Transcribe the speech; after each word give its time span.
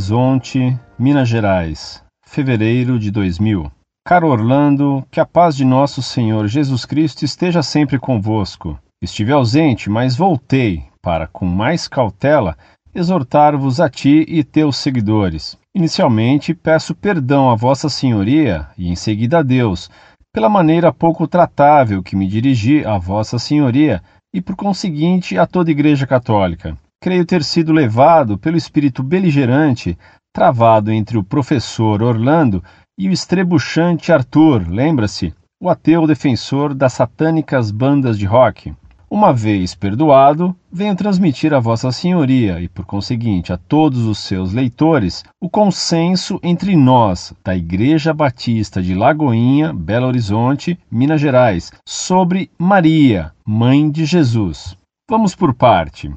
Horizonte, 0.00 0.80
Minas 0.98 1.28
Gerais, 1.28 2.02
fevereiro 2.24 2.98
de 2.98 3.10
2000. 3.10 3.70
Caro 4.02 4.28
Orlando, 4.28 5.04
que 5.10 5.20
a 5.20 5.26
paz 5.26 5.54
de 5.54 5.62
nosso 5.62 6.02
Senhor 6.02 6.48
Jesus 6.48 6.86
Cristo 6.86 7.22
esteja 7.22 7.62
sempre 7.62 7.98
convosco. 7.98 8.78
Estive 9.02 9.30
ausente, 9.30 9.90
mas 9.90 10.16
voltei 10.16 10.84
para, 11.02 11.26
com 11.26 11.44
mais 11.44 11.86
cautela, 11.86 12.56
exortar-vos 12.94 13.78
a 13.78 13.90
ti 13.90 14.24
e 14.26 14.42
teus 14.42 14.78
seguidores. 14.78 15.58
Inicialmente, 15.74 16.54
peço 16.54 16.94
perdão 16.94 17.50
a 17.50 17.54
Vossa 17.54 17.90
Senhoria 17.90 18.68
e 18.78 18.88
em 18.88 18.96
seguida 18.96 19.40
a 19.40 19.42
Deus, 19.42 19.90
pela 20.32 20.48
maneira 20.48 20.94
pouco 20.94 21.28
tratável 21.28 22.02
que 22.02 22.16
me 22.16 22.26
dirigi 22.26 22.86
a 22.86 22.96
Vossa 22.96 23.38
Senhoria 23.38 24.02
e, 24.32 24.40
por 24.40 24.56
conseguinte, 24.56 25.36
a 25.36 25.46
toda 25.46 25.70
Igreja 25.70 26.06
Católica. 26.06 26.74
Creio 27.02 27.24
ter 27.24 27.42
sido 27.42 27.72
levado 27.72 28.36
pelo 28.36 28.58
espírito 28.58 29.02
beligerante 29.02 29.96
travado 30.34 30.92
entre 30.92 31.16
o 31.16 31.24
professor 31.24 32.02
Orlando 32.02 32.62
e 32.98 33.08
o 33.08 33.12
estrebuchante 33.12 34.12
Arthur, 34.12 34.68
lembra-se? 34.68 35.32
O 35.62 35.70
ateu 35.70 36.06
defensor 36.06 36.74
das 36.74 36.92
satânicas 36.92 37.70
bandas 37.70 38.18
de 38.18 38.26
rock. 38.26 38.74
Uma 39.10 39.32
vez 39.32 39.74
perdoado, 39.74 40.54
venho 40.70 40.94
transmitir 40.94 41.54
a 41.54 41.58
Vossa 41.58 41.90
Senhoria 41.90 42.60
e, 42.60 42.68
por 42.68 42.84
conseguinte, 42.84 43.50
a 43.50 43.56
todos 43.56 44.04
os 44.04 44.18
seus 44.18 44.52
leitores 44.52 45.24
o 45.40 45.48
consenso 45.48 46.38
entre 46.42 46.76
nós, 46.76 47.32
da 47.42 47.56
Igreja 47.56 48.12
Batista 48.12 48.82
de 48.82 48.94
Lagoinha, 48.94 49.72
Belo 49.72 50.06
Horizonte, 50.06 50.78
Minas 50.90 51.20
Gerais, 51.20 51.72
sobre 51.84 52.50
Maria, 52.58 53.32
Mãe 53.44 53.90
de 53.90 54.04
Jesus. 54.04 54.76
Vamos 55.08 55.34
por 55.34 55.54
parte. 55.54 56.12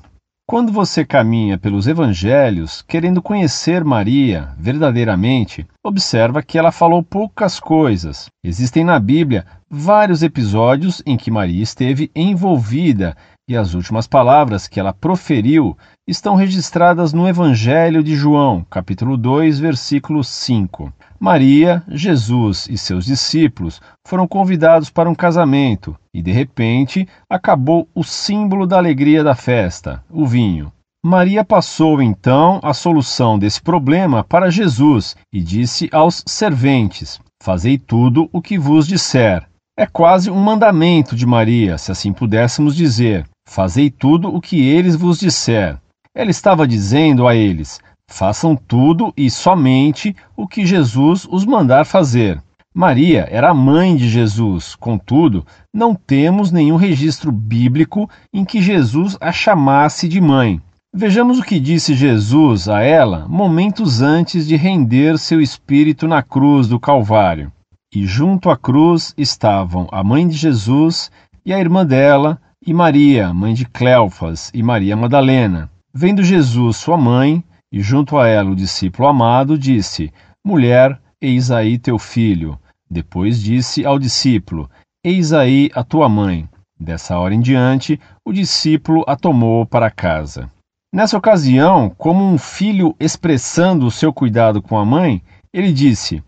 Quando 0.46 0.74
você 0.74 1.06
caminha 1.06 1.58
pelos 1.58 1.88
evangelhos 1.88 2.82
querendo 2.82 3.22
conhecer 3.22 3.82
Maria 3.82 4.54
verdadeiramente, 4.58 5.66
observa 5.82 6.44
que 6.44 6.58
ela 6.58 6.72
falou 6.72 7.02
poucas 7.02 7.62
coisas. 7.62 8.28
Existem 8.44 8.84
na 8.84 9.00
Bíblia 9.00 9.46
vários 9.70 10.22
episódios 10.22 11.02
em 11.06 11.16
que 11.16 11.32
Maria 11.32 11.64
esteve 11.64 12.12
envolvida 12.14 13.16
e 13.48 13.58
as 13.58 13.74
últimas 13.74 14.08
palavras 14.08 14.68
que 14.68 14.80
ela 14.80 14.94
proferiu 14.94 15.78
estão 16.08 16.36
registradas 16.36 17.12
no 17.12 17.28
Evangelho 17.28 18.02
de 18.02 18.16
João, 18.16 18.66
capítulo 18.70 19.18
2, 19.18 19.60
versículo 19.60 20.24
5. 20.24 20.94
Maria, 21.20 21.84
Jesus 21.90 22.68
e 22.70 22.78
seus 22.78 23.06
discípulos 23.06 23.82
foram 24.08 24.28
convidados 24.28 24.90
para 24.90 25.10
um 25.10 25.16
casamento 25.16 25.96
e, 26.14 26.22
de 26.22 26.32
repente, 26.32 27.08
acabou 27.30 27.88
o 27.94 28.04
símbolo 28.04 28.66
da 28.66 28.78
alegria 28.78 29.24
da 29.24 29.36
festa, 29.36 30.04
o 30.10 30.26
vinho. 30.26 30.72
Maria 31.06 31.44
passou 31.44 32.02
então 32.02 32.62
a 32.64 32.74
solução 32.74 33.38
desse 33.38 33.62
problema 33.62 34.24
para 34.24 34.50
Jesus 34.50 35.18
e 35.34 35.42
disse 35.42 35.90
aos 35.92 36.24
serventes: 36.26 37.20
Fazei 37.42 37.78
tudo 37.78 38.30
o 38.32 38.42
que 38.42 38.58
vos 38.58 38.88
disser. 38.88 39.46
É 39.78 39.86
quase 39.86 40.32
um 40.32 40.40
mandamento 40.40 41.14
de 41.14 41.26
Maria, 41.26 41.78
se 41.78 41.92
assim 41.92 42.14
pudéssemos 42.14 42.74
dizer: 42.74 43.26
Fazei 43.48 43.90
tudo 43.90 44.34
o 44.34 44.42
que 44.42 44.62
eles 44.62 44.96
vos 44.96 45.20
disser. 45.20 45.78
Ela 46.16 46.32
estava 46.32 46.68
dizendo 46.68 47.28
a 47.28 47.36
eles: 47.36 47.80
Façam 48.10 48.56
tudo 48.56 49.14
e 49.18 49.30
somente 49.30 50.16
o 50.36 50.48
que 50.48 50.66
Jesus 50.66 51.28
os 51.30 51.46
mandar 51.46 51.86
fazer. 51.86 52.42
Maria 52.76 53.28
era 53.30 53.52
a 53.52 53.54
mãe 53.54 53.96
de 53.96 54.10
Jesus, 54.10 54.74
contudo, 54.74 55.46
não 55.72 55.94
temos 55.94 56.52
nenhum 56.52 56.76
registro 56.76 57.32
bíblico 57.32 58.10
em 58.34 58.44
que 58.44 58.62
Jesus 58.62 59.16
a 59.22 59.32
chamasse 59.32 60.08
de 60.08 60.20
mãe. 60.20 60.60
Vejamos 60.92 61.40
o 61.40 61.44
que 61.44 61.60
disse 61.60 61.94
Jesus 61.94 62.68
a 62.68 62.82
ela 62.82 63.28
momentos 63.28 64.02
antes 64.02 64.48
de 64.48 64.56
render 64.56 65.18
seu 65.18 65.42
espírito 65.42 66.08
na 66.08 66.22
cruz 66.22 66.68
do 66.68 66.80
Calvário. 66.80 67.52
E 67.94 68.08
junto 68.08 68.50
à 68.50 68.58
cruz 68.58 69.14
estavam 69.18 69.88
a 69.92 70.04
mãe 70.04 70.28
de 70.28 70.36
Jesus 70.36 71.12
e 71.46 71.54
a 71.54 71.60
irmã 71.60 71.86
dela, 71.86 72.40
e 72.66 72.74
Maria, 72.74 73.34
mãe 73.34 73.54
de 73.54 73.66
Cleofas, 73.66 74.50
e 74.54 74.64
Maria 74.64 74.96
Madalena. 74.96 75.70
Vendo 75.94 76.24
Jesus, 76.24 76.78
sua 76.78 76.98
mãe, 76.98 77.44
e 77.72 77.82
junto 77.82 78.18
a 78.18 78.28
ela 78.28 78.52
o 78.52 78.56
discípulo 78.56 79.08
amado, 79.08 79.58
disse: 79.58 80.12
Mulher, 80.46 81.00
eis 81.22 81.52
aí 81.52 81.78
teu 81.78 82.00
filho. 82.00 82.58
Depois 82.90 83.42
disse 83.42 83.86
ao 83.86 84.00
discípulo: 84.00 84.70
Eis 85.04 85.34
aí 85.34 85.70
a 85.74 85.84
tua 85.84 86.08
mãe. 86.08 86.48
Dessa 86.80 87.18
hora 87.18 87.34
em 87.34 87.42
diante, 87.42 88.00
o 88.26 88.32
discípulo 88.32 89.04
a 89.08 89.16
tomou 89.16 89.66
para 89.66 89.92
casa. 89.92 90.50
Nessa 90.94 91.18
ocasião, 91.18 91.90
como 91.98 92.24
um 92.24 92.38
filho 92.38 92.96
expressando 93.00 93.86
o 93.86 93.92
seu 93.92 94.14
cuidado 94.14 94.62
com 94.62 94.78
a 94.78 94.86
mãe, 94.86 95.22
ele 95.54 95.72
disse: 95.72 96.24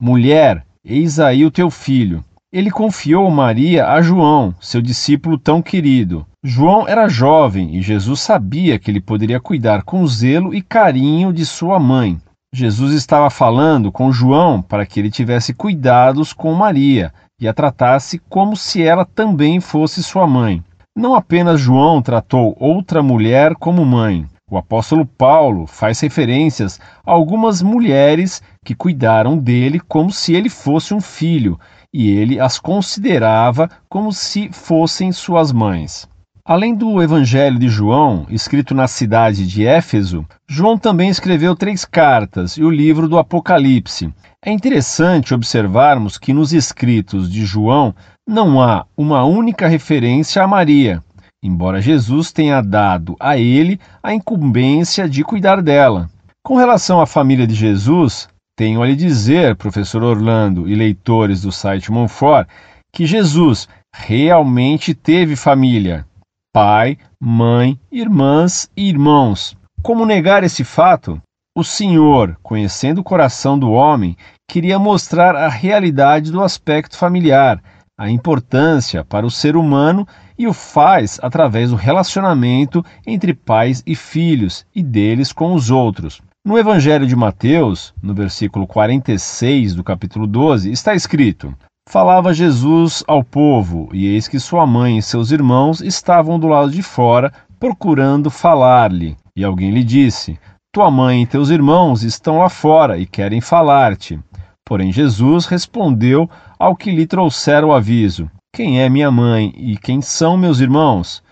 Mulher, 0.00 0.64
Eis 0.82 1.20
aí 1.20 1.44
o 1.44 1.50
teu 1.50 1.70
filho. 1.70 2.24
Ele 2.52 2.68
confiou 2.68 3.30
Maria 3.30 3.86
a 3.86 4.02
João, 4.02 4.52
seu 4.60 4.82
discípulo 4.82 5.38
tão 5.38 5.62
querido. 5.62 6.26
João 6.42 6.88
era 6.88 7.08
jovem 7.08 7.76
e 7.76 7.80
Jesus 7.80 8.18
sabia 8.18 8.76
que 8.76 8.90
ele 8.90 9.00
poderia 9.00 9.38
cuidar 9.38 9.84
com 9.84 10.04
zelo 10.04 10.52
e 10.52 10.60
carinho 10.60 11.32
de 11.32 11.46
sua 11.46 11.78
mãe. 11.78 12.18
Jesus 12.52 12.92
estava 12.92 13.30
falando 13.30 13.92
com 13.92 14.10
João 14.10 14.60
para 14.60 14.84
que 14.84 14.98
ele 14.98 15.12
tivesse 15.12 15.54
cuidados 15.54 16.32
com 16.32 16.52
Maria 16.52 17.14
e 17.40 17.46
a 17.46 17.54
tratasse 17.54 18.20
como 18.28 18.56
se 18.56 18.82
ela 18.82 19.04
também 19.04 19.60
fosse 19.60 20.02
sua 20.02 20.26
mãe. 20.26 20.60
Não 20.98 21.14
apenas 21.14 21.60
João 21.60 22.02
tratou 22.02 22.56
outra 22.58 23.00
mulher 23.00 23.54
como 23.54 23.86
mãe, 23.86 24.26
o 24.50 24.58
apóstolo 24.58 25.06
Paulo 25.06 25.64
faz 25.64 26.00
referências 26.00 26.80
a 27.06 27.12
algumas 27.12 27.62
mulheres 27.62 28.42
que 28.64 28.74
cuidaram 28.74 29.38
dele 29.38 29.78
como 29.78 30.10
se 30.10 30.34
ele 30.34 30.48
fosse 30.48 30.92
um 30.92 31.00
filho, 31.00 31.56
e 31.92 32.10
ele 32.10 32.38
as 32.38 32.58
considerava 32.58 33.68
como 33.88 34.12
se 34.12 34.50
fossem 34.52 35.12
suas 35.12 35.52
mães. 35.52 36.08
Além 36.44 36.74
do 36.74 37.02
Evangelho 37.02 37.58
de 37.58 37.68
João, 37.68 38.26
escrito 38.28 38.74
na 38.74 38.88
cidade 38.88 39.46
de 39.46 39.66
Éfeso, 39.66 40.24
João 40.48 40.78
também 40.78 41.08
escreveu 41.08 41.54
três 41.54 41.84
cartas 41.84 42.56
e 42.56 42.64
o 42.64 42.70
livro 42.70 43.08
do 43.08 43.18
Apocalipse. 43.18 44.12
É 44.44 44.50
interessante 44.50 45.34
observarmos 45.34 46.18
que 46.18 46.32
nos 46.32 46.52
escritos 46.52 47.30
de 47.30 47.44
João 47.44 47.94
não 48.26 48.60
há 48.60 48.86
uma 48.96 49.24
única 49.24 49.68
referência 49.68 50.42
a 50.42 50.46
Maria 50.46 51.02
embora 51.42 51.80
Jesus 51.80 52.32
tenha 52.32 52.60
dado 52.60 53.16
a 53.18 53.38
ele 53.38 53.80
a 54.02 54.12
incumbência 54.12 55.08
de 55.08 55.24
cuidar 55.24 55.62
dela. 55.62 56.10
Com 56.42 56.56
relação 56.56 57.00
à 57.00 57.06
família 57.06 57.46
de 57.46 57.54
Jesus, 57.54 58.28
tenho 58.60 58.82
a 58.82 58.86
lhe 58.86 58.94
dizer, 58.94 59.56
professor 59.56 60.02
Orlando 60.02 60.68
e 60.68 60.74
leitores 60.74 61.40
do 61.40 61.50
site 61.50 61.90
Monfort, 61.90 62.46
que 62.92 63.06
Jesus 63.06 63.66
realmente 63.90 64.92
teve 64.92 65.34
família: 65.34 66.04
pai, 66.52 66.98
mãe, 67.18 67.80
irmãs 67.90 68.70
e 68.76 68.86
irmãos. 68.86 69.56
Como 69.82 70.04
negar 70.04 70.44
esse 70.44 70.62
fato? 70.62 71.18
O 71.56 71.64
Senhor, 71.64 72.36
conhecendo 72.42 73.00
o 73.00 73.02
coração 73.02 73.58
do 73.58 73.70
homem, 73.70 74.14
queria 74.46 74.78
mostrar 74.78 75.34
a 75.34 75.48
realidade 75.48 76.30
do 76.30 76.42
aspecto 76.42 76.98
familiar, 76.98 77.62
a 77.98 78.10
importância 78.10 79.02
para 79.02 79.24
o 79.24 79.30
ser 79.30 79.56
humano 79.56 80.06
e 80.38 80.46
o 80.46 80.52
faz 80.52 81.18
através 81.22 81.70
do 81.70 81.76
relacionamento 81.76 82.84
entre 83.06 83.32
pais 83.32 83.82
e 83.86 83.96
filhos 83.96 84.66
e 84.76 84.82
deles 84.82 85.32
com 85.32 85.54
os 85.54 85.70
outros. 85.70 86.20
No 86.50 86.58
Evangelho 86.58 87.06
de 87.06 87.14
Mateus, 87.14 87.94
no 88.02 88.12
versículo 88.12 88.66
46 88.66 89.72
do 89.72 89.84
capítulo 89.84 90.26
12, 90.26 90.72
está 90.72 90.96
escrito: 90.96 91.54
Falava 91.88 92.34
Jesus 92.34 93.04
ao 93.06 93.22
povo, 93.22 93.88
e 93.92 94.08
eis 94.08 94.26
que 94.26 94.40
sua 94.40 94.66
mãe 94.66 94.98
e 94.98 95.02
seus 95.02 95.30
irmãos 95.30 95.80
estavam 95.80 96.40
do 96.40 96.48
lado 96.48 96.72
de 96.72 96.82
fora, 96.82 97.32
procurando 97.60 98.32
falar-lhe. 98.32 99.16
E 99.36 99.44
alguém 99.44 99.70
lhe 99.70 99.84
disse: 99.84 100.40
Tua 100.74 100.90
mãe 100.90 101.22
e 101.22 101.26
teus 101.26 101.50
irmãos 101.50 102.02
estão 102.02 102.38
lá 102.38 102.48
fora 102.48 102.98
e 102.98 103.06
querem 103.06 103.40
falar-te. 103.40 104.18
Porém, 104.66 104.90
Jesus 104.90 105.46
respondeu 105.46 106.28
ao 106.58 106.74
que 106.74 106.90
lhe 106.90 107.06
trouxeram 107.06 107.68
o 107.68 107.72
aviso: 107.72 108.28
quem 108.52 108.82
é 108.82 108.88
minha 108.88 109.12
mãe 109.12 109.54
e 109.56 109.76
quem 109.76 110.02
são 110.02 110.36
meus 110.36 110.58
irmãos? 110.58 111.22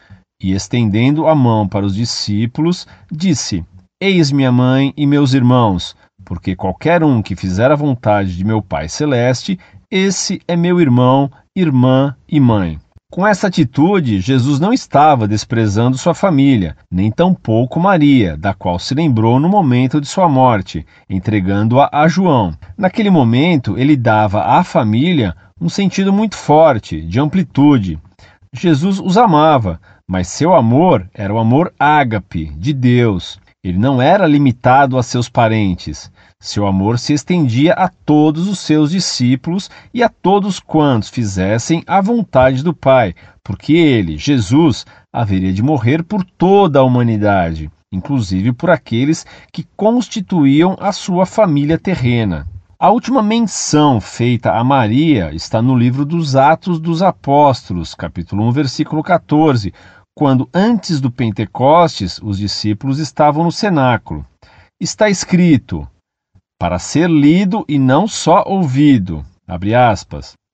E 0.41 0.53
estendendo 0.53 1.27
a 1.27 1.35
mão 1.35 1.67
para 1.67 1.85
os 1.85 1.97
discípulos, 1.97 2.87
disse: 3.11 3.65
Eis 4.01 4.31
minha 4.31 4.53
mãe 4.53 4.95
e 4.97 5.09
meus 5.09 5.35
irmãos, 5.35 5.97
porque 6.25 6.55
qualquer 6.55 7.03
um 7.03 7.21
que 7.21 7.35
fizer 7.35 7.69
a 7.73 7.75
vontade 7.75 8.37
de 8.37 8.45
meu 8.45 8.63
Pai 8.63 8.89
Celeste, 8.89 9.59
esse 9.91 10.41
é 10.47 10.55
meu 10.55 10.81
irmão, 10.81 11.29
irmã 11.53 12.15
e 12.29 12.39
mãe. 12.39 12.79
Com 13.11 13.27
essa 13.27 13.49
atitude, 13.49 14.21
Jesus 14.21 14.61
não 14.61 14.73
estava 14.73 15.27
desprezando 15.27 15.99
sua 15.99 16.15
família, 16.15 16.77
nem 16.89 17.11
tampouco 17.11 17.81
Maria, 17.81 18.37
da 18.37 18.55
qual 18.55 18.79
se 18.79 18.95
lembrou 18.95 19.41
no 19.41 19.49
momento 19.49 20.01
de 20.01 20.07
sua 20.07 20.29
morte, 20.29 20.87
entregando-a 21.11 21.91
a 21.93 22.07
João. 22.07 22.55
Naquele 22.77 23.11
momento, 23.11 23.77
ele 23.77 23.97
dava 23.97 24.45
à 24.45 24.63
família 24.63 25.35
um 25.61 25.69
sentido 25.69 26.13
muito 26.13 26.37
forte, 26.37 27.01
de 27.01 27.19
amplitude. 27.19 27.99
Jesus 28.53 29.01
os 29.01 29.19
amava, 29.19 29.81
mas 30.07 30.29
seu 30.29 30.55
amor 30.55 31.11
era 31.13 31.35
o 31.35 31.39
amor 31.39 31.75
ágape, 31.81 32.53
de 32.57 32.73
Deus. 32.73 33.41
Ele 33.65 33.77
não 33.77 34.01
era 34.01 34.25
limitado 34.25 34.97
a 34.97 35.03
seus 35.03 35.29
parentes. 35.29 36.13
Seu 36.41 36.65
amor 36.65 36.97
se 36.97 37.13
estendia 37.13 37.73
a 37.73 37.89
todos 37.89 38.47
os 38.47 38.61
seus 38.61 38.93
discípulos 38.93 39.69
e 39.93 40.01
a 40.01 40.09
todos 40.09 40.61
quantos 40.61 41.09
fizessem 41.09 41.83
a 41.85 42.01
vontade 42.01 42.63
do 42.63 42.73
Pai, 42.73 43.15
porque 43.43 43.73
ele, 43.73 44.17
Jesus, 44.17 44.87
haveria 45.13 45.53
de 45.53 45.61
morrer 45.61 46.05
por 46.05 46.23
toda 46.23 46.79
a 46.79 46.85
humanidade, 46.85 47.69
inclusive 47.91 48.53
por 48.53 48.71
aqueles 48.71 49.27
que 49.53 49.67
constituíam 49.77 50.77
a 50.79 50.93
sua 50.93 51.27
família 51.27 51.77
terrena. 51.77 52.47
A 52.81 52.91
última 52.93 53.21
menção 53.25 54.01
feita 54.01 54.53
a 54.53 54.63
Maria 54.63 55.35
está 55.35 55.61
no 55.61 55.77
livro 55.77 56.05
dos 56.05 56.37
Atos 56.37 56.79
dos 56.79 57.03
Apóstolos, 57.03 57.93
capítulo 57.93 58.45
1, 58.45 58.53
versículo 58.53 59.03
14, 59.03 59.75
quando 60.19 60.49
antes 60.53 61.01
do 61.01 61.13
Pentecostes 61.13 62.19
os 62.21 62.39
discípulos 62.39 62.99
estavam 62.99 63.45
no 63.45 63.53
cenáculo. 63.53 64.27
Está 64.81 65.09
escrito: 65.09 65.87
para 66.59 66.81
ser 66.81 67.09
lido 67.09 67.65
e 67.69 67.79
não 67.79 68.09
só 68.09 68.43
ouvido. 68.45 69.25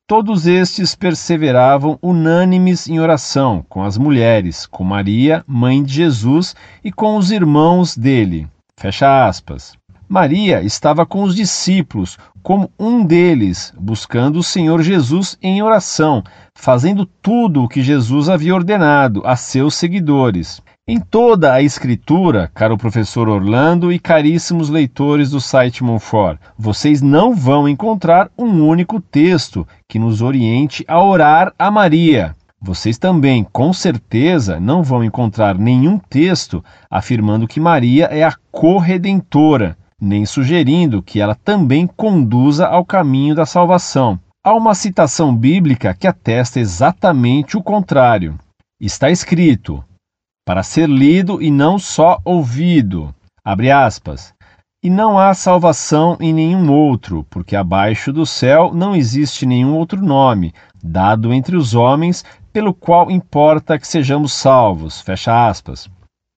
Todos 0.07 0.47
estes 0.47 0.95
perseveravam 0.95 1.99
unânimes 2.03 2.87
em 2.91 3.01
oração 3.01 3.65
com 3.67 3.83
as 3.83 3.97
mulheres, 3.97 4.67
com 4.67 4.85
Maria, 4.85 5.43
mãe 5.47 5.83
de 5.83 5.95
Jesus, 5.95 6.55
e 6.85 6.93
com 6.93 7.17
os 7.17 7.31
irmãos 7.31 7.97
dele. 7.97 8.47
Fecha 8.79 9.27
aspas. 9.27 9.73
Maria 10.07 10.63
estava 10.63 11.07
com 11.07 11.23
os 11.23 11.35
discípulos, 11.35 12.19
como 12.45 12.71
um 12.79 13.03
deles, 13.03 13.73
buscando 13.81 14.39
o 14.39 14.43
Senhor 14.43 14.83
Jesus 14.83 15.39
em 15.41 15.63
oração, 15.63 16.23
fazendo 16.55 17.07
tudo 17.07 17.65
o 17.65 17.69
que 17.69 17.83
Jesus 17.83 18.29
havia 18.29 18.55
ordenado 18.55 19.23
a 19.25 19.35
seus 19.35 19.75
seguidores. 19.75 20.61
Em 20.87 21.01
toda 21.01 21.55
a 21.55 21.63
escritura, 21.63 22.51
caro 22.55 22.77
professor 22.77 23.31
Orlando 23.31 23.91
e 23.91 23.99
caríssimos 23.99 24.69
leitores 24.69 25.31
do 25.31 25.41
site 25.41 25.83
Monfort, 25.83 26.39
vocês 26.59 27.01
não 27.01 27.35
vão 27.35 27.67
encontrar 27.67 28.31
um 28.37 28.69
único 28.69 29.01
texto 29.01 29.67
que 29.89 29.99
nos 29.99 30.21
oriente 30.21 30.85
a 30.87 31.03
orar 31.03 31.51
a 31.59 31.71
Maria. 31.71 32.37
Vocês 32.61 32.99
também, 32.99 33.43
com 33.51 33.73
certeza, 33.73 34.61
não 34.61 34.83
vão 34.83 35.03
encontrar 35.03 35.57
nenhum 35.57 35.99
texto 35.99 36.63
afirmando 36.91 37.49
que 37.49 37.59
Maria 37.59 38.05
é 38.07 38.23
a 38.23 38.35
corredentora, 38.53 39.79
nem 40.01 40.27
sugerindo 40.27 41.03
que 41.03 41.21
ela 41.21 41.35
também 41.35 41.87
conduza 41.87 42.67
ao 42.67 42.85
caminho 42.85 43.35
da 43.35 43.47
salvação. 43.47 44.19
Há 44.43 44.53
uma 44.53 44.75
citação 44.75 45.35
bíblica 45.35 45.95
que 45.95 46.07
atesta 46.07 46.61
exatamente 46.61 47.57
o 47.57 47.63
contrário. 47.63 48.39
Está 48.81 49.11
escrito: 49.11 49.83
para 50.45 50.63
ser 50.63 50.89
lido 50.89 51.41
e 51.41 51.51
não 51.51 51.79
só 51.79 52.21
ouvido. 52.25 53.15
Abre 53.43 53.71
aspas. 53.71 54.35
E 54.83 54.91
não 54.91 55.19
há 55.19 55.33
salvação 55.33 56.19
em 56.21 56.35
nenhum 56.35 56.71
outro, 56.71 57.27
porque 57.31 57.57
abaixo 57.57 58.13
do 58.13 58.27
céu 58.27 58.71
não 58.75 58.95
existe 58.95 59.47
nenhum 59.47 59.75
outro 59.75 60.05
nome, 60.05 60.53
dado 60.83 61.33
entre 61.33 61.57
os 61.57 61.75
homens, 61.75 62.23
pelo 62.53 62.75
qual 62.75 63.11
importa 63.11 63.79
que 63.79 63.89
sejamos 63.89 64.35
salvos. 64.35 65.01
Fecha 65.01 65.49
aspas. 65.49 65.89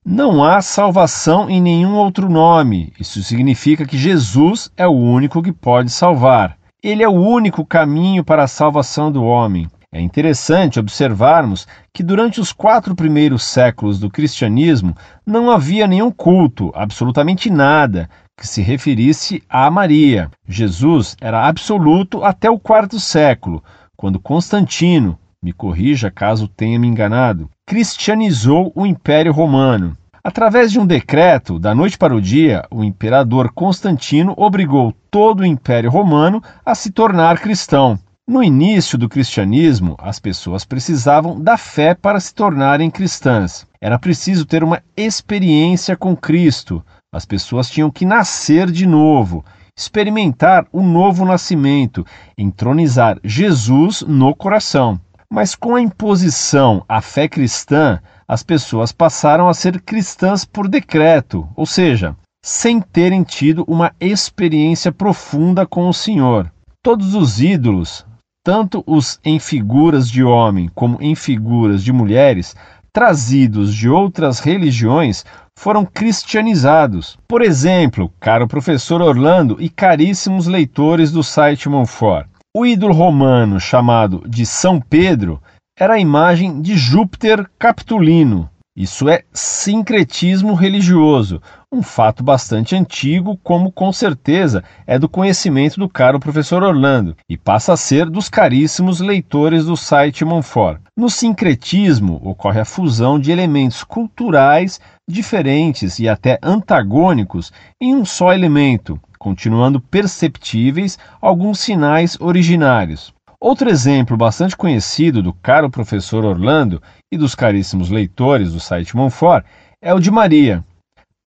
Não 0.10 0.42
há 0.42 0.62
salvação 0.62 1.50
em 1.50 1.60
nenhum 1.60 1.96
outro 1.96 2.30
nome. 2.30 2.94
Isso 2.98 3.22
significa 3.22 3.86
que 3.86 3.98
Jesus 3.98 4.72
é 4.78 4.88
o 4.88 4.94
único 4.94 5.44
que 5.44 5.52
pode 5.52 5.92
salvar. 5.92 6.58
Ele 6.82 7.04
é 7.04 7.10
o 7.10 7.12
único 7.12 7.66
caminho 7.66 8.24
para 8.24 8.46
a 8.46 8.48
salvação 8.48 9.12
do 9.12 9.22
homem. 9.22 9.68
É 9.92 10.00
interessante 10.00 10.80
observarmos 10.80 11.68
que 11.94 12.04
durante 12.04 12.40
os 12.40 12.54
quatro 12.54 12.96
primeiros 12.96 13.44
séculos 13.44 14.00
do 14.00 14.10
cristianismo 14.10 14.96
não 15.26 15.52
havia 15.52 15.86
nenhum 15.86 16.10
culto, 16.10 16.72
absolutamente 16.74 17.50
nada, 17.50 18.10
que 18.38 18.48
se 18.48 18.62
referisse 18.62 19.44
a 19.50 19.70
Maria. 19.70 20.32
Jesus 20.48 21.18
era 21.20 21.46
absoluto 21.46 22.24
até 22.24 22.50
o 22.50 22.58
quarto 22.58 22.98
século, 22.98 23.62
quando 23.98 24.22
Constantino, 24.22 25.20
me 25.42 25.54
corrija 25.54 26.10
caso 26.10 26.48
tenha 26.48 26.80
me 26.80 26.88
enganado, 26.88 27.50
cristianizou 27.66 28.72
o 28.76 28.86
Império 28.86 29.32
Romano. 29.32 29.96
Através 30.24 30.72
de 30.72 30.80
um 30.80 30.86
decreto, 30.86 31.60
da 31.60 31.74
noite 31.74 31.98
para 31.98 32.16
o 32.16 32.22
dia, 32.22 32.66
o 32.70 32.84
imperador 32.84 33.52
Constantino 33.54 34.34
obrigou 34.36 34.94
todo 35.10 35.42
o 35.42 35.46
Império 35.46 35.90
Romano 35.90 36.44
a 36.66 36.76
se 36.76 36.92
tornar 36.92 37.40
cristão. 37.40 37.98
No 38.28 38.44
início 38.44 38.98
do 38.98 39.08
cristianismo, 39.08 39.96
as 40.00 40.20
pessoas 40.20 40.66
precisavam 40.66 41.40
da 41.40 41.56
fé 41.56 41.94
para 41.94 42.20
se 42.20 42.34
tornarem 42.34 42.92
cristãs. 42.92 43.66
Era 43.80 43.98
preciso 43.98 44.46
ter 44.46 44.66
uma 44.66 44.84
experiência 44.98 45.96
com 45.96 46.14
Cristo. 46.14 46.84
As 47.14 47.26
pessoas 47.26 47.70
tinham 47.70 47.90
que 47.90 48.06
nascer 48.06 48.70
de 48.70 48.86
novo, 48.86 49.46
experimentar 49.78 50.68
o 50.74 50.82
novo 50.82 51.24
nascimento, 51.24 52.06
entronizar 52.38 53.18
Jesus 53.24 54.02
no 54.02 54.36
coração. 54.36 55.00
Mas 55.32 55.56
com 55.56 55.76
a 55.76 55.82
imposição 55.82 56.84
à 56.88 57.02
fé 57.02 57.28
cristã, 57.28 58.00
as 58.28 58.44
pessoas 58.44 58.92
passaram 58.92 59.50
a 59.50 59.54
ser 59.54 59.82
cristãs 59.82 60.46
por 60.46 60.68
decreto, 60.68 61.48
ou 61.56 61.66
seja, 61.66 62.16
sem 62.44 62.80
terem 62.80 63.24
tido 63.24 63.66
uma 63.68 63.92
experiência 64.00 64.92
profunda 64.92 65.66
com 65.66 65.90
o 65.90 65.94
Senhor. 65.94 66.52
Todos 66.82 67.14
os 67.14 67.42
ídolos, 67.42 68.06
tanto 68.44 68.82
os 68.88 69.20
em 69.24 69.38
figuras 69.38 70.10
de 70.10 70.24
homem 70.24 70.70
como 70.74 70.98
em 71.02 71.14
figuras 71.14 71.84
de 71.84 71.92
mulheres, 71.92 72.56
trazidos 72.94 73.76
de 73.76 73.90
outras 73.90 74.40
religiões, 74.40 75.26
foram 75.60 75.86
cristianizados. 75.86 77.18
Por 77.28 77.42
exemplo, 77.42 78.12
caro 78.20 78.48
professor 78.48 79.02
Orlando 79.02 79.58
e 79.60 79.70
caríssimos 79.70 80.48
leitores 80.48 81.12
do 81.12 81.22
site 81.22 81.68
Monfort, 81.68 82.28
o 82.60 82.66
ídolo 82.66 82.92
romano 82.92 83.60
chamado 83.60 84.24
de 84.28 84.44
São 84.44 84.82
Pedro 84.82 85.40
era 85.78 85.94
a 85.94 86.00
imagem 86.00 86.60
de 86.60 86.76
Júpiter 86.76 87.48
Capitolino, 87.60 88.50
isso 88.78 89.10
é 89.10 89.24
sincretismo 89.34 90.54
religioso, 90.54 91.42
um 91.74 91.82
fato 91.82 92.24
bastante 92.24 92.76
antigo, 92.76 93.36
como 93.44 93.72
com 93.72 93.92
certeza 93.92 94.64
é 94.86 95.00
do 95.00 95.10
conhecimento 95.10 95.80
do 95.80 95.90
caro 95.90 96.20
professor 96.20 96.62
Orlando, 96.62 97.16
e 97.28 97.36
passa 97.36 97.74
a 97.74 97.78
ser 97.78 98.08
dos 98.08 98.30
caríssimos 98.30 99.00
leitores 99.00 99.66
do 99.66 99.76
site 99.76 100.24
Monfort. 100.24 100.80
No 100.96 101.10
sincretismo 101.10 102.22
ocorre 102.24 102.60
a 102.60 102.66
fusão 102.66 103.20
de 103.20 103.32
elementos 103.32 103.84
culturais 103.84 104.80
diferentes 105.10 105.98
e 105.98 106.08
até 106.08 106.38
antagônicos 106.44 107.52
em 107.82 107.96
um 107.96 108.06
só 108.06 108.32
elemento, 108.32 109.02
continuando 109.18 109.82
perceptíveis 109.82 110.98
alguns 111.22 111.60
sinais 111.60 112.18
originários. 112.20 113.14
Outro 113.40 113.70
exemplo 113.70 114.18
bastante 114.18 114.56
conhecido 114.56 115.22
do 115.22 115.34
caro 115.34 115.70
professor 115.70 116.26
Orlando 116.26 116.82
e 117.12 117.18
dos 117.18 117.36
caríssimos 117.36 117.90
leitores 117.90 118.54
do 118.54 118.60
site 118.60 118.96
Monfort 118.96 119.46
é 119.82 119.94
o 119.94 120.00
de 120.00 120.10
Maria. 120.10 120.64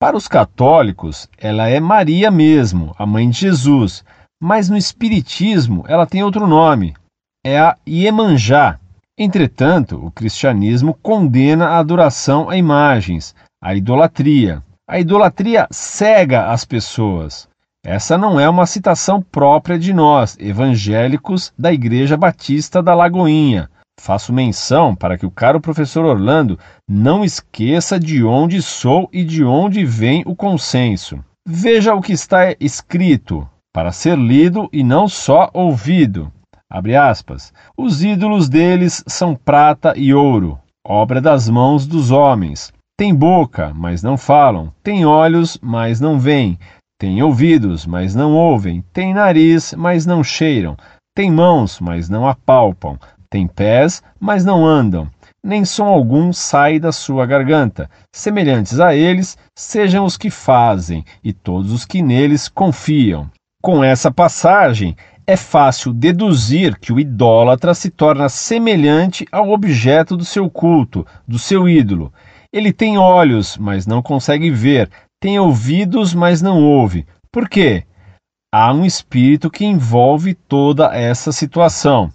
Para 0.00 0.16
os 0.16 0.26
católicos, 0.26 1.28
ela 1.38 1.68
é 1.68 1.78
Maria 1.78 2.30
mesmo, 2.30 2.94
a 2.98 3.04
mãe 3.04 3.28
de 3.28 3.40
Jesus, 3.40 4.02
mas 4.42 4.68
no 4.68 4.76
Espiritismo 4.76 5.84
ela 5.86 6.06
tem 6.06 6.22
outro 6.22 6.46
nome, 6.46 6.94
é 7.44 7.58
a 7.58 7.76
Iemanjá. 7.86 8.78
Entretanto, 9.18 10.02
o 10.04 10.10
cristianismo 10.10 10.94
condena 10.94 11.68
a 11.68 11.78
adoração 11.78 12.48
a 12.48 12.56
imagens, 12.56 13.34
a 13.62 13.74
idolatria. 13.74 14.62
A 14.88 14.98
idolatria 14.98 15.68
cega 15.70 16.50
as 16.50 16.64
pessoas. 16.64 17.48
Essa 17.84 18.18
não 18.18 18.38
é 18.38 18.46
uma 18.46 18.66
citação 18.66 19.22
própria 19.22 19.78
de 19.78 19.94
nós, 19.94 20.36
evangélicos 20.38 21.50
da 21.58 21.72
Igreja 21.72 22.14
Batista 22.14 22.82
da 22.82 22.94
Lagoinha. 22.94 23.70
Faço 23.98 24.34
menção 24.34 24.94
para 24.94 25.16
que 25.16 25.24
o 25.24 25.30
caro 25.30 25.60
professor 25.60 26.04
Orlando 26.04 26.58
não 26.88 27.24
esqueça 27.24 27.98
de 27.98 28.22
onde 28.22 28.60
sou 28.60 29.08
e 29.12 29.24
de 29.24 29.42
onde 29.42 29.84
vem 29.84 30.22
o 30.26 30.36
consenso. 30.36 31.24
Veja 31.46 31.94
o 31.94 32.02
que 32.02 32.12
está 32.12 32.54
escrito, 32.60 33.48
para 33.72 33.92
ser 33.92 34.16
lido 34.16 34.68
e 34.72 34.84
não 34.84 35.08
só 35.08 35.50
ouvido. 35.54 36.30
Os 37.76 38.04
ídolos 38.04 38.48
deles 38.48 39.02
são 39.06 39.34
prata 39.34 39.94
e 39.96 40.12
ouro, 40.12 40.58
obra 40.86 41.20
das 41.20 41.48
mãos 41.48 41.86
dos 41.86 42.10
homens. 42.10 42.72
Tem 42.96 43.14
boca, 43.14 43.72
mas 43.74 44.02
não 44.02 44.18
falam, 44.18 44.70
tem 44.82 45.06
olhos, 45.06 45.58
mas 45.62 46.00
não 46.00 46.18
veem, 46.18 46.58
Têm 47.00 47.22
ouvidos, 47.22 47.86
mas 47.86 48.14
não 48.14 48.34
ouvem, 48.34 48.84
têm 48.92 49.14
nariz, 49.14 49.72
mas 49.72 50.04
não 50.04 50.22
cheiram, 50.22 50.76
têm 51.16 51.30
mãos, 51.30 51.80
mas 51.80 52.10
não 52.10 52.28
apalpam, 52.28 52.98
têm 53.30 53.46
pés, 53.46 54.02
mas 54.20 54.44
não 54.44 54.66
andam, 54.66 55.08
nem 55.42 55.64
som 55.64 55.86
algum 55.86 56.30
sai 56.30 56.78
da 56.78 56.92
sua 56.92 57.24
garganta. 57.24 57.88
Semelhantes 58.14 58.78
a 58.78 58.94
eles 58.94 59.38
sejam 59.56 60.04
os 60.04 60.18
que 60.18 60.28
fazem 60.28 61.02
e 61.24 61.32
todos 61.32 61.72
os 61.72 61.86
que 61.86 62.02
neles 62.02 62.48
confiam. 62.48 63.30
Com 63.62 63.82
essa 63.82 64.10
passagem, 64.10 64.94
é 65.26 65.38
fácil 65.38 65.94
deduzir 65.94 66.78
que 66.78 66.92
o 66.92 67.00
idólatra 67.00 67.72
se 67.72 67.88
torna 67.88 68.28
semelhante 68.28 69.24
ao 69.32 69.48
objeto 69.48 70.18
do 70.18 70.24
seu 70.26 70.50
culto, 70.50 71.06
do 71.26 71.38
seu 71.38 71.66
ídolo. 71.66 72.12
Ele 72.52 72.74
tem 72.74 72.98
olhos, 72.98 73.56
mas 73.56 73.86
não 73.86 74.02
consegue 74.02 74.50
ver, 74.50 74.90
tem 75.20 75.38
ouvidos, 75.38 76.14
mas 76.14 76.40
não 76.40 76.64
ouve. 76.64 77.06
Por 77.30 77.48
quê? 77.48 77.84
Há 78.52 78.72
um 78.72 78.84
espírito 78.84 79.50
que 79.50 79.64
envolve 79.64 80.34
toda 80.34 80.96
essa 80.96 81.30
situação. 81.30 82.10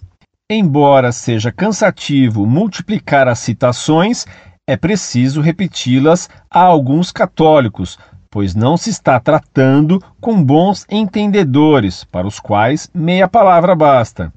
Embora 0.50 1.12
seja 1.12 1.50
cansativo 1.50 2.44
multiplicar 2.44 3.28
as 3.28 3.38
citações, 3.38 4.26
é 4.68 4.76
preciso 4.76 5.40
repeti-las 5.40 6.28
a 6.50 6.60
alguns 6.60 7.12
católicos, 7.12 7.96
pois 8.30 8.54
não 8.54 8.76
se 8.76 8.90
está 8.90 9.18
tratando 9.18 10.02
com 10.20 10.42
bons 10.42 10.84
entendedores, 10.90 12.04
para 12.04 12.26
os 12.26 12.38
quais 12.38 12.90
meia 12.92 13.26
palavra 13.28 13.74
basta. 13.74 14.32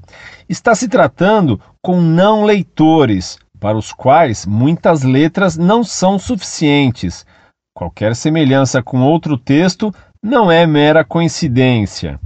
Está 0.47 0.73
se 0.73 0.87
tratando 0.87 1.59
com 1.81 1.99
não 1.99 2.43
leitores, 2.43 3.37
para 3.59 3.77
os 3.77 3.91
quais 3.91 4.45
muitas 4.45 5.03
letras 5.03 5.57
não 5.57 5.83
são 5.83 6.17
suficientes. 6.17 7.25
Qualquer 7.73 8.15
semelhança 8.15 8.81
com 8.81 9.01
outro 9.01 9.37
texto 9.37 9.93
não 10.21 10.51
é 10.51 10.65
mera 10.67 11.03
coincidência. 11.03 12.19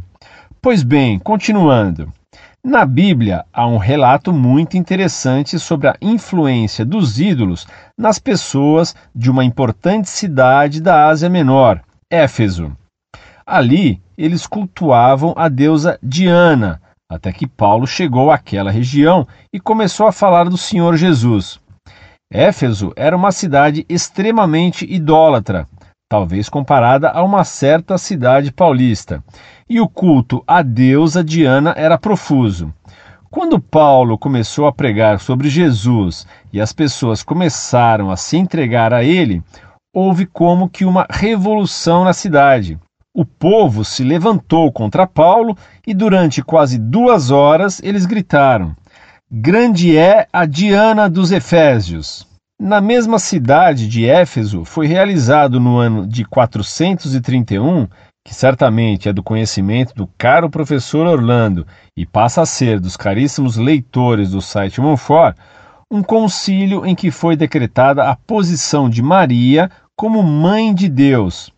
Pois 0.62 0.82
bem, 0.84 1.20
continuando. 1.20 2.12
Na 2.66 2.86
Bíblia 2.86 3.44
há 3.52 3.68
um 3.68 3.78
relato 3.78 4.32
muito 4.32 4.78
interessante 4.78 5.60
sobre 5.60 5.90
a 5.90 5.98
influência 6.02 6.86
dos 6.86 7.20
ídolos 7.20 7.68
nas 7.98 8.18
pessoas 8.18 8.96
de 9.14 9.30
uma 9.30 9.44
importante 9.44 10.10
cidade 10.10 10.82
da 10.82 11.08
Ásia 11.08 11.30
Menor, 11.30 11.82
Éfeso. 12.10 12.72
Ali 13.46 14.02
eles 14.18 14.48
cultuavam 14.48 15.34
a 15.36 15.50
deusa 15.50 16.00
Diana, 16.02 16.82
até 17.12 17.34
que 17.34 17.46
Paulo 17.46 17.86
chegou 17.86 18.32
àquela 18.32 18.72
região 18.72 19.28
e 19.52 19.60
começou 19.60 20.08
a 20.08 20.14
falar 20.14 20.46
do 20.46 20.58
Senhor 20.58 20.96
Jesus. 20.96 21.60
Éfeso 22.36 22.92
era 22.96 23.16
uma 23.16 23.32
cidade 23.32 23.86
extremamente 23.88 24.92
idólatra, 24.92 25.68
talvez 26.10 26.50
comparada 26.50 27.12
a 27.12 27.24
uma 27.24 27.44
certa 27.44 27.96
cidade 27.96 28.52
paulista 28.52 29.24
e 29.70 29.80
o 29.80 29.88
culto 29.88 30.44
à 30.48 30.64
deusa 30.64 31.24
Diana 31.24 31.76
era 31.78 31.96
profuso. 31.96 32.74
Quando 33.30 33.60
Paulo 33.60 34.18
começou 34.18 34.66
a 34.66 34.74
pregar 34.74 35.20
sobre 35.20 35.48
Jesus 35.48 36.26
e 36.52 36.60
as 36.60 36.74
pessoas 36.74 37.22
começaram 37.22 38.10
a 38.10 38.18
se 38.18 38.36
entregar 38.36 38.96
a 38.96 39.04
ele, 39.04 39.44
houve 39.94 40.26
como 40.26 40.68
que 40.68 40.86
uma 40.86 41.06
revolução 41.12 42.04
na 42.04 42.14
cidade. 42.14 42.80
O 43.16 43.24
povo 43.24 43.86
se 43.86 44.04
levantou 44.04 44.72
contra 44.72 45.06
Paulo 45.06 45.56
e 45.86 45.94
durante 45.94 46.42
quase 46.42 46.80
duas 46.80 47.30
horas 47.30 47.80
eles 47.84 48.08
gritaram: 48.08 48.76
Grande 49.36 49.98
é 49.98 50.28
a 50.32 50.46
Diana 50.46 51.10
dos 51.10 51.32
Efésios. 51.32 52.28
Na 52.62 52.80
mesma 52.80 53.18
cidade 53.18 53.88
de 53.88 54.06
Éfeso 54.08 54.64
foi 54.64 54.86
realizado 54.86 55.60
no 55.60 55.78
ano 55.78 56.06
de 56.06 56.24
431 56.24 57.88
que 58.24 58.32
certamente 58.32 59.10
é 59.10 59.14
do 59.14 59.24
conhecimento 59.24 59.96
do 59.96 60.08
caro 60.20 60.52
professor 60.52 61.08
Orlando 61.08 61.66
e 61.98 62.06
passa 62.06 62.44
a 62.44 62.46
ser 62.46 62.80
dos 62.80 62.96
caríssimos 62.96 63.58
leitores 63.58 64.30
do 64.30 64.40
site 64.40 64.80
Monfort, 64.80 65.36
um 65.90 66.04
concílio 66.04 66.86
em 66.86 66.94
que 66.94 67.10
foi 67.10 67.36
decretada 67.36 68.04
a 68.04 68.16
posição 68.16 68.88
de 68.88 69.02
Maria 69.02 69.68
como 69.98 70.22
mãe 70.22 70.76
de 70.76 70.88
Deus. 70.88 71.52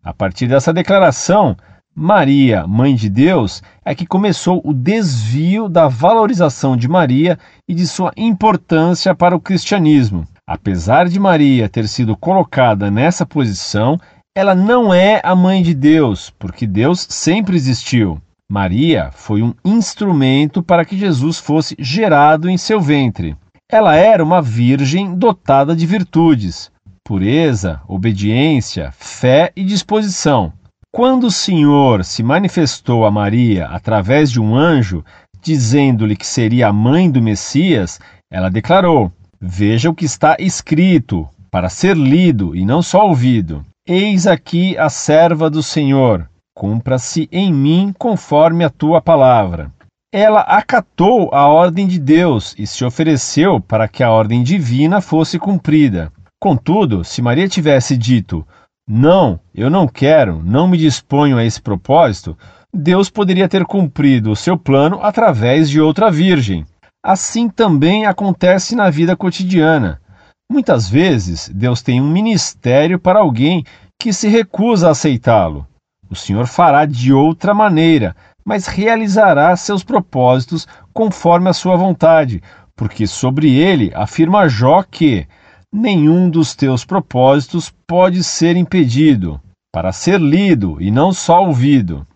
A 0.00 0.14
partir 0.14 0.46
dessa 0.46 0.72
declaração, 0.72 1.56
Maria, 1.98 2.66
mãe 2.66 2.94
de 2.94 3.08
Deus, 3.08 3.62
é 3.82 3.94
que 3.94 4.04
começou 4.04 4.60
o 4.62 4.74
desvio 4.74 5.66
da 5.66 5.88
valorização 5.88 6.76
de 6.76 6.86
Maria 6.86 7.38
e 7.66 7.72
de 7.72 7.86
sua 7.86 8.12
importância 8.18 9.14
para 9.14 9.34
o 9.34 9.40
cristianismo. 9.40 10.28
Apesar 10.46 11.08
de 11.08 11.18
Maria 11.18 11.70
ter 11.70 11.88
sido 11.88 12.14
colocada 12.14 12.90
nessa 12.90 13.24
posição, 13.24 13.98
ela 14.36 14.54
não 14.54 14.92
é 14.92 15.22
a 15.24 15.34
mãe 15.34 15.62
de 15.62 15.72
Deus, 15.72 16.28
porque 16.38 16.66
Deus 16.66 17.06
sempre 17.08 17.56
existiu. 17.56 18.20
Maria 18.46 19.08
foi 19.14 19.42
um 19.42 19.54
instrumento 19.64 20.62
para 20.62 20.84
que 20.84 20.98
Jesus 20.98 21.38
fosse 21.38 21.74
gerado 21.78 22.50
em 22.50 22.58
seu 22.58 22.78
ventre. 22.78 23.34
Ela 23.72 23.96
era 23.96 24.22
uma 24.22 24.42
virgem 24.42 25.14
dotada 25.14 25.74
de 25.74 25.86
virtudes, 25.86 26.70
pureza, 27.02 27.80
obediência, 27.88 28.92
fé 28.92 29.50
e 29.56 29.64
disposição. 29.64 30.52
Quando 30.96 31.24
o 31.24 31.30
Senhor 31.30 32.02
se 32.06 32.22
manifestou 32.22 33.04
a 33.04 33.10
Maria 33.10 33.66
através 33.66 34.30
de 34.30 34.40
um 34.40 34.56
anjo, 34.56 35.04
dizendo-lhe 35.42 36.16
que 36.16 36.26
seria 36.26 36.68
a 36.68 36.72
mãe 36.72 37.10
do 37.10 37.20
Messias, 37.20 38.00
ela 38.32 38.48
declarou: 38.48 39.12
Veja 39.38 39.90
o 39.90 39.94
que 39.94 40.06
está 40.06 40.38
escrito, 40.38 41.28
para 41.50 41.68
ser 41.68 41.94
lido 41.94 42.56
e 42.56 42.64
não 42.64 42.80
só 42.80 43.06
ouvido. 43.06 43.62
Eis 43.86 44.26
aqui 44.26 44.74
a 44.78 44.88
serva 44.88 45.50
do 45.50 45.62
Senhor, 45.62 46.30
cumpra-se 46.54 47.28
em 47.30 47.52
mim 47.52 47.94
conforme 47.98 48.64
a 48.64 48.70
tua 48.70 49.02
palavra. 49.02 49.70
Ela 50.10 50.40
acatou 50.40 51.28
a 51.30 51.46
ordem 51.46 51.86
de 51.86 51.98
Deus 51.98 52.54
e 52.58 52.66
se 52.66 52.86
ofereceu 52.86 53.60
para 53.60 53.86
que 53.86 54.02
a 54.02 54.10
ordem 54.10 54.42
divina 54.42 55.02
fosse 55.02 55.38
cumprida. 55.38 56.10
Contudo, 56.40 57.04
se 57.04 57.20
Maria 57.20 57.46
tivesse 57.46 57.98
dito: 57.98 58.46
Não, 58.88 59.40
eu 59.52 59.68
não 59.68 59.88
quero, 59.88 60.40
não 60.44 60.68
me 60.68 60.78
disponho 60.78 61.36
a 61.36 61.44
esse 61.44 61.60
propósito, 61.60 62.38
Deus 62.72 63.10
poderia 63.10 63.48
ter 63.48 63.64
cumprido 63.64 64.30
o 64.30 64.36
seu 64.36 64.56
plano 64.56 65.00
através 65.02 65.68
de 65.68 65.80
outra 65.80 66.08
virgem. 66.08 66.64
Assim 67.04 67.48
também 67.48 68.06
acontece 68.06 68.76
na 68.76 68.88
vida 68.88 69.16
cotidiana. 69.16 70.00
Muitas 70.48 70.88
vezes, 70.88 71.48
Deus 71.48 71.82
tem 71.82 72.00
um 72.00 72.08
ministério 72.08 72.96
para 72.96 73.18
alguém 73.18 73.64
que 74.00 74.12
se 74.12 74.28
recusa 74.28 74.86
a 74.86 74.90
aceitá-lo. 74.92 75.66
O 76.08 76.14
Senhor 76.14 76.46
fará 76.46 76.86
de 76.86 77.12
outra 77.12 77.52
maneira, 77.52 78.14
mas 78.44 78.68
realizará 78.68 79.56
seus 79.56 79.82
propósitos 79.82 80.68
conforme 80.92 81.48
a 81.48 81.52
sua 81.52 81.74
vontade, 81.76 82.40
porque 82.76 83.04
sobre 83.08 83.52
ele 83.52 83.90
afirma 83.96 84.48
Jó 84.48 84.84
que 84.88 85.26
nenhum 85.72 86.28
dos 86.28 86.54
teus 86.54 86.84
propósitos 86.84 87.72
pode 87.86 88.22
ser 88.24 88.56
impedido, 88.56 89.40
para 89.72 89.92
ser 89.92 90.20
lido 90.20 90.76
e 90.80 90.90
não 90.90 91.12
só 91.12 91.44
ouvido. 91.44 92.06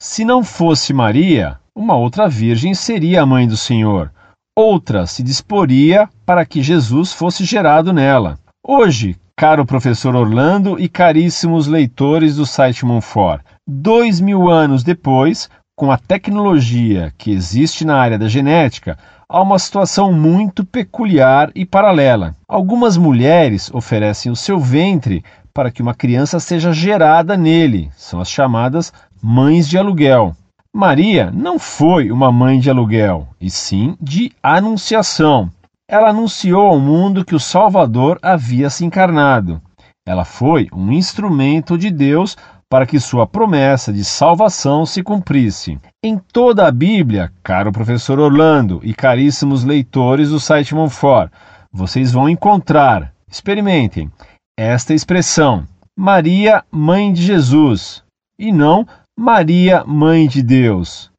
Se 0.00 0.24
não 0.24 0.44
fosse 0.44 0.92
Maria, 0.92 1.58
uma 1.74 1.96
outra 1.96 2.28
virgem 2.28 2.74
seria 2.74 3.22
a 3.22 3.26
mãe 3.26 3.46
do 3.46 3.56
Senhor 3.56 4.12
outra 4.58 5.06
se 5.06 5.22
disporia 5.22 6.08
para 6.26 6.44
que 6.44 6.64
Jesus 6.64 7.12
fosse 7.12 7.44
gerado 7.44 7.92
nela. 7.92 8.40
Hoje, 8.66 9.16
caro 9.36 9.64
professor 9.64 10.16
Orlando 10.16 10.80
e 10.80 10.88
caríssimos 10.88 11.68
leitores 11.68 12.34
do 12.34 12.44
site 12.44 12.84
Monfort, 12.84 13.40
dois 13.64 14.20
mil 14.20 14.48
anos 14.48 14.82
depois, 14.82 15.48
com 15.76 15.92
a 15.92 15.96
tecnologia 15.96 17.14
que 17.16 17.30
existe 17.30 17.84
na 17.84 17.98
área 17.98 18.18
da 18.18 18.26
genética, 18.26 18.98
há 19.30 19.42
uma 19.42 19.58
situação 19.58 20.10
muito 20.10 20.64
peculiar 20.64 21.50
e 21.54 21.66
paralela. 21.66 22.34
Algumas 22.48 22.96
mulheres 22.96 23.70
oferecem 23.74 24.32
o 24.32 24.36
seu 24.36 24.58
ventre 24.58 25.22
para 25.52 25.70
que 25.70 25.82
uma 25.82 25.94
criança 25.94 26.40
seja 26.40 26.72
gerada 26.72 27.36
nele, 27.36 27.90
são 27.94 28.20
as 28.20 28.30
chamadas 28.30 28.92
mães 29.22 29.68
de 29.68 29.76
aluguel. 29.76 30.34
Maria 30.74 31.30
não 31.30 31.58
foi 31.58 32.10
uma 32.10 32.32
mãe 32.32 32.58
de 32.58 32.70
aluguel, 32.70 33.28
e 33.40 33.50
sim 33.50 33.96
de 34.00 34.32
anunciação. 34.42 35.50
Ela 35.88 36.10
anunciou 36.10 36.66
ao 36.66 36.78
mundo 36.78 37.24
que 37.24 37.34
o 37.34 37.40
Salvador 37.40 38.18
havia 38.22 38.70
se 38.70 38.84
encarnado. 38.84 39.60
Ela 40.06 40.24
foi 40.24 40.68
um 40.72 40.92
instrumento 40.92 41.76
de 41.76 41.90
Deus 41.90 42.36
para 42.70 42.86
que 42.86 43.00
sua 43.00 43.26
promessa 43.26 43.92
de 43.92 44.04
salvação 44.04 44.84
se 44.84 45.02
cumprisse. 45.02 45.78
Em 46.04 46.18
toda 46.18 46.66
a 46.66 46.70
Bíblia, 46.70 47.32
caro 47.42 47.72
professor 47.72 48.18
Orlando 48.18 48.80
e 48.82 48.92
caríssimos 48.92 49.64
leitores 49.64 50.30
do 50.30 50.38
site 50.38 50.74
Monfort, 50.74 51.32
vocês 51.72 52.12
vão 52.12 52.28
encontrar, 52.28 53.12
experimentem, 53.30 54.10
esta 54.58 54.92
expressão: 54.92 55.64
Maria, 55.96 56.64
mãe 56.70 57.12
de 57.12 57.22
Jesus, 57.22 58.02
e 58.38 58.52
não 58.52 58.86
Maria, 59.18 59.82
mãe 59.84 60.28
de 60.28 60.42
Deus. 60.42 61.10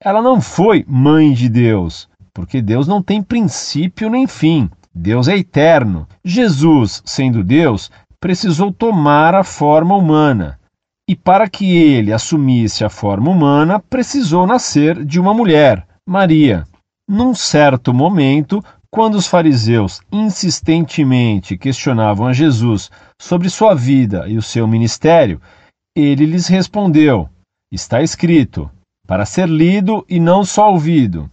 Ela 0.00 0.22
não 0.22 0.40
foi 0.40 0.84
mãe 0.86 1.32
de 1.32 1.48
Deus, 1.48 2.08
porque 2.32 2.62
Deus 2.62 2.86
não 2.86 3.02
tem 3.02 3.20
princípio 3.20 4.08
nem 4.08 4.28
fim. 4.28 4.70
Deus 4.94 5.26
é 5.26 5.36
eterno. 5.36 6.06
Jesus, 6.24 7.02
sendo 7.04 7.42
Deus, 7.42 7.90
precisou 8.20 8.72
tomar 8.72 9.34
a 9.34 9.42
forma 9.42 9.96
humana. 9.96 10.58
E 11.08 11.16
para 11.16 11.48
que 11.48 11.74
ele 11.74 12.12
assumisse 12.12 12.84
a 12.84 12.90
forma 12.90 13.30
humana, 13.30 13.80
precisou 13.80 14.46
nascer 14.46 15.02
de 15.06 15.18
uma 15.18 15.32
mulher, 15.32 15.86
Maria. 16.06 16.66
Num 17.08 17.34
certo 17.34 17.94
momento, 17.94 18.62
quando 18.90 19.14
os 19.14 19.26
fariseus 19.26 20.02
insistentemente 20.12 21.56
questionavam 21.56 22.26
a 22.26 22.34
Jesus 22.34 22.90
sobre 23.18 23.48
sua 23.48 23.74
vida 23.74 24.28
e 24.28 24.36
o 24.36 24.42
seu 24.42 24.68
ministério, 24.68 25.40
ele 25.96 26.26
lhes 26.26 26.46
respondeu: 26.46 27.28
Está 27.72 28.02
escrito, 28.02 28.70
para 29.06 29.24
ser 29.24 29.48
lido 29.48 30.04
e 30.10 30.20
não 30.20 30.44
só 30.44 30.70
ouvido. 30.70 31.30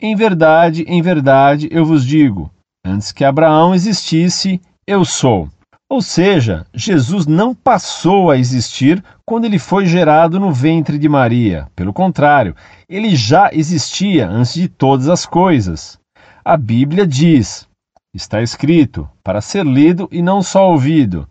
Em 0.00 0.14
verdade, 0.14 0.84
em 0.86 1.00
verdade, 1.00 1.66
eu 1.70 1.86
vos 1.86 2.04
digo, 2.04 2.50
antes 2.84 3.10
que 3.10 3.24
Abraão 3.24 3.74
existisse, 3.74 4.60
eu 4.86 5.02
sou. 5.02 5.48
Ou 5.92 6.00
seja, 6.00 6.64
Jesus 6.72 7.26
não 7.26 7.54
passou 7.54 8.30
a 8.30 8.38
existir 8.38 9.04
quando 9.26 9.44
ele 9.44 9.58
foi 9.58 9.84
gerado 9.84 10.40
no 10.40 10.50
ventre 10.50 10.96
de 10.96 11.06
Maria. 11.06 11.68
Pelo 11.76 11.92
contrário, 11.92 12.56
ele 12.88 13.14
já 13.14 13.50
existia 13.52 14.26
antes 14.26 14.54
de 14.54 14.68
todas 14.68 15.10
as 15.10 15.26
coisas. 15.26 15.98
A 16.42 16.56
Bíblia 16.56 17.06
diz: 17.06 17.68
está 18.14 18.40
escrito, 18.40 19.06
para 19.22 19.42
ser 19.42 19.66
lido 19.66 20.08
e 20.10 20.22
não 20.22 20.42
só 20.42 20.70
ouvido. 20.70 21.28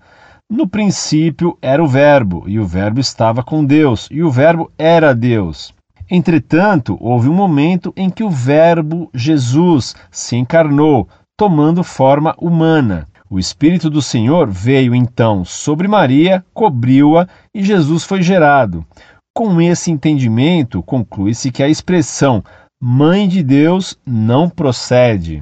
No 0.48 0.68
princípio 0.68 1.58
era 1.60 1.84
o 1.84 1.88
Verbo, 1.88 2.44
e 2.46 2.60
o 2.60 2.64
Verbo 2.68 3.00
estava 3.00 3.44
com 3.44 3.66
Deus, 3.66 4.08
e 4.12 4.22
o 4.22 4.30
Verbo 4.30 4.72
era 4.78 5.16
Deus. 5.16 5.74
Entretanto, 6.08 6.96
houve 7.02 7.28
um 7.28 7.34
momento 7.34 7.92
em 7.98 8.12
que 8.12 8.24
o 8.24 8.30
Verbo 8.30 9.10
Jesus 9.12 9.96
se 10.12 10.36
encarnou, 10.36 11.10
tomando 11.36 11.84
forma 11.84 12.36
humana. 12.38 13.08
O 13.32 13.40
Espírito 13.40 13.90
do 13.90 14.02
Senhor 14.02 14.50
veio 14.52 14.94
então 14.94 15.46
sobre 15.46 15.88
Maria, 15.88 16.44
cobriu-a 16.54 17.30
e 17.56 17.64
Jesus 17.64 18.04
foi 18.04 18.22
gerado. 18.22 18.86
Com 19.34 19.62
esse 19.62 19.90
entendimento, 19.90 20.84
conclui-se 20.84 21.50
que 21.50 21.64
a 21.64 21.70
expressão 21.70 22.44
Mãe 22.84 23.30
de 23.30 23.42
Deus 23.42 23.98
não 24.06 24.50
procede. 24.50 25.42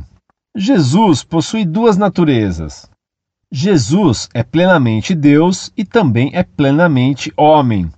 Jesus 0.55 1.23
possui 1.23 1.65
duas 1.65 1.97
naturezas. 1.97 2.87
Jesus 3.51 4.29
é 4.35 4.43
plenamente 4.43 5.15
Deus 5.15 5.71
e 5.75 5.83
também 5.83 6.29
é 6.33 6.43
plenamente 6.43 7.33
homem. 7.35 7.89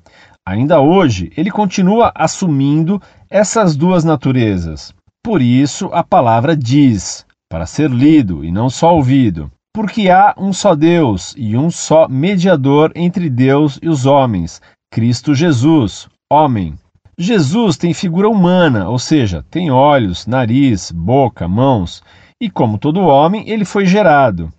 Ainda 0.47 0.79
hoje, 0.79 1.33
ele 1.35 1.51
continua 1.51 2.13
assumindo 2.15 3.01
essas 3.29 3.75
duas 3.75 4.05
naturezas. 4.05 4.93
Por 5.21 5.41
isso, 5.41 5.89
a 5.91 6.01
palavra 6.01 6.55
diz, 6.55 7.25
para 7.49 7.65
ser 7.65 7.89
lido 7.89 8.45
e 8.45 8.51
não 8.53 8.69
só 8.69 8.95
ouvido: 8.95 9.51
porque 9.73 10.09
há 10.09 10.33
um 10.37 10.51
só 10.51 10.75
Deus 10.75 11.33
e 11.37 11.55
um 11.55 11.71
só 11.71 12.07
mediador 12.07 12.91
entre 12.95 13.29
Deus 13.29 13.79
e 13.81 13.87
os 13.87 14.05
homens, 14.05 14.61
Cristo 14.91 15.33
Jesus, 15.33 16.09
homem. 16.31 16.75
Jesus 17.17 17.77
tem 17.77 17.93
figura 17.93 18.27
humana, 18.27 18.89
ou 18.89 18.99
seja, 18.99 19.45
tem 19.49 19.71
olhos, 19.71 20.27
nariz, 20.27 20.91
boca, 20.91 21.47
mãos, 21.47 22.03
e 22.39 22.49
como 22.49 22.77
todo 22.77 23.01
homem, 23.01 23.47
ele 23.47 23.63
foi 23.63 23.85
gerado. 23.85 24.51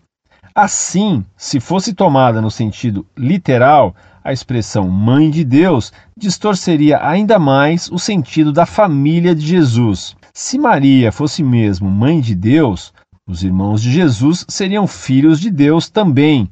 Assim, 0.55 1.25
se 1.37 1.61
fosse 1.61 1.93
tomada 1.93 2.41
no 2.41 2.51
sentido 2.51 3.05
literal, 3.17 3.95
a 4.23 4.33
expressão 4.33 4.89
mãe 4.89 5.31
de 5.31 5.45
Deus 5.45 5.93
distorceria 6.17 7.05
ainda 7.05 7.39
mais 7.39 7.91
o 7.91 7.99
sentido 7.99 8.53
da 8.53 8.65
família 8.65 9.35
de 9.35 9.47
Jesus. 9.47 10.15
Se 10.33 10.59
Maria 10.59 11.11
fosse 11.11 11.43
mesmo 11.43 11.91
mãe 11.91 12.21
de 12.21 12.35
Deus, 12.35 12.93
os 13.29 13.45
irmãos 13.45 13.81
de 13.83 13.91
Jesus 13.91 14.45
seriam 14.49 14.87
filhos 14.87 15.41
de 15.41 15.51
Deus 15.51 15.89
também, 15.89 16.51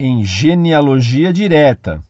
em 0.00 0.24
genealogia 0.24 1.32
direta. 1.32 2.02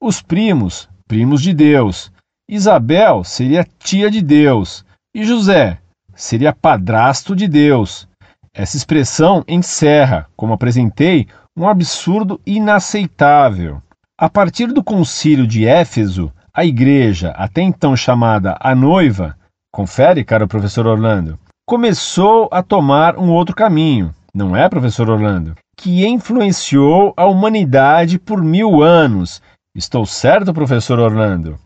Os 0.00 0.22
primos, 0.22 0.88
primos 1.06 1.42
de 1.42 1.52
Deus. 1.52 2.10
Isabel 2.48 3.24
seria 3.24 3.66
tia 3.78 4.10
de 4.10 4.20
Deus. 4.20 4.84
E 5.14 5.24
José 5.24 5.78
seria 6.14 6.52
padrasto 6.52 7.36
de 7.36 7.46
Deus. 7.46 8.08
Essa 8.54 8.76
expressão 8.76 9.44
encerra, 9.46 10.26
como 10.36 10.52
apresentei, 10.52 11.26
um 11.56 11.68
absurdo 11.68 12.40
inaceitável. 12.46 13.82
A 14.18 14.28
partir 14.28 14.66
do 14.66 14.82
concílio 14.82 15.46
de 15.46 15.66
Éfeso, 15.66 16.32
a 16.54 16.64
igreja, 16.64 17.30
até 17.30 17.62
então 17.62 17.96
chamada 17.96 18.56
a 18.60 18.74
noiva, 18.74 19.36
confere, 19.72 20.24
caro 20.24 20.46
professor 20.46 20.86
Orlando, 20.86 21.38
começou 21.66 22.48
a 22.50 22.62
tomar 22.62 23.16
um 23.18 23.30
outro 23.30 23.54
caminho, 23.54 24.14
não 24.34 24.56
é, 24.56 24.68
professor 24.68 25.08
Orlando? 25.08 25.54
Que 25.76 26.06
influenciou 26.06 27.12
a 27.16 27.26
humanidade 27.26 28.18
por 28.18 28.42
mil 28.42 28.82
anos. 28.82 29.40
Estou 29.74 30.04
certo, 30.04 30.52
professor 30.52 30.98
Orlando? 30.98 31.58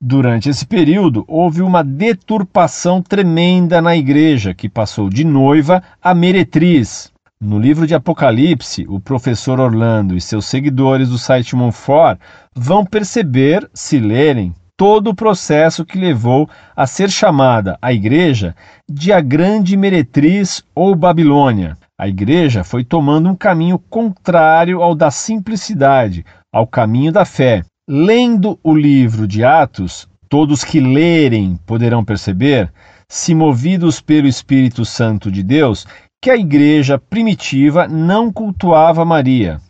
Durante 0.00 0.50
esse 0.50 0.66
período, 0.66 1.24
houve 1.26 1.62
uma 1.62 1.82
deturpação 1.82 3.00
tremenda 3.00 3.80
na 3.80 3.96
igreja, 3.96 4.52
que 4.52 4.68
passou 4.68 5.08
de 5.08 5.24
noiva 5.24 5.82
a 6.02 6.14
meretriz. 6.14 7.10
No 7.40 7.58
livro 7.58 7.86
de 7.86 7.94
Apocalipse, 7.94 8.86
o 8.88 8.98
professor 8.98 9.60
Orlando 9.60 10.16
e 10.16 10.20
seus 10.20 10.46
seguidores 10.46 11.08
do 11.08 11.18
site 11.18 11.54
Monfort 11.54 12.18
vão 12.54 12.84
perceber, 12.84 13.68
se 13.72 13.98
lerem, 13.98 14.54
todo 14.76 15.10
o 15.10 15.14
processo 15.14 15.84
que 15.84 15.98
levou 15.98 16.48
a 16.76 16.86
ser 16.86 17.10
chamada 17.10 17.78
a 17.80 17.92
igreja 17.92 18.54
de 18.88 19.12
a 19.12 19.20
grande 19.20 19.76
meretriz 19.76 20.62
ou 20.74 20.94
Babilônia. 20.94 21.76
A 21.98 22.06
igreja 22.06 22.62
foi 22.62 22.84
tomando 22.84 23.30
um 23.30 23.34
caminho 23.34 23.78
contrário 23.78 24.82
ao 24.82 24.94
da 24.94 25.10
simplicidade, 25.10 26.26
ao 26.52 26.66
caminho 26.66 27.10
da 27.10 27.24
fé. 27.24 27.62
Lendo 27.88 28.58
o 28.62 28.74
livro 28.74 29.26
de 29.26 29.42
Atos, 29.42 30.06
todos 30.28 30.62
que 30.62 30.80
lerem 30.80 31.58
poderão 31.64 32.04
perceber, 32.04 32.70
se 33.08 33.34
movidos 33.34 34.00
pelo 34.00 34.26
Espírito 34.26 34.84
Santo 34.84 35.30
de 35.30 35.42
Deus, 35.42 35.86
que 36.20 36.30
a 36.30 36.36
igreja 36.36 36.98
primitiva 36.98 37.86
não 37.86 38.32
cultuava 38.32 39.04
Maria. 39.04 39.60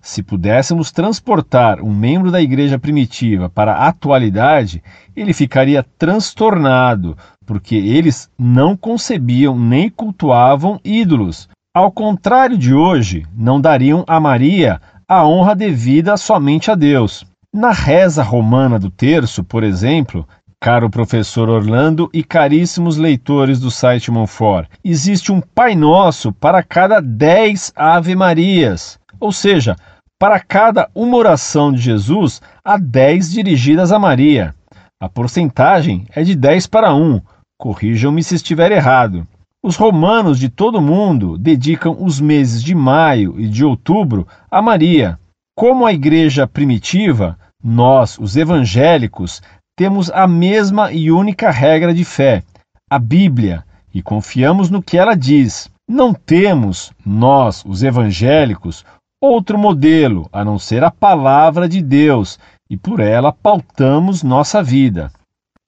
Se 0.00 0.22
pudéssemos 0.22 0.90
transportar 0.90 1.80
um 1.80 1.94
membro 1.94 2.30
da 2.30 2.40
igreja 2.40 2.78
primitiva 2.78 3.48
para 3.48 3.74
a 3.74 3.88
atualidade, 3.88 4.82
ele 5.14 5.32
ficaria 5.32 5.84
transtornado, 5.98 7.16
porque 7.44 7.76
eles 7.76 8.30
não 8.38 8.76
concebiam 8.76 9.58
nem 9.58 9.88
cultuavam 9.88 10.80
ídolos. 10.84 11.48
Ao 11.74 11.92
contrário 11.92 12.56
de 12.56 12.74
hoje, 12.74 13.26
não 13.36 13.60
dariam 13.60 14.04
a 14.06 14.18
Maria 14.18 14.80
a 15.08 15.24
honra 15.24 15.54
devida 15.54 16.16
somente 16.16 16.70
a 16.70 16.74
Deus. 16.74 17.24
Na 17.52 17.70
reza 17.70 18.22
romana 18.22 18.78
do 18.78 18.90
terço, 18.90 19.44
por 19.44 19.62
exemplo, 19.62 20.26
caro 20.60 20.90
professor 20.90 21.48
Orlando 21.48 22.10
e 22.12 22.24
caríssimos 22.24 22.96
leitores 22.96 23.60
do 23.60 23.70
site 23.70 24.10
Monfort, 24.10 24.68
existe 24.84 25.30
um 25.30 25.40
Pai 25.40 25.76
Nosso 25.76 26.32
para 26.32 26.62
cada 26.62 27.00
dez 27.00 27.72
Ave 27.76 28.16
Marias. 28.16 28.98
Ou 29.20 29.32
seja, 29.32 29.76
para 30.18 30.40
cada 30.40 30.88
uma 30.94 31.16
oração 31.16 31.72
de 31.72 31.78
Jesus, 31.78 32.40
há 32.64 32.78
10 32.78 33.30
dirigidas 33.32 33.92
a 33.92 33.98
Maria. 33.98 34.54
A 35.00 35.08
porcentagem 35.08 36.06
é 36.14 36.22
de 36.22 36.34
10 36.34 36.66
para 36.68 36.94
1. 36.94 37.20
Corrijam-me 37.58 38.22
se 38.24 38.34
estiver 38.34 38.72
errado. 38.72 39.26
Os 39.62 39.76
romanos 39.76 40.38
de 40.38 40.48
todo 40.48 40.78
o 40.78 40.82
mundo 40.82 41.36
dedicam 41.36 41.96
os 41.98 42.20
meses 42.20 42.62
de 42.62 42.74
maio 42.74 43.38
e 43.38 43.48
de 43.48 43.64
outubro 43.64 44.26
a 44.50 44.62
Maria. 44.62 45.18
Como 45.54 45.84
a 45.84 45.92
igreja 45.92 46.46
primitiva, 46.46 47.38
nós, 47.62 48.18
os 48.18 48.36
evangélicos, 48.36 49.42
temos 49.76 50.10
a 50.10 50.26
mesma 50.26 50.92
e 50.92 51.10
única 51.10 51.50
regra 51.50 51.92
de 51.92 52.04
fé, 52.04 52.42
a 52.88 52.98
Bíblia, 52.98 53.64
e 53.92 54.00
confiamos 54.00 54.70
no 54.70 54.82
que 54.82 54.96
ela 54.96 55.14
diz. 55.14 55.68
Não 55.88 56.14
temos, 56.14 56.92
nós, 57.04 57.64
os 57.66 57.82
evangélicos, 57.82 58.84
outro 59.26 59.58
modelo 59.58 60.28
a 60.32 60.44
não 60.44 60.58
ser 60.58 60.84
a 60.84 60.90
palavra 60.90 61.68
de 61.68 61.82
Deus 61.82 62.38
e 62.70 62.76
por 62.76 63.00
ela 63.00 63.32
pautamos 63.32 64.22
nossa 64.22 64.62
vida. 64.62 65.10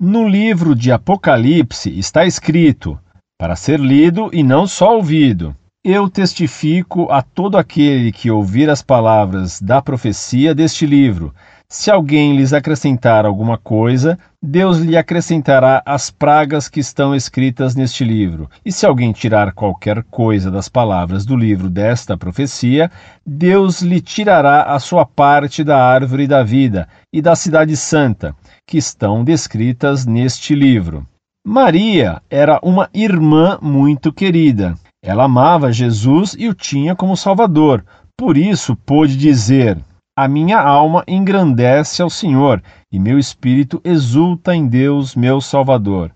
No 0.00 0.28
livro 0.28 0.74
de 0.74 0.92
Apocalipse 0.92 1.90
está 1.98 2.24
escrito: 2.24 2.98
para 3.38 3.56
ser 3.56 3.80
lido 3.80 4.30
e 4.32 4.42
não 4.42 4.66
só 4.66 4.96
ouvido. 4.96 5.54
Eu 5.84 6.08
testifico 6.10 7.10
a 7.10 7.22
todo 7.22 7.56
aquele 7.56 8.12
que 8.12 8.30
ouvir 8.30 8.68
as 8.68 8.82
palavras 8.82 9.60
da 9.60 9.80
profecia 9.80 10.54
deste 10.54 10.84
livro 10.84 11.32
se 11.70 11.90
alguém 11.90 12.34
lhes 12.34 12.54
acrescentar 12.54 13.26
alguma 13.26 13.58
coisa, 13.58 14.18
Deus 14.42 14.78
lhe 14.78 14.96
acrescentará 14.96 15.82
as 15.84 16.10
pragas 16.10 16.66
que 16.66 16.80
estão 16.80 17.14
escritas 17.14 17.74
neste 17.74 18.04
livro. 18.04 18.48
E 18.64 18.72
se 18.72 18.86
alguém 18.86 19.12
tirar 19.12 19.52
qualquer 19.52 20.02
coisa 20.04 20.50
das 20.50 20.66
palavras 20.66 21.26
do 21.26 21.36
livro 21.36 21.68
desta 21.68 22.16
profecia, 22.16 22.90
Deus 23.26 23.82
lhe 23.82 24.00
tirará 24.00 24.62
a 24.62 24.78
sua 24.78 25.04
parte 25.04 25.62
da 25.62 25.78
árvore 25.78 26.26
da 26.26 26.42
vida 26.42 26.88
e 27.12 27.20
da 27.20 27.36
cidade 27.36 27.76
santa, 27.76 28.34
que 28.66 28.78
estão 28.78 29.22
descritas 29.22 30.06
neste 30.06 30.54
livro. 30.54 31.06
Maria 31.46 32.22
era 32.30 32.58
uma 32.62 32.88
irmã 32.94 33.58
muito 33.60 34.10
querida. 34.10 34.74
Ela 35.04 35.24
amava 35.24 35.70
Jesus 35.70 36.34
e 36.38 36.48
o 36.48 36.54
tinha 36.54 36.96
como 36.96 37.14
Salvador. 37.14 37.84
Por 38.16 38.38
isso 38.38 38.74
pôde 38.74 39.16
dizer: 39.16 39.78
a 40.18 40.26
minha 40.26 40.58
alma 40.58 41.04
engrandece 41.06 42.02
ao 42.02 42.10
Senhor, 42.10 42.60
e 42.90 42.98
meu 42.98 43.20
espírito 43.20 43.80
exulta 43.84 44.52
em 44.52 44.66
Deus, 44.66 45.14
meu 45.14 45.40
Salvador. 45.40 46.10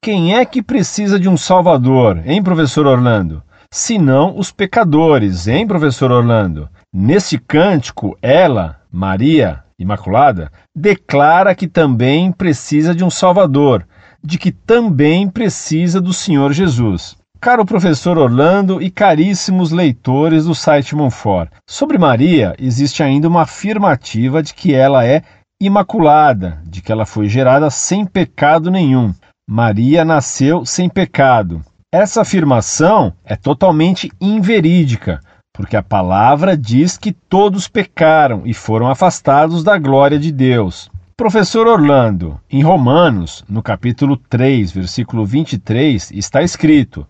Quem 0.00 0.36
é 0.36 0.44
que 0.44 0.62
precisa 0.62 1.18
de 1.18 1.28
um 1.28 1.36
Salvador, 1.36 2.22
hein, 2.24 2.40
professor 2.40 2.86
Orlando? 2.86 3.42
Senão 3.68 4.38
os 4.38 4.52
pecadores, 4.52 5.48
hein, 5.48 5.66
professor 5.66 6.12
Orlando? 6.12 6.68
Nesse 6.94 7.36
cântico, 7.36 8.16
ela, 8.22 8.80
Maria 8.92 9.64
Imaculada, 9.76 10.52
declara 10.72 11.52
que 11.52 11.66
também 11.66 12.30
precisa 12.30 12.94
de 12.94 13.02
um 13.02 13.10
Salvador, 13.10 13.84
de 14.22 14.38
que 14.38 14.52
também 14.52 15.28
precisa 15.28 16.00
do 16.00 16.12
Senhor 16.12 16.52
Jesus. 16.52 17.16
Caro 17.40 17.64
professor 17.64 18.18
Orlando 18.18 18.82
e 18.82 18.90
caríssimos 18.90 19.70
leitores 19.70 20.46
do 20.46 20.56
site 20.56 20.96
Monfort, 20.96 21.52
sobre 21.70 21.96
Maria 21.96 22.52
existe 22.58 23.00
ainda 23.00 23.28
uma 23.28 23.42
afirmativa 23.42 24.42
de 24.42 24.52
que 24.52 24.74
ela 24.74 25.06
é 25.06 25.22
imaculada, 25.62 26.60
de 26.64 26.82
que 26.82 26.90
ela 26.90 27.06
foi 27.06 27.28
gerada 27.28 27.70
sem 27.70 28.04
pecado 28.04 28.72
nenhum. 28.72 29.14
Maria 29.48 30.04
nasceu 30.04 30.66
sem 30.66 30.88
pecado. 30.88 31.62
Essa 31.94 32.22
afirmação 32.22 33.12
é 33.24 33.36
totalmente 33.36 34.10
inverídica, 34.20 35.20
porque 35.54 35.76
a 35.76 35.82
palavra 35.82 36.56
diz 36.56 36.98
que 36.98 37.12
todos 37.12 37.68
pecaram 37.68 38.42
e 38.46 38.52
foram 38.52 38.88
afastados 38.88 39.62
da 39.62 39.78
glória 39.78 40.18
de 40.18 40.32
Deus. 40.32 40.90
Professor 41.16 41.68
Orlando, 41.68 42.40
em 42.50 42.62
Romanos, 42.62 43.44
no 43.48 43.62
capítulo 43.62 44.16
3, 44.16 44.72
versículo 44.72 45.24
23, 45.24 46.10
está 46.10 46.42
escrito: 46.42 47.06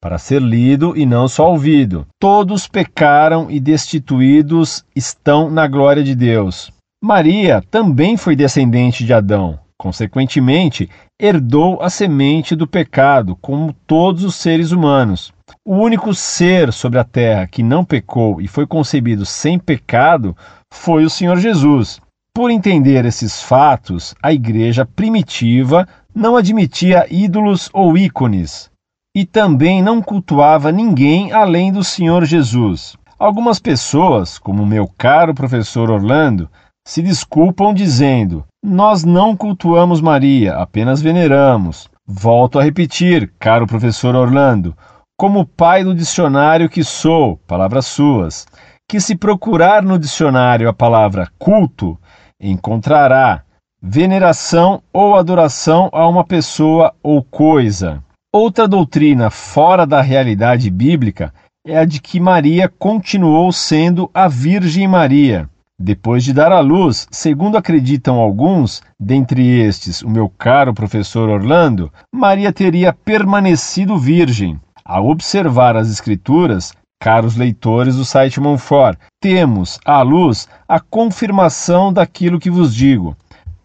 para 0.00 0.16
ser 0.16 0.40
lido 0.40 0.96
e 0.96 1.04
não 1.04 1.28
só 1.28 1.50
ouvido. 1.50 2.06
Todos 2.18 2.66
pecaram 2.66 3.50
e 3.50 3.60
destituídos 3.60 4.84
estão 4.96 5.50
na 5.50 5.66
glória 5.66 6.02
de 6.02 6.14
Deus. 6.14 6.72
Maria 7.02 7.62
também 7.70 8.16
foi 8.16 8.34
descendente 8.34 9.04
de 9.04 9.12
Adão. 9.12 9.58
Consequentemente, 9.78 10.90
herdou 11.18 11.82
a 11.82 11.88
semente 11.88 12.54
do 12.54 12.66
pecado, 12.66 13.36
como 13.36 13.74
todos 13.86 14.24
os 14.24 14.34
seres 14.34 14.72
humanos. 14.72 15.32
O 15.66 15.76
único 15.76 16.14
ser 16.14 16.72
sobre 16.72 16.98
a 16.98 17.04
terra 17.04 17.46
que 17.46 17.62
não 17.62 17.84
pecou 17.84 18.40
e 18.40 18.48
foi 18.48 18.66
concebido 18.66 19.24
sem 19.24 19.58
pecado 19.58 20.36
foi 20.72 21.04
o 21.04 21.10
Senhor 21.10 21.38
Jesus. 21.38 22.00
Por 22.34 22.50
entender 22.50 23.04
esses 23.04 23.42
fatos, 23.42 24.14
a 24.22 24.32
igreja 24.32 24.86
primitiva 24.86 25.86
não 26.14 26.36
admitia 26.36 27.06
ídolos 27.10 27.68
ou 27.72 27.96
ícones, 27.96 28.70
e 29.14 29.24
também 29.24 29.82
não 29.82 30.00
cultuava 30.00 30.70
ninguém 30.70 31.32
além 31.32 31.72
do 31.72 31.82
Senhor 31.82 32.24
Jesus. 32.24 32.96
Algumas 33.18 33.58
pessoas, 33.58 34.38
como 34.38 34.64
meu 34.64 34.88
caro 34.96 35.34
professor 35.34 35.90
Orlando, 35.90 36.48
se 36.86 37.02
desculpam 37.02 37.74
dizendo: 37.74 38.44
Nós 38.64 39.04
não 39.04 39.36
cultuamos 39.36 40.00
Maria, 40.00 40.56
apenas 40.56 41.02
veneramos. 41.02 41.88
Volto 42.06 42.58
a 42.58 42.62
repetir, 42.62 43.32
caro 43.38 43.66
professor 43.66 44.16
Orlando, 44.16 44.76
como 45.18 45.46
pai 45.46 45.84
do 45.84 45.94
dicionário 45.94 46.68
que 46.68 46.82
sou, 46.82 47.36
palavras 47.46 47.86
suas, 47.86 48.46
que 48.88 48.98
se 48.98 49.14
procurar 49.14 49.82
no 49.82 49.98
dicionário 49.98 50.68
a 50.68 50.72
palavra 50.72 51.28
culto, 51.38 51.98
encontrará 52.40 53.44
veneração 53.82 54.82
ou 54.92 55.14
adoração 55.14 55.88
a 55.92 56.08
uma 56.08 56.24
pessoa 56.24 56.94
ou 57.02 57.22
coisa. 57.22 58.02
Outra 58.32 58.68
doutrina 58.68 59.28
fora 59.28 59.84
da 59.84 60.00
realidade 60.00 60.70
bíblica 60.70 61.34
é 61.66 61.76
a 61.76 61.84
de 61.84 62.00
que 62.00 62.20
Maria 62.20 62.68
continuou 62.68 63.50
sendo 63.50 64.08
a 64.14 64.28
Virgem 64.28 64.86
Maria. 64.86 65.50
Depois 65.76 66.22
de 66.22 66.32
dar 66.32 66.52
à 66.52 66.60
luz, 66.60 67.08
segundo 67.10 67.56
acreditam 67.56 68.20
alguns, 68.20 68.84
dentre 69.00 69.42
estes 69.58 70.00
o 70.02 70.08
meu 70.08 70.28
caro 70.28 70.72
professor 70.72 71.28
Orlando, 71.28 71.92
Maria 72.14 72.52
teria 72.52 72.92
permanecido 72.92 73.98
virgem. 73.98 74.60
Ao 74.84 75.08
observar 75.08 75.76
as 75.76 75.90
Escrituras, 75.90 76.72
caros 77.02 77.34
leitores 77.34 77.96
do 77.96 78.04
site 78.04 78.38
Monfort, 78.38 78.96
temos 79.20 79.80
à 79.84 80.02
luz 80.02 80.46
a 80.68 80.78
confirmação 80.78 81.92
daquilo 81.92 82.38
que 82.38 82.48
vos 82.48 82.72
digo. 82.72 83.16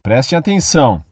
Prestem 0.02 0.40
atenção, 0.40 1.06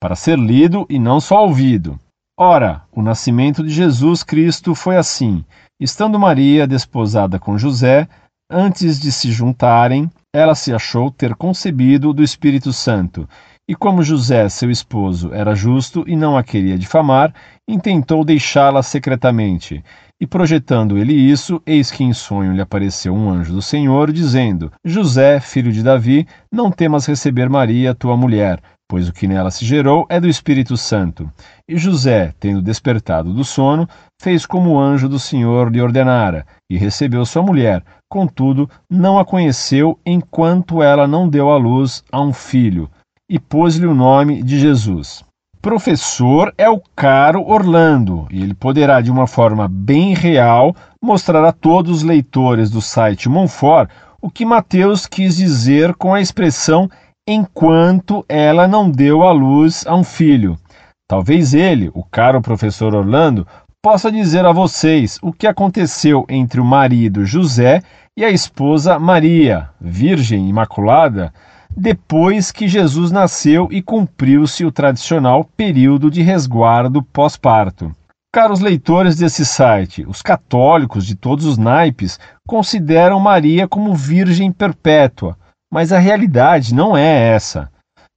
para 0.00 0.16
ser 0.16 0.36
lido 0.36 0.84
e 0.90 0.98
não 0.98 1.20
só 1.20 1.44
ouvido. 1.44 1.96
Ora, 2.40 2.82
o 2.92 3.02
nascimento 3.02 3.64
de 3.64 3.70
Jesus 3.70 4.22
Cristo 4.22 4.72
foi 4.72 4.96
assim: 4.96 5.44
estando 5.80 6.20
Maria 6.20 6.68
desposada 6.68 7.36
com 7.36 7.58
José, 7.58 8.08
antes 8.48 9.00
de 9.00 9.10
se 9.10 9.32
juntarem, 9.32 10.08
ela 10.32 10.54
se 10.54 10.72
achou 10.72 11.10
ter 11.10 11.34
concebido 11.34 12.12
do 12.12 12.22
Espírito 12.22 12.72
Santo. 12.72 13.28
E 13.68 13.74
como 13.74 14.04
José, 14.04 14.48
seu 14.48 14.70
esposo, 14.70 15.34
era 15.34 15.52
justo 15.52 16.04
e 16.06 16.14
não 16.14 16.38
a 16.38 16.44
queria 16.44 16.78
difamar, 16.78 17.34
intentou 17.66 18.24
deixá-la 18.24 18.84
secretamente. 18.84 19.82
E 20.20 20.24
projetando 20.24 20.96
ele 20.96 21.14
isso, 21.14 21.60
eis 21.66 21.90
que 21.90 22.04
em 22.04 22.12
sonho 22.12 22.52
lhe 22.52 22.60
apareceu 22.60 23.12
um 23.12 23.28
anjo 23.28 23.52
do 23.52 23.60
Senhor, 23.60 24.12
dizendo: 24.12 24.70
José, 24.84 25.40
filho 25.40 25.72
de 25.72 25.82
Davi, 25.82 26.24
não 26.52 26.70
temas 26.70 27.04
receber 27.04 27.48
Maria, 27.48 27.96
tua 27.96 28.16
mulher, 28.16 28.62
pois 28.88 29.06
o 29.06 29.12
que 29.12 29.28
nela 29.28 29.50
se 29.50 29.66
gerou 29.66 30.06
é 30.08 30.18
do 30.18 30.26
Espírito 30.26 30.76
Santo. 30.76 31.30
E 31.68 31.76
José, 31.76 32.32
tendo 32.40 32.62
despertado 32.62 33.34
do 33.34 33.44
sono, 33.44 33.86
fez 34.20 34.46
como 34.46 34.70
o 34.70 34.80
anjo 34.80 35.08
do 35.08 35.18
Senhor 35.18 35.70
lhe 35.70 35.82
ordenara, 35.82 36.46
e 36.70 36.78
recebeu 36.78 37.26
sua 37.26 37.42
mulher. 37.42 37.84
Contudo, 38.08 38.68
não 38.90 39.18
a 39.18 39.24
conheceu 39.24 39.98
enquanto 40.06 40.82
ela 40.82 41.06
não 41.06 41.28
deu 41.28 41.50
à 41.50 41.58
luz 41.58 42.02
a 42.10 42.18
um 42.20 42.32
filho, 42.32 42.88
e 43.30 43.38
pôs-lhe 43.38 43.86
o 43.86 43.94
nome 43.94 44.42
de 44.42 44.58
Jesus. 44.58 45.22
Professor 45.60 46.54
é 46.56 46.70
o 46.70 46.80
caro 46.96 47.46
Orlando, 47.46 48.26
e 48.30 48.42
ele 48.42 48.54
poderá, 48.54 49.02
de 49.02 49.10
uma 49.10 49.26
forma 49.26 49.68
bem 49.68 50.14
real, 50.14 50.74
mostrar 51.02 51.44
a 51.44 51.52
todos 51.52 51.98
os 51.98 52.02
leitores 52.02 52.70
do 52.70 52.80
site 52.80 53.28
Monfort 53.28 53.90
o 54.20 54.30
que 54.30 54.44
Mateus 54.44 55.06
quis 55.06 55.36
dizer 55.36 55.94
com 55.94 56.14
a 56.14 56.20
expressão 56.20 56.88
enquanto 57.30 58.24
ela 58.26 58.66
não 58.66 58.90
deu 58.90 59.22
à 59.22 59.30
luz 59.32 59.86
a 59.86 59.94
um 59.94 60.02
filho. 60.02 60.58
Talvez 61.06 61.52
ele, 61.52 61.90
o 61.92 62.02
caro 62.02 62.40
professor 62.40 62.94
Orlando, 62.94 63.46
possa 63.82 64.10
dizer 64.10 64.46
a 64.46 64.52
vocês 64.52 65.18
o 65.20 65.30
que 65.30 65.46
aconteceu 65.46 66.24
entre 66.26 66.58
o 66.58 66.64
marido 66.64 67.26
José 67.26 67.82
e 68.16 68.24
a 68.24 68.30
esposa 68.30 68.98
Maria, 68.98 69.68
Virgem 69.78 70.48
Imaculada, 70.48 71.30
depois 71.76 72.50
que 72.50 72.66
Jesus 72.66 73.12
nasceu 73.12 73.68
e 73.70 73.82
cumpriu-se 73.82 74.64
o 74.64 74.72
tradicional 74.72 75.44
período 75.44 76.10
de 76.10 76.22
resguardo 76.22 77.02
pós-parto. 77.02 77.94
Caros 78.32 78.60
leitores 78.60 79.16
desse 79.16 79.44
site, 79.44 80.02
os 80.08 80.22
católicos 80.22 81.04
de 81.04 81.14
todos 81.14 81.44
os 81.44 81.58
naipes 81.58 82.18
consideram 82.46 83.20
Maria 83.20 83.68
como 83.68 83.94
Virgem 83.94 84.50
Perpétua 84.50 85.36
mas 85.72 85.92
a 85.92 85.98
realidade 85.98 86.74
não 86.74 86.96
é 86.96 87.30
essa. 87.30 87.70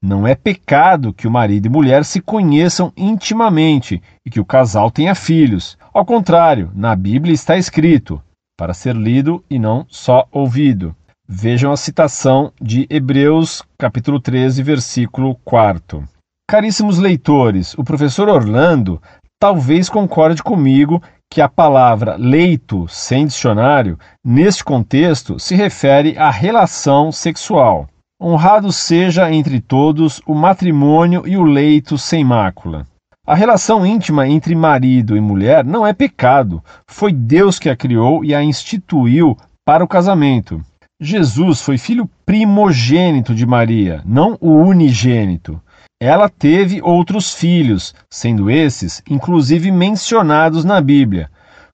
Não 0.04 0.26
é 0.26 0.34
pecado 0.34 1.14
que 1.14 1.28
o 1.28 1.32
marido 1.32 1.68
e 1.68 1.70
mulher 1.70 2.04
se 2.04 2.22
conheçam 2.22 2.92
intimamente 2.98 4.02
e 4.26 4.30
que 4.32 4.40
o 4.40 4.46
casal 4.46 4.90
tenha 4.90 5.14
filhos. 5.14 5.78
Ao 5.94 6.04
contrário, 6.04 6.72
na 6.74 6.96
Bíblia 6.96 7.34
está 7.34 7.56
escrito: 7.56 8.22
para 8.58 8.74
ser 8.74 8.96
lido 8.96 9.44
e 9.50 9.60
não 9.60 9.86
só 9.88 10.28
ouvido. 10.32 10.96
Vejam 11.28 11.72
a 11.72 11.78
citação 11.78 12.52
de 12.60 12.88
Hebreus, 12.90 13.64
capítulo 13.78 14.20
13, 14.20 14.64
versículo 14.64 15.36
4. 15.46 16.04
Caríssimos 16.50 16.98
leitores, 16.98 17.74
o 17.76 17.84
professor 17.84 18.28
Orlando 18.28 19.02
talvez 19.40 19.88
concorde 19.88 20.44
comigo 20.44 21.02
que 21.32 21.40
a 21.40 21.48
palavra 21.48 22.18
leito, 22.18 22.86
sem 22.90 23.26
dicionário, 23.26 23.98
neste 24.22 24.66
contexto 24.66 25.40
se 25.40 25.56
refere 25.56 26.18
à 26.18 26.30
relação 26.30 27.10
sexual. 27.10 27.88
Honrado 28.22 28.70
seja 28.70 29.32
entre 29.32 29.62
todos 29.62 30.22
o 30.28 30.36
matrimônio 30.36 31.24
e 31.26 31.38
o 31.38 31.44
leito 31.44 31.98
sem 31.98 32.22
mácula. 32.26 32.86
A 33.26 33.34
relação 33.34 33.86
íntima 33.86 34.28
entre 34.28 34.54
marido 34.54 35.16
e 35.16 35.22
mulher 35.22 35.64
não 35.64 35.88
é 35.88 35.94
pecado, 35.94 36.62
foi 36.86 37.14
Deus 37.14 37.58
que 37.58 37.70
a 37.70 37.78
criou 37.78 38.26
e 38.26 38.36
a 38.36 38.44
instituiu 38.44 39.38
para 39.66 39.86
o 39.86 39.88
casamento. 39.88 40.60
Jesus 41.00 41.62
foi 41.62 41.78
filho 41.78 42.10
primogênito 42.26 43.34
de 43.34 43.46
Maria, 43.46 44.02
não 44.06 44.38
o 44.42 44.58
unigênito. 44.58 45.62
Ela 46.02 46.28
teve 46.28 46.82
outros 46.82 47.32
filhos, 47.32 47.94
sendo 48.10 48.50
esses, 48.50 49.04
inclusive, 49.08 49.70
mencionados 49.72 50.66
na 50.66 50.82
Bíblia. 50.82 51.30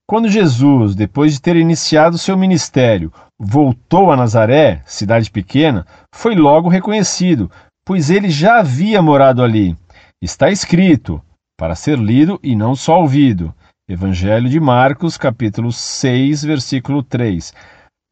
Quando 0.06 0.28
Jesus, 0.28 0.96
depois 0.96 1.32
de 1.32 1.42
ter 1.42 1.56
iniciado 1.56 2.18
seu 2.18 2.38
ministério, 2.38 3.10
voltou 3.40 4.12
a 4.12 4.18
Nazaré, 4.18 4.82
cidade 4.86 5.32
pequena, 5.32 5.88
foi 6.14 6.36
logo 6.36 6.68
reconhecido, 6.68 7.50
pois 7.86 8.10
ele 8.10 8.30
já 8.30 8.60
havia 8.60 9.02
morado 9.02 9.42
ali. 9.42 9.78
Está 10.22 10.52
escrito, 10.52 11.22
para 11.58 11.74
ser 11.74 11.98
lido 11.98 12.38
e 12.44 12.54
não 12.54 12.76
só 12.76 13.00
ouvido. 13.00 13.54
Evangelho 13.90 14.50
de 14.50 14.60
Marcos, 14.60 15.18
capítulo 15.18 15.72
6, 15.72 16.44
versículo 16.44 17.02
3. 17.02 17.54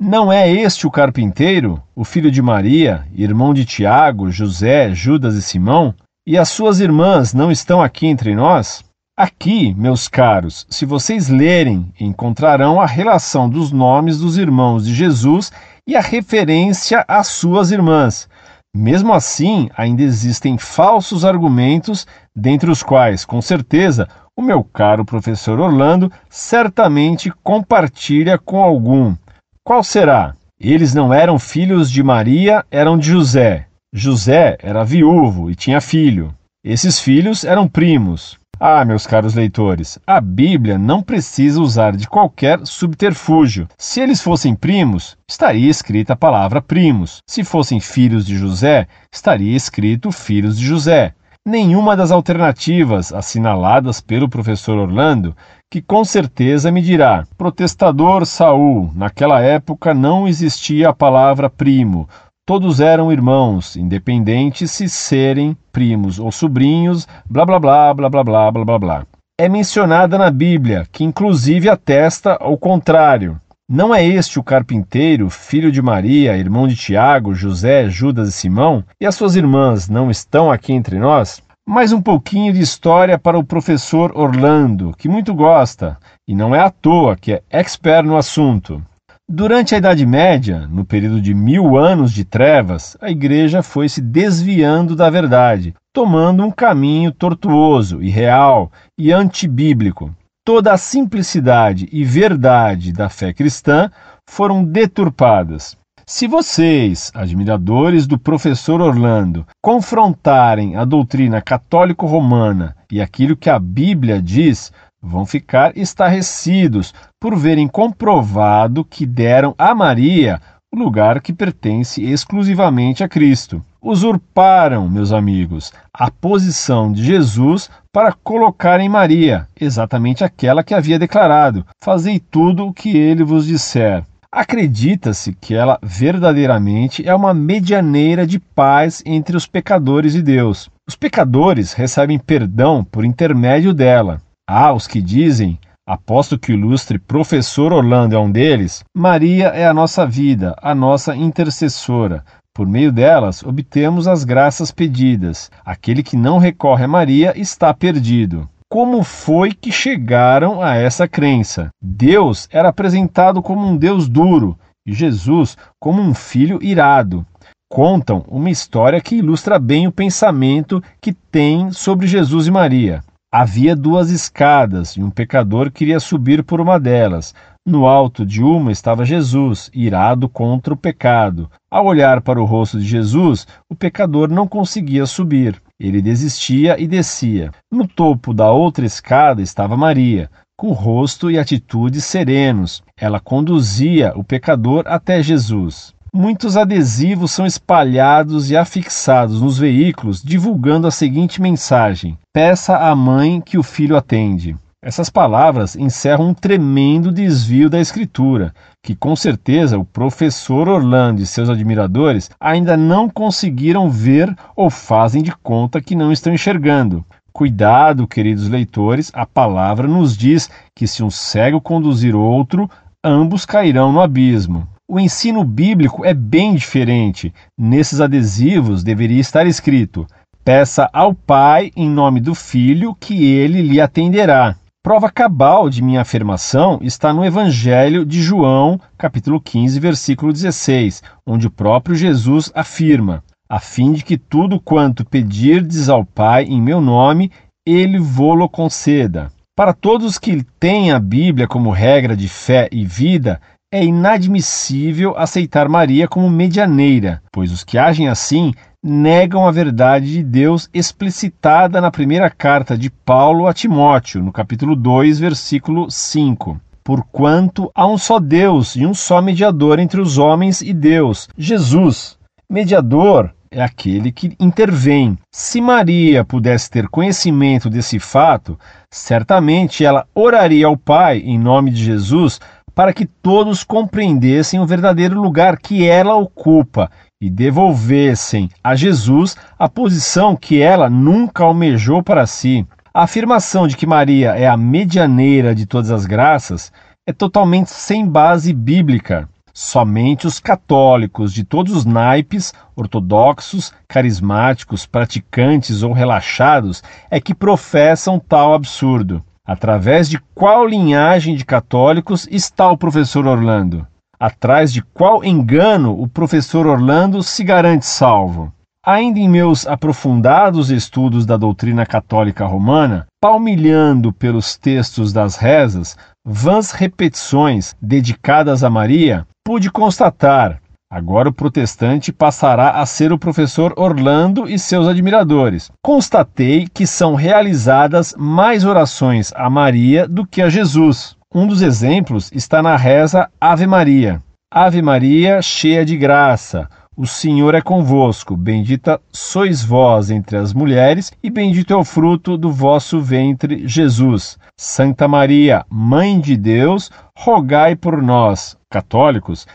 Não 0.02 0.32
é 0.32 0.50
este 0.50 0.88
o 0.88 0.92
carpinteiro, 0.92 1.84
o 1.94 2.06
filho 2.06 2.32
de 2.32 2.42
Maria, 2.42 3.06
irmão 3.14 3.54
de 3.54 3.66
Tiago, 3.66 4.32
José, 4.32 4.94
Judas 4.94 5.36
e 5.36 5.42
Simão? 5.42 5.94
E 6.28 6.40
as 6.40 6.50
suas 6.50 6.80
irmãs 6.80 7.36
não 7.36 7.52
estão 7.52 7.84
aqui 7.84 8.08
entre 8.08 8.34
nós? 8.34 8.84
Aqui, 9.16 9.76
meus 9.76 10.08
caros, 10.08 10.66
se 10.72 10.84
vocês 10.84 11.30
lerem, 11.30 11.94
encontrarão 12.00 12.82
a 12.82 12.88
relação 12.88 13.48
dos 13.48 13.72
nomes 13.72 14.18
dos 14.18 14.36
irmãos 14.36 14.88
de 14.88 14.96
Jesus 14.96 15.52
e 15.88 15.96
a 15.96 16.02
referência 16.02 17.06
às 17.08 17.28
suas 17.28 17.70
irmãs. 17.70 18.28
Mesmo 18.76 19.14
assim, 19.14 19.70
ainda 19.78 20.02
existem 20.02 20.58
falsos 20.58 21.24
argumentos, 21.24 22.08
dentre 22.36 22.72
os 22.72 22.82
quais, 22.82 23.24
com 23.24 23.40
certeza, 23.40 24.10
o 24.36 24.42
meu 24.42 24.64
caro 24.64 25.06
professor 25.06 25.60
Orlando 25.60 26.12
certamente 26.28 27.32
compartilha 27.44 28.36
com 28.40 28.64
algum. 28.64 29.16
Qual 29.64 29.84
será? 29.84 30.34
Eles 30.60 30.92
não 30.92 31.14
eram 31.14 31.38
filhos 31.38 31.92
de 31.92 32.02
Maria, 32.02 32.66
eram 32.72 32.98
de 32.98 33.12
José. 33.12 33.68
José 33.98 34.58
era 34.62 34.84
viúvo 34.84 35.50
e 35.50 35.56
tinha 35.56 35.80
filho. 35.80 36.36
Esses 36.62 37.00
filhos 37.00 37.46
eram 37.46 37.66
primos. 37.66 38.38
Ah, 38.60 38.84
meus 38.84 39.08
caros 39.08 39.34
leitores, 39.34 39.98
a 40.06 40.20
Bíblia 40.20 40.78
não 40.78 41.02
precisa 41.02 41.62
usar 41.62 41.96
de 41.96 42.06
qualquer 42.06 42.60
subterfúgio. 42.66 43.70
Se 43.78 44.02
eles 44.02 44.20
fossem 44.20 44.54
primos, 44.54 45.18
estaria 45.30 45.70
escrita 45.70 46.12
a 46.12 46.18
palavra 46.18 46.62
primos. 46.62 47.20
Se 47.26 47.42
fossem 47.46 47.80
filhos 47.80 48.26
de 48.26 48.38
José, 48.38 48.86
estaria 49.10 49.56
escrito 49.56 50.12
filhos 50.12 50.60
de 50.60 50.68
José. 50.68 51.14
Nenhuma 51.48 51.96
das 51.96 52.12
alternativas 52.12 53.14
assinaladas 53.14 54.02
pelo 54.02 54.28
professor 54.28 54.78
Orlando, 54.78 55.34
que 55.72 55.82
com 55.82 56.04
certeza 56.04 56.70
me 56.70 56.82
dirá: 56.82 57.26
protestador 57.38 58.26
Saul, 58.26 58.92
naquela 58.94 59.40
época 59.40 59.94
não 59.94 60.28
existia 60.28 60.90
a 60.90 60.94
palavra 60.94 61.50
primo. 61.50 62.10
Todos 62.48 62.80
eram 62.80 63.12
irmãos, 63.12 63.76
independente 63.76 64.68
se 64.68 64.88
serem 64.88 65.58
primos 65.72 66.20
ou 66.20 66.32
sobrinhos, 66.32 67.08
blá 67.28 67.44
blá 67.44 67.60
blá 67.60 67.92
blá 67.92 68.08
blá 68.08 68.24
blá 68.24 68.52
blá 68.52 68.66
blá 68.66 68.80
blá. 68.80 69.08
É 69.36 69.50
mencionada 69.50 70.16
na 70.16 70.30
Bíblia, 70.30 70.86
que 70.92 71.04
inclusive 71.04 71.68
atesta 71.68 72.38
o 72.40 72.56
contrário. 72.56 73.42
Não 73.68 73.96
é 73.96 74.06
este 74.06 74.38
o 74.38 74.44
carpinteiro, 74.44 75.28
filho 75.28 75.72
de 75.72 75.82
Maria, 75.82 76.38
irmão 76.38 76.68
de 76.68 76.76
Tiago, 76.76 77.34
José, 77.34 77.90
Judas 77.90 78.30
e 78.30 78.32
Simão? 78.32 78.84
E 79.02 79.08
as 79.08 79.16
suas 79.16 79.36
irmãs 79.36 79.90
não 79.90 80.12
estão 80.12 80.52
aqui 80.52 80.72
entre 80.72 81.00
nós? 81.00 81.42
Mais 81.68 81.92
um 81.92 82.00
pouquinho 82.00 82.54
de 82.54 82.62
história 82.62 83.18
para 83.18 83.40
o 83.40 83.44
professor 83.44 84.16
Orlando, 84.16 84.94
que 85.00 85.10
muito 85.10 85.34
gosta, 85.34 85.98
e 86.28 86.36
não 86.36 86.54
é 86.54 86.60
à 86.60 86.70
toa 86.70 87.16
que 87.16 87.34
é 87.34 87.42
expert 87.50 88.06
no 88.06 88.16
assunto. 88.16 88.84
Durante 89.28 89.74
a 89.74 89.80
Idade 89.80 90.06
Média, 90.06 90.68
no 90.68 90.86
período 90.86 91.20
de 91.20 91.34
mil 91.34 91.76
anos 91.76 92.14
de 92.14 92.24
trevas, 92.24 92.96
a 93.02 93.10
Igreja 93.10 93.64
foi 93.64 93.90
se 93.90 94.00
desviando 94.00 94.96
da 94.96 95.10
verdade, 95.10 95.74
tomando 95.92 96.44
um 96.44 96.52
caminho 96.52 97.12
tortuoso, 97.12 98.04
irreal 98.04 98.72
e 98.96 99.12
antibíblico. 99.12 100.16
Toda 100.46 100.72
a 100.74 100.78
simplicidade 100.78 101.90
e 101.92 102.06
verdade 102.06 102.94
da 102.94 103.10
fé 103.10 103.34
cristã 103.34 103.90
foram 104.30 104.64
deturpadas. 104.64 105.76
Se 106.06 106.28
vocês, 106.28 107.12
admiradores 107.16 108.06
do 108.06 108.20
professor 108.20 108.80
Orlando, 108.80 109.44
confrontarem 109.60 110.76
a 110.76 110.86
doutrina 110.86 111.42
católico-romana 111.42 112.76
e 112.92 113.02
aquilo 113.02 113.36
que 113.36 113.50
a 113.50 113.58
Bíblia 113.58 114.22
diz, 114.22 114.72
vão 115.02 115.26
ficar 115.26 115.76
estarrecidos 115.76 116.94
por 117.26 117.36
verem 117.36 117.68
comprovado 117.68 118.86
que 118.86 119.04
deram 119.04 119.56
a 119.58 119.74
Maria 119.74 120.40
o 120.72 120.78
lugar 120.78 121.20
que 121.20 121.34
pertence 121.34 122.04
exclusivamente 122.04 123.04
a 123.04 123.10
Cristo. 123.10 123.66
Usurparam, 123.82 124.88
meus 124.88 125.12
amigos, 125.12 125.74
a 125.92 126.12
posição 126.12 126.92
de 126.92 127.04
Jesus 127.04 127.68
para 127.92 128.12
colocar 128.12 128.80
em 128.80 128.88
Maria, 128.88 129.48
exatamente 129.60 130.24
aquela 130.24 130.64
que 130.64 130.76
havia 130.76 131.00
declarado: 131.00 131.66
Fazei 131.84 132.20
tudo 132.20 132.68
o 132.68 132.72
que 132.74 132.96
ele 132.96 133.24
vos 133.24 133.48
disser. 133.48 134.04
Acredita-se 134.32 135.34
que 135.34 135.56
ela 135.56 135.80
verdadeiramente 135.82 137.08
é 137.10 137.16
uma 137.16 137.34
medianeira 137.34 138.28
de 138.28 138.38
paz 138.38 139.02
entre 139.04 139.36
os 139.36 139.48
pecadores 139.48 140.14
e 140.14 140.22
Deus. 140.22 140.70
Os 140.88 140.96
pecadores 140.96 141.74
recebem 141.74 142.20
perdão 142.20 142.84
por 142.84 143.04
intermédio 143.04 143.74
dela. 143.74 144.22
Há 144.48 144.72
os 144.72 144.86
que 144.86 145.02
dizem, 145.02 145.58
aposto 145.88 146.40
que 146.40 146.52
o 146.52 146.56
ilustre 146.56 146.98
professor 146.98 147.72
Orlando 147.72 148.16
é 148.16 148.20
um 148.20 148.32
deles, 148.32 148.84
Maria 148.96 149.50
é 149.50 149.68
a 149.68 149.74
nossa 149.74 150.06
vida, 150.06 150.56
a 150.62 150.74
nossa 150.74 151.16
intercessora. 151.16 152.24
Por 152.54 152.66
meio 152.68 152.92
delas, 152.92 153.44
obtemos 153.44 154.08
as 154.08 154.24
graças 154.24 154.72
pedidas. 154.72 155.52
Aquele 155.64 156.02
que 156.02 156.18
não 156.18 156.40
recorre 156.40 156.86
a 156.86 156.88
Maria 156.88 157.34
está 157.40 157.74
perdido. 157.74 158.50
Como 158.68 159.04
foi 159.04 159.52
que 159.52 159.72
chegaram 159.72 160.62
a 160.62 160.76
essa 160.76 161.08
crença? 161.08 161.70
Deus 161.82 162.48
era 162.52 162.70
apresentado 162.70 163.42
como 163.42 163.68
um 163.68 163.78
Deus 163.78 164.10
duro 164.10 164.58
e 164.88 164.94
Jesus 164.94 165.56
como 165.80 166.02
um 166.02 166.14
filho 166.14 166.58
irado. 166.64 167.26
Contam 167.70 168.24
uma 168.28 168.50
história 168.50 169.02
que 169.02 169.18
ilustra 169.18 169.60
bem 169.60 169.86
o 169.88 169.92
pensamento 169.92 170.82
que 171.00 171.14
tem 171.14 171.72
sobre 171.72 172.08
Jesus 172.08 172.48
e 172.48 172.52
Maria. 172.52 173.04
Havia 173.38 173.76
duas 173.76 174.12
escadas 174.12 174.96
e 174.96 175.04
um 175.04 175.10
pecador 175.10 175.70
queria 175.70 176.00
subir 176.00 176.42
por 176.42 176.62
uma 176.62 176.80
delas. 176.80 177.36
No 177.66 177.86
alto 177.86 178.26
de 178.26 178.42
uma 178.42 178.72
estava 178.72 179.04
Jesus, 179.04 179.70
irado 179.74 180.30
contra 180.30 180.74
o 180.74 180.78
pecado. 180.78 181.52
Ao 181.70 181.86
olhar 181.86 182.22
para 182.22 182.42
o 182.42 182.46
rosto 182.46 182.80
de 182.80 182.86
Jesus, 182.86 183.46
o 183.70 183.76
pecador 183.76 184.30
não 184.30 184.48
conseguia 184.48 185.06
subir. 185.06 185.62
Ele 185.78 186.02
desistia 186.02 186.82
e 186.82 186.88
descia. 186.88 187.52
No 187.70 187.86
topo 187.86 188.34
da 188.34 188.50
outra 188.52 188.86
escada 188.86 189.42
estava 189.42 189.76
Maria, 189.76 190.30
com 190.58 190.72
rosto 190.72 191.30
e 191.30 191.38
atitude 191.38 192.00
serenos. 192.00 192.82
Ela 192.98 193.20
conduzia 193.20 194.14
o 194.16 194.24
pecador 194.24 194.86
até 194.88 195.22
Jesus. 195.22 195.94
Muitos 196.18 196.56
adesivos 196.56 197.32
são 197.32 197.46
espalhados 197.46 198.50
e 198.50 198.56
afixados 198.56 199.42
nos 199.42 199.58
veículos 199.58 200.24
divulgando 200.24 200.88
a 200.88 200.92
seguinte 200.92 201.42
mensagem: 201.42 202.18
Peça 202.32 202.78
à 202.78 202.96
mãe 202.96 203.42
que 203.42 203.58
o 203.58 203.64
filho 203.64 203.98
atende. 203.98 204.56
Essas 204.82 205.10
palavras 205.10 205.76
encerram 205.76 206.30
um 206.30 206.34
tremendo 206.34 207.12
desvio 207.12 207.70
da 207.70 207.82
escritura, 207.82 208.54
que 208.82 208.96
com 208.96 209.14
certeza 209.14 209.78
o 209.78 209.84
professor 209.84 210.70
Orlando 210.70 211.22
e 211.22 211.26
seus 211.26 211.50
admiradores 211.50 212.32
ainda 212.40 212.78
não 212.78 213.10
conseguiram 213.10 213.90
ver 213.90 214.34
ou 214.56 214.70
fazem 214.70 215.22
de 215.22 215.36
conta 215.44 215.82
que 215.82 215.98
não 215.98 216.14
estão 216.14 216.34
enxergando. 216.34 217.04
Cuidado, 217.34 218.08
queridos 218.08 218.48
leitores, 218.48 219.12
a 219.14 219.26
palavra 219.26 219.86
nos 219.86 220.16
diz 220.16 220.50
que 220.74 220.88
se 220.88 221.04
um 221.04 221.10
cego 221.10 221.60
conduzir 221.60 222.16
outro, 222.16 222.70
ambos 223.04 223.46
cairão 223.46 223.92
no 223.92 224.00
abismo. 224.00 224.66
O 224.88 225.00
ensino 225.00 225.44
bíblico 225.44 226.06
é 226.06 226.14
bem 226.14 226.54
diferente. 226.54 227.34
Nesses 227.58 228.00
adesivos 228.00 228.84
deveria 228.84 229.20
estar 229.20 229.48
escrito: 229.48 230.06
Peça 230.44 230.88
ao 230.94 231.14
Pai 231.14 231.72
em 231.76 231.90
nome 231.90 232.22
do 232.22 232.36
Filho 232.36 232.94
que 232.94 233.26
ele 233.26 233.64
lhe 233.64 233.82
atenderá. 233.82 234.56
Prova 234.84 235.10
cabal 235.10 235.72
de 235.72 235.82
minha 235.82 236.02
afirmação 236.02 236.78
está 236.84 237.12
no 237.12 237.26
Evangelho 237.26 238.06
de 238.06 238.22
João, 238.22 238.80
capítulo 238.96 239.42
15, 239.42 239.80
versículo 239.80 240.32
16, 240.32 241.02
onde 241.26 241.48
o 241.48 241.52
próprio 241.52 241.96
Jesus 241.96 242.52
afirma: 242.54 243.24
a 243.50 243.60
fim 243.60 243.92
de 243.92 244.04
que 244.04 244.20
tudo 244.20 244.60
quanto 244.60 245.04
pedirdes 245.04 245.90
ao 245.90 246.06
Pai 246.06 246.44
em 246.44 246.62
meu 246.62 246.80
nome, 246.80 247.32
ele 247.66 247.98
vô-lo 247.98 248.48
conceda. 248.48 249.32
Para 249.56 249.74
todos 249.74 250.20
que 250.20 250.44
têm 250.60 250.92
a 250.92 251.00
Bíblia 251.00 251.48
como 251.48 251.72
regra 251.72 252.16
de 252.16 252.28
fé 252.28 252.68
e 252.72 252.86
vida, 252.86 253.42
é 253.72 253.84
inadmissível 253.84 255.18
aceitar 255.18 255.68
Maria 255.68 256.08
como 256.08 256.30
medianeira, 256.30 257.22
pois 257.32 257.52
os 257.52 257.64
que 257.64 257.78
agem 257.78 258.08
assim 258.08 258.54
negam 258.82 259.48
a 259.48 259.52
verdade 259.52 260.12
de 260.12 260.24
Deus 260.24 260.70
explicitada 260.74 261.82
na 261.82 261.90
primeira 261.90 262.30
carta 262.30 262.78
de 262.78 262.90
Paulo 262.90 263.48
a 263.48 263.54
Timóteo, 263.54 264.22
no 264.22 264.32
capítulo 264.32 264.76
2, 264.76 265.20
versículo 265.20 265.90
5. 265.90 266.62
Porquanto 266.84 267.72
há 267.74 267.88
um 267.88 267.98
só 267.98 268.20
Deus 268.20 268.76
e 268.76 268.86
um 268.86 268.94
só 268.94 269.22
mediador 269.22 269.80
entre 269.80 270.00
os 270.00 270.20
homens 270.20 270.62
e 270.62 270.72
Deus, 270.72 271.28
Jesus. 271.36 272.16
Mediador 272.48 273.34
é 273.50 273.64
aquele 273.64 274.12
que 274.12 274.36
intervém. 274.40 275.18
Se 275.32 275.60
Maria 275.60 276.24
pudesse 276.24 276.70
ter 276.70 276.88
conhecimento 276.88 277.70
desse 277.70 277.98
fato, 277.98 278.60
certamente 278.92 279.84
ela 279.84 280.06
oraria 280.14 280.68
ao 280.68 280.78
Pai 280.78 281.20
em 281.20 281.40
nome 281.40 281.72
de 281.72 281.84
Jesus 281.84 282.40
para 282.76 282.94
que 282.94 283.06
todos 283.06 283.64
compreendessem 283.64 284.60
o 284.60 284.66
verdadeiro 284.66 285.20
lugar 285.20 285.58
que 285.58 285.88
ela 285.88 286.16
ocupa 286.16 286.92
e 287.22 287.30
devolvessem 287.30 288.50
a 288.62 288.76
Jesus 288.76 289.38
a 289.58 289.70
posição 289.70 290.36
que 290.36 290.62
ela 290.62 290.90
nunca 290.90 291.46
almejou 291.46 292.04
para 292.04 292.28
si. 292.28 292.68
A 292.94 293.04
afirmação 293.04 293.68
de 293.68 293.78
que 293.78 293.88
Maria 293.88 294.32
é 294.36 294.46
a 294.46 294.58
medianeira 294.58 295.56
de 295.56 295.66
todas 295.66 295.90
as 295.90 296.06
graças 296.06 296.72
é 297.08 297.14
totalmente 297.14 297.72
sem 297.72 298.06
base 298.06 298.54
bíblica. 298.54 299.30
Somente 299.54 300.28
os 300.28 300.38
católicos 300.38 301.32
de 301.32 301.46
todos 301.46 301.74
os 301.74 301.86
naipes, 301.86 302.54
ortodoxos, 302.76 303.74
carismáticos, 303.88 304.86
praticantes 304.86 305.82
ou 305.82 305.94
relaxados, 305.94 306.84
é 307.10 307.22
que 307.22 307.34
professam 307.34 308.20
tal 308.20 308.54
absurdo. 308.54 309.24
Através 309.46 310.10
de 310.10 310.18
qual 310.34 310.66
linhagem 310.66 311.36
de 311.36 311.46
católicos 311.46 312.28
está 312.32 312.68
o 312.72 312.78
professor 312.78 313.28
Orlando? 313.28 313.86
Atrás 314.20 314.74
de 314.74 314.82
qual 314.82 315.24
engano 315.24 316.02
o 316.02 316.08
professor 316.08 316.66
Orlando 316.66 317.22
se 317.22 317.44
garante 317.44 317.86
salvo? 317.86 318.52
Ainda 318.84 319.20
em 319.20 319.30
meus 319.30 319.68
aprofundados 319.68 320.72
estudos 320.72 321.26
da 321.26 321.38
doutrina 321.38 321.86
católica 321.86 322.46
romana, 322.46 323.06
palmilhando 323.22 324.12
pelos 324.12 324.58
textos 324.58 325.14
das 325.14 325.36
rezas, 325.36 325.96
vãs 326.24 326.72
repetições 326.72 327.76
dedicadas 327.80 328.64
a 328.64 328.70
Maria, 328.70 329.28
pude 329.44 329.70
constatar. 329.72 330.60
Agora 330.96 331.28
o 331.28 331.34
protestante 331.34 332.14
passará 332.14 332.70
a 332.70 332.86
ser 332.86 333.12
o 333.12 333.20
professor 333.20 333.74
Orlando 333.76 334.50
e 334.50 334.58
seus 334.58 334.88
admiradores. 334.88 335.70
Constatei 335.84 336.70
que 336.74 336.88
são 336.88 337.16
realizadas 337.16 338.16
mais 338.18 338.64
orações 338.64 339.30
a 339.36 339.50
Maria 339.50 340.08
do 340.08 340.26
que 340.26 340.42
a 340.42 340.48
Jesus. 340.48 341.18
Um 341.34 341.46
dos 341.46 341.62
exemplos 341.62 342.32
está 342.32 342.64
na 342.64 342.78
reza 342.78 343.30
Ave 343.42 343.68
Maria. 343.68 344.24
Ave 344.50 344.82
Maria, 344.82 345.42
cheia 345.42 345.84
de 345.84 345.98
graça, 345.98 346.70
o 346.98 347.06
Senhor 347.06 347.54
é 347.54 347.62
convosco, 347.62 348.38
bendita 348.38 349.02
sois 349.12 349.62
vós 349.62 350.10
entre 350.10 350.38
as 350.38 350.54
mulheres, 350.54 351.12
e 351.22 351.30
bendito 351.30 351.74
é 351.74 351.76
o 351.76 351.84
fruto 351.84 352.38
do 352.38 352.54
vosso 352.54 353.02
ventre, 353.02 353.68
Jesus. 353.68 354.38
Santa 354.58 355.06
Maria, 355.06 355.66
Mãe 355.70 356.22
de 356.22 356.38
Deus, 356.38 356.90
rogai 357.18 357.76
por 357.76 358.02
nós, 358.02 358.56
católicos, 358.72 359.46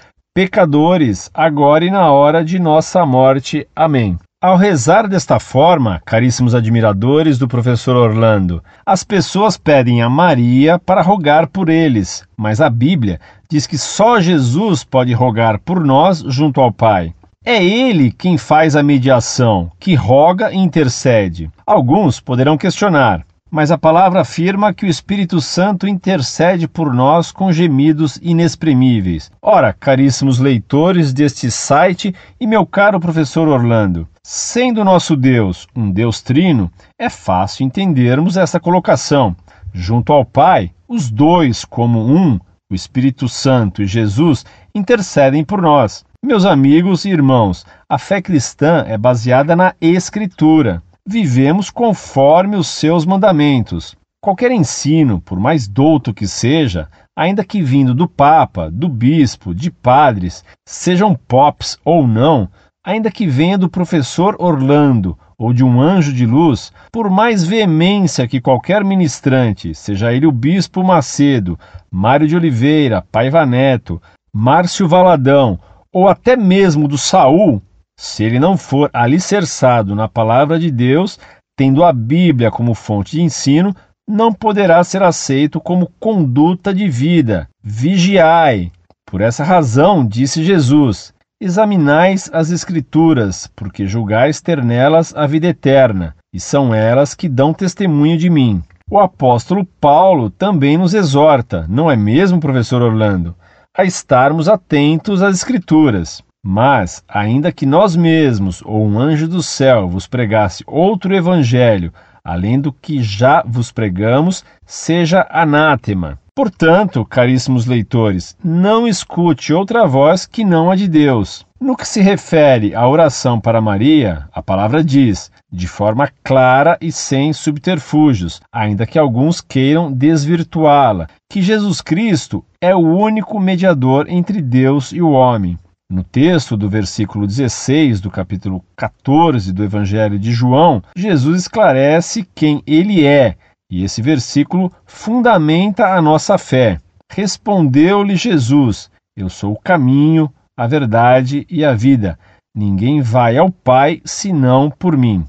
pecadores, 0.41 1.31
agora 1.35 1.85
e 1.85 1.91
na 1.91 2.11
hora 2.11 2.43
de 2.43 2.59
nossa 2.59 3.05
morte. 3.05 3.69
Amém. 3.77 4.19
Ao 4.43 4.57
rezar 4.57 5.07
desta 5.07 5.39
forma, 5.39 6.01
caríssimos 6.03 6.55
admiradores 6.55 7.37
do 7.37 7.47
professor 7.47 7.95
Orlando, 7.95 8.65
as 8.87 9.05
pessoas 9.05 9.59
pedem 9.59 10.01
a 10.01 10.09
Maria 10.09 10.79
para 10.79 11.03
rogar 11.03 11.47
por 11.47 11.69
eles, 11.69 12.25
mas 12.39 12.59
a 12.59 12.71
Bíblia 12.71 13.21
diz 13.51 13.67
que 13.67 13.77
só 13.77 14.19
Jesus 14.19 14.83
pode 14.83 15.13
rogar 15.13 15.59
por 15.59 15.85
nós 15.85 16.25
junto 16.27 16.59
ao 16.63 16.73
Pai. 16.73 17.13
É 17.45 17.63
ele 17.63 18.11
quem 18.11 18.39
faz 18.39 18.75
a 18.75 18.83
mediação, 18.83 19.71
que 19.79 19.95
roga 19.95 20.51
e 20.51 20.57
intercede. 20.57 21.51
Alguns 21.67 22.19
poderão 22.19 22.57
questionar, 22.57 23.27
mas 23.51 23.71
a 23.71 23.79
palavra 23.79 24.21
afirma 24.21 24.73
que 24.73 24.87
o 24.87 24.89
Espírito 24.89 25.41
Santo 25.41 25.89
intercede 25.89 26.69
por 26.69 26.95
nós 26.95 27.33
com 27.33 27.51
gemidos 27.51 28.19
inexprimíveis. 28.23 29.31
Ora, 29.43 29.73
caríssimos 29.73 30.39
leitores 30.39 31.13
deste 31.13 31.51
site 31.51 32.15
e 32.39 32.47
meu 32.47 32.65
caro 32.65 33.01
professor 33.01 33.49
Orlando, 33.49 34.07
sendo 34.23 34.85
nosso 34.85 35.17
Deus 35.17 35.67
um 35.75 35.91
Deus 35.91 36.23
trino, 36.23 36.71
é 36.99 37.11
fácil 37.11 37.65
entendermos 37.65 38.37
essa 38.37 38.61
colocação. 38.61 39.35
Junto 39.73 40.13
ao 40.13 40.25
Pai, 40.25 40.71
os 40.87 41.11
dois, 41.11 41.65
como 41.65 42.07
um, 42.07 42.39
o 42.71 42.75
Espírito 42.75 43.29
Santo 43.29 43.83
e 43.83 43.87
Jesus, 43.87 44.45
intercedem 44.75 45.45
por 45.45 45.61
nós. 45.61 46.05
Meus 46.25 46.45
amigos 46.45 47.05
e 47.05 47.11
irmãos, 47.11 47.65
a 47.89 47.99
fé 47.99 48.21
cristã 48.21 48.85
é 48.87 48.97
baseada 48.99 49.57
na 49.57 49.75
Escritura 49.81 50.83
vivemos 51.07 51.71
conforme 51.71 52.57
os 52.57 52.69
seus 52.69 53.05
mandamentos. 53.05 53.97
Qualquer 54.23 54.51
ensino, 54.51 55.21
por 55.21 55.41
mais 55.41 55.67
douto 55.67 56.13
que 56.13 56.29
seja, 56.29 56.89
ainda 57.17 57.45
que 57.45 57.63
vindo 57.63 57.95
do 57.95 58.07
Papa, 58.07 58.71
do 58.71 58.89
Bispo, 58.89 59.55
de 59.55 59.71
padres, 59.71 60.45
sejam 60.67 61.15
pops 61.15 61.79
ou 61.85 62.07
não, 62.07 62.49
ainda 62.85 63.11
que 63.11 63.27
venha 63.27 63.57
do 63.57 63.69
professor 63.69 64.37
Orlando 64.39 65.19
ou 65.39 65.55
de 65.55 65.65
um 65.65 65.81
anjo 65.81 66.13
de 66.13 66.27
luz, 66.27 66.71
por 66.93 67.09
mais 67.09 67.43
veemência 67.43 68.29
que 68.29 68.43
qualquer 68.43 68.85
ministrante, 68.85 69.75
seja 69.75 70.13
ele 70.13 70.27
o 70.27 70.33
Bispo 70.33 70.85
Macedo, 70.85 71.59
Mário 71.91 72.29
de 72.29 72.37
Oliveira, 72.37 73.03
Paiva 73.11 73.47
Neto, 73.47 74.01
Márcio 74.33 74.87
Valadão 74.87 75.59
ou 75.93 76.09
até 76.09 76.37
mesmo 76.37 76.87
do 76.87 76.99
Saul, 76.99 77.61
se 78.01 78.25
ele 78.25 78.41
não 78.41 78.57
for 78.57 78.89
alicerçado 78.95 79.95
na 79.95 80.09
palavra 80.09 80.59
de 80.59 80.71
Deus, 80.71 81.19
tendo 81.55 81.85
a 81.85 81.93
Bíblia 81.93 82.51
como 82.51 82.73
fonte 82.73 83.17
de 83.17 83.21
ensino, 83.21 83.77
não 84.09 84.33
poderá 84.33 84.83
ser 84.83 85.03
aceito 85.03 85.61
como 85.61 85.93
conduta 86.01 86.73
de 86.73 86.89
vida. 86.89 87.47
Vigiai. 87.63 88.73
Por 89.05 89.21
essa 89.21 89.45
razão, 89.45 90.03
disse 90.03 90.43
Jesus: 90.43 91.13
Examinais 91.39 92.31
as 92.33 92.51
Escrituras, 92.51 93.47
porque 93.55 93.87
julgais 93.87 94.41
ter 94.41 94.65
nelas 94.65 95.15
a 95.15 95.27
vida 95.27 95.49
eterna, 95.49 96.17
e 96.33 96.41
são 96.41 96.75
elas 96.75 97.15
que 97.15 97.29
dão 97.29 97.53
testemunho 97.53 98.17
de 98.17 98.31
mim. 98.31 98.63
O 98.91 98.99
apóstolo 98.99 99.63
Paulo 99.79 100.31
também 100.31 100.79
nos 100.79 100.95
exorta, 100.95 101.67
não 101.69 101.91
é 101.91 101.97
mesmo, 101.97 102.41
professor 102.41 102.81
Orlando, 102.81 103.37
a 103.77 103.85
estarmos 103.85 104.49
atentos 104.49 105.23
às 105.23 105.37
Escrituras. 105.37 106.23
Mas, 106.43 107.05
ainda 107.07 107.53
que 107.53 107.67
nós 107.67 107.95
mesmos 107.95 108.63
ou 108.65 108.87
um 108.87 108.99
anjo 108.99 109.29
do 109.29 109.43
céu 109.43 109.87
vos 109.87 110.07
pregasse 110.07 110.65
outro 110.67 111.15
evangelho, 111.15 111.93
além 112.25 112.59
do 112.59 112.73
que 112.73 113.03
já 113.03 113.43
vos 113.47 113.71
pregamos, 113.71 114.43
seja 114.65 115.27
anátema. 115.31 116.19
Portanto, 116.35 117.05
caríssimos 117.05 117.67
leitores, 117.67 118.35
não 118.43 118.89
escute 118.89 119.53
outra 119.53 119.87
voz 119.87 120.25
que 120.25 120.43
não 120.43 120.71
a 120.71 120.77
de 120.77 120.89
Deus. 120.89 121.45
No 121.61 121.77
que 121.77 121.87
se 121.87 122.01
refere 122.01 122.75
à 122.75 122.89
oração 122.89 123.39
para 123.39 123.61
Maria, 123.61 124.27
a 124.33 124.43
palavra 124.43 124.83
diz, 124.83 125.31
de 125.53 125.69
forma 125.69 126.09
clara 126.25 126.79
e 126.81 126.91
sem 126.91 127.35
subterfúgios, 127.35 128.41
ainda 128.51 128.87
que 128.87 128.99
alguns 128.99 129.43
queiram 129.43 129.93
desvirtuá-la, 129.93 131.07
que 131.29 131.43
Jesus 131.43 131.83
Cristo 131.83 132.43
é 132.63 132.75
o 132.75 132.79
único 132.79 133.39
mediador 133.39 134.07
entre 134.09 134.41
Deus 134.41 134.91
e 134.91 135.03
o 135.03 135.11
homem. 135.11 135.59
No 135.91 136.05
texto 136.05 136.57
do 136.57 136.69
versículo 136.69 137.27
16 137.27 138.01
do 138.01 138.13
capítulo 138.13 138.65
14 138.77 139.53
do 139.53 139.65
Evangelho 139.65 140.21
de 140.21 140.31
João, 140.31 140.81
Jesus 140.95 141.41
esclarece 141.41 142.25
quem 142.33 142.63
ele 142.65 143.05
é, 143.05 143.35
e 143.69 143.83
esse 143.83 144.01
versículo 144.01 144.73
fundamenta 144.87 145.89
a 145.89 146.01
nossa 146.01 146.39
fé. 146.39 146.79
Respondeu-lhe 147.11 148.15
Jesus: 148.15 148.89
Eu 149.17 149.29
sou 149.29 149.55
o 149.55 149.61
caminho, 149.61 150.33
a 150.57 150.65
verdade 150.65 151.45
e 151.51 151.65
a 151.65 151.75
vida. 151.75 152.17
Ninguém 152.55 153.03
vai 153.03 153.37
ao 153.37 153.51
Pai 153.51 154.01
senão 154.05 154.71
por 154.71 154.97
mim. 154.97 155.27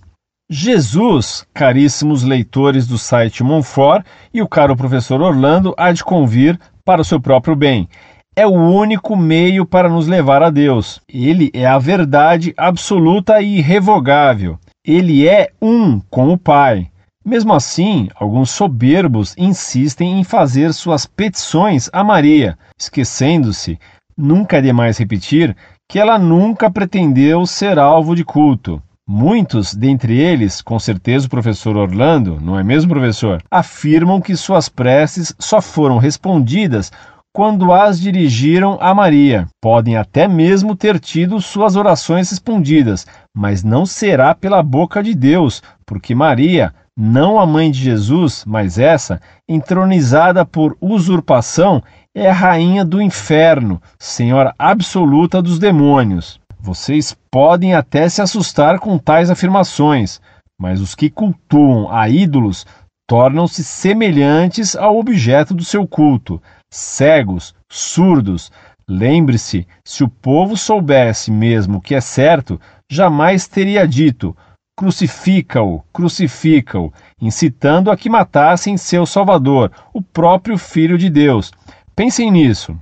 Jesus, 0.48 1.44
caríssimos 1.56 2.22
leitores 2.22 2.86
do 2.86 3.00
site 3.00 3.44
Monfort 3.44 4.06
e 4.32 4.44
o 4.44 4.48
caro 4.48 4.76
professor 4.76 5.22
Orlando, 5.22 5.74
há 5.76 5.92
de 5.92 6.04
convir 6.04 6.60
para 6.86 7.02
o 7.02 7.06
seu 7.06 7.20
próprio 7.20 7.56
bem 7.56 7.90
é 8.36 8.48
o 8.48 8.52
único 8.52 9.16
meio 9.16 9.66
para 9.66 9.90
nos 9.90 10.08
levar 10.08 10.42
a 10.42 10.50
Deus. 10.50 11.02
Ele 11.08 11.52
é 11.54 11.66
a 11.66 11.78
verdade 11.78 12.54
absoluta 12.56 13.42
e 13.42 13.58
irrevogável. 13.58 14.58
Ele 14.86 15.28
é 15.28 15.50
um 15.62 16.00
com 16.00 16.32
o 16.32 16.38
Pai. 16.38 16.90
Mesmo 17.26 17.54
assim, 17.54 18.08
alguns 18.16 18.50
soberbos 18.50 19.36
insistem 19.38 20.20
em 20.20 20.24
fazer 20.24 20.74
suas 20.74 21.06
petições 21.06 21.90
a 21.94 22.04
Maria, 22.04 22.58
esquecendo-se, 22.80 23.78
nunca 24.18 24.58
é 24.58 24.62
demais 24.62 24.98
repetir, 24.98 25.56
que 25.88 26.00
ela 26.00 26.18
nunca 26.18 26.72
pretendeu 26.72 27.46
ser 27.46 27.78
alvo 27.78 28.16
de 28.16 28.24
culto. 28.24 28.82
Muitos, 29.08 29.76
dentre 29.76 30.18
eles, 30.18 30.62
com 30.62 30.80
certeza 30.80 31.28
o 31.28 31.30
professor 31.30 31.76
Orlando, 31.76 32.40
não 32.40 32.58
é 32.58 32.64
mesmo, 32.64 32.90
professor? 32.90 33.44
Afirmam 33.52 34.22
que 34.22 34.38
suas 34.38 34.70
preces 34.70 35.36
só 35.38 35.62
foram 35.62 35.98
respondidas 35.98 36.92
quando 37.34 37.72
as 37.72 38.00
dirigiram 38.00 38.78
a 38.82 38.94
Maria. 38.94 39.48
Podem 39.62 39.96
até 39.96 40.28
mesmo 40.28 40.76
ter 40.76 41.00
tido 41.00 41.42
suas 41.42 41.76
orações 41.76 42.30
respondidas, 42.30 43.08
mas 43.36 43.64
não 43.64 43.86
será 43.86 44.36
pela 44.36 44.62
boca 44.62 45.02
de 45.02 45.16
Deus, 45.16 45.64
porque 45.86 46.14
Maria, 46.14 46.74
não 46.98 47.40
a 47.40 47.46
mãe 47.46 47.72
de 47.72 47.80
Jesus, 47.80 48.44
mas 48.46 48.78
essa, 48.78 49.22
entronizada 49.48 50.46
por 50.46 50.78
usurpação, 50.82 51.82
é 52.14 52.30
a 52.30 52.34
rainha 52.34 52.84
do 52.84 53.02
inferno, 53.02 53.82
senhora 53.98 54.54
absoluta 54.60 55.42
dos 55.42 55.58
demônios. 55.58 56.40
Vocês 56.60 57.16
podem 57.32 57.74
até 57.74 58.08
se 58.10 58.22
assustar 58.22 58.78
com 58.80 58.98
tais 58.98 59.32
afirmações, 59.32 60.20
mas 60.60 60.82
os 60.82 60.94
que 60.94 61.10
cultuam 61.10 61.90
a 61.90 62.10
ídolos 62.10 62.66
tornam-se 63.08 63.64
semelhantes 63.64 64.76
ao 64.76 64.98
objeto 64.98 65.54
do 65.54 65.64
seu 65.64 65.88
culto 65.88 66.42
cegos, 66.72 67.54
surdos. 67.70 68.52
Lembre-se, 68.88 69.68
se 69.84 70.04
o 70.04 70.10
povo 70.10 70.58
soubesse 70.58 71.30
mesmo 71.30 71.78
o 71.78 71.82
que 71.82 71.94
é 71.94 72.02
certo, 72.02 72.60
jamais 72.90 73.48
teria 73.48 73.88
dito: 73.88 74.36
crucifica-o, 74.76 75.84
crucifica-o, 75.94 76.92
incitando 77.22 77.92
a 77.92 77.98
que 77.98 78.10
matassem 78.10 78.78
seu 78.78 79.06
Salvador, 79.06 79.72
o 79.94 80.02
próprio 80.02 80.58
Filho 80.58 80.98
de 80.98 81.10
Deus. 81.10 81.52
Pensem 81.96 82.32
nisso. 82.32 82.76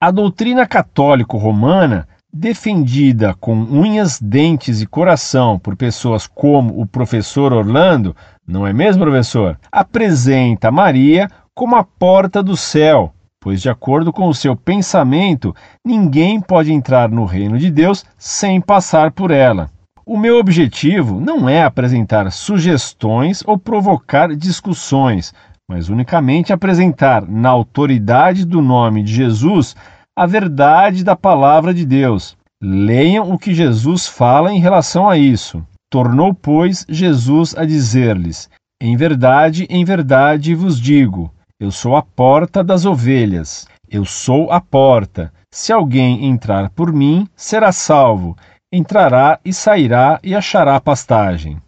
A 0.00 0.10
doutrina 0.10 0.66
católico-romana, 0.66 2.08
defendida 2.32 3.34
com 3.34 3.54
unhas, 3.54 4.20
dentes 4.20 4.80
e 4.80 4.86
coração 4.86 5.58
por 5.58 5.76
pessoas 5.76 6.26
como 6.26 6.80
o 6.80 6.86
professor 6.86 7.52
Orlando, 7.52 8.16
não 8.46 8.66
é 8.66 8.72
mesmo, 8.72 9.02
professor? 9.04 9.58
Apresenta 9.70 10.70
Maria 10.70 11.28
como 11.54 11.76
a 11.76 11.84
porta 11.84 12.42
do 12.42 12.56
céu, 12.56 13.12
pois, 13.42 13.60
de 13.60 13.68
acordo 13.68 14.12
com 14.12 14.28
o 14.28 14.34
seu 14.34 14.54
pensamento, 14.54 15.52
ninguém 15.84 16.40
pode 16.40 16.72
entrar 16.72 17.10
no 17.10 17.24
reino 17.24 17.58
de 17.58 17.72
Deus 17.72 18.04
sem 18.16 18.60
passar 18.60 19.10
por 19.10 19.32
ela. 19.32 19.68
O 20.06 20.16
meu 20.16 20.38
objetivo 20.38 21.20
não 21.20 21.48
é 21.48 21.64
apresentar 21.64 22.30
sugestões 22.30 23.42
ou 23.44 23.58
provocar 23.58 24.34
discussões, 24.36 25.34
mas 25.68 25.88
unicamente 25.88 26.52
apresentar, 26.52 27.26
na 27.28 27.48
autoridade 27.48 28.44
do 28.44 28.62
nome 28.62 29.02
de 29.02 29.12
Jesus, 29.12 29.74
a 30.16 30.24
verdade 30.24 31.02
da 31.02 31.16
palavra 31.16 31.74
de 31.74 31.84
Deus. 31.84 32.36
Leiam 32.62 33.32
o 33.32 33.38
que 33.38 33.52
Jesus 33.52 34.06
fala 34.06 34.52
em 34.52 34.60
relação 34.60 35.10
a 35.10 35.18
isso. 35.18 35.66
Tornou, 35.90 36.32
pois, 36.32 36.86
Jesus 36.88 37.56
a 37.56 37.64
dizer-lhes: 37.64 38.48
Em 38.80 38.96
verdade, 38.96 39.66
em 39.68 39.84
verdade 39.84 40.54
vos 40.54 40.80
digo, 40.80 41.32
eu 41.62 41.70
sou 41.70 41.94
a 41.94 42.02
porta 42.02 42.64
das 42.64 42.84
ovelhas. 42.84 43.68
Eu 43.88 44.04
sou 44.04 44.50
a 44.50 44.60
porta. 44.60 45.32
Se 45.48 45.72
alguém 45.72 46.26
entrar 46.26 46.68
por 46.70 46.92
mim, 46.92 47.28
será 47.36 47.70
salvo. 47.70 48.36
Entrará 48.72 49.38
e 49.44 49.52
sairá 49.52 50.18
e 50.24 50.34
achará 50.34 50.80
pastagem. 50.80 51.62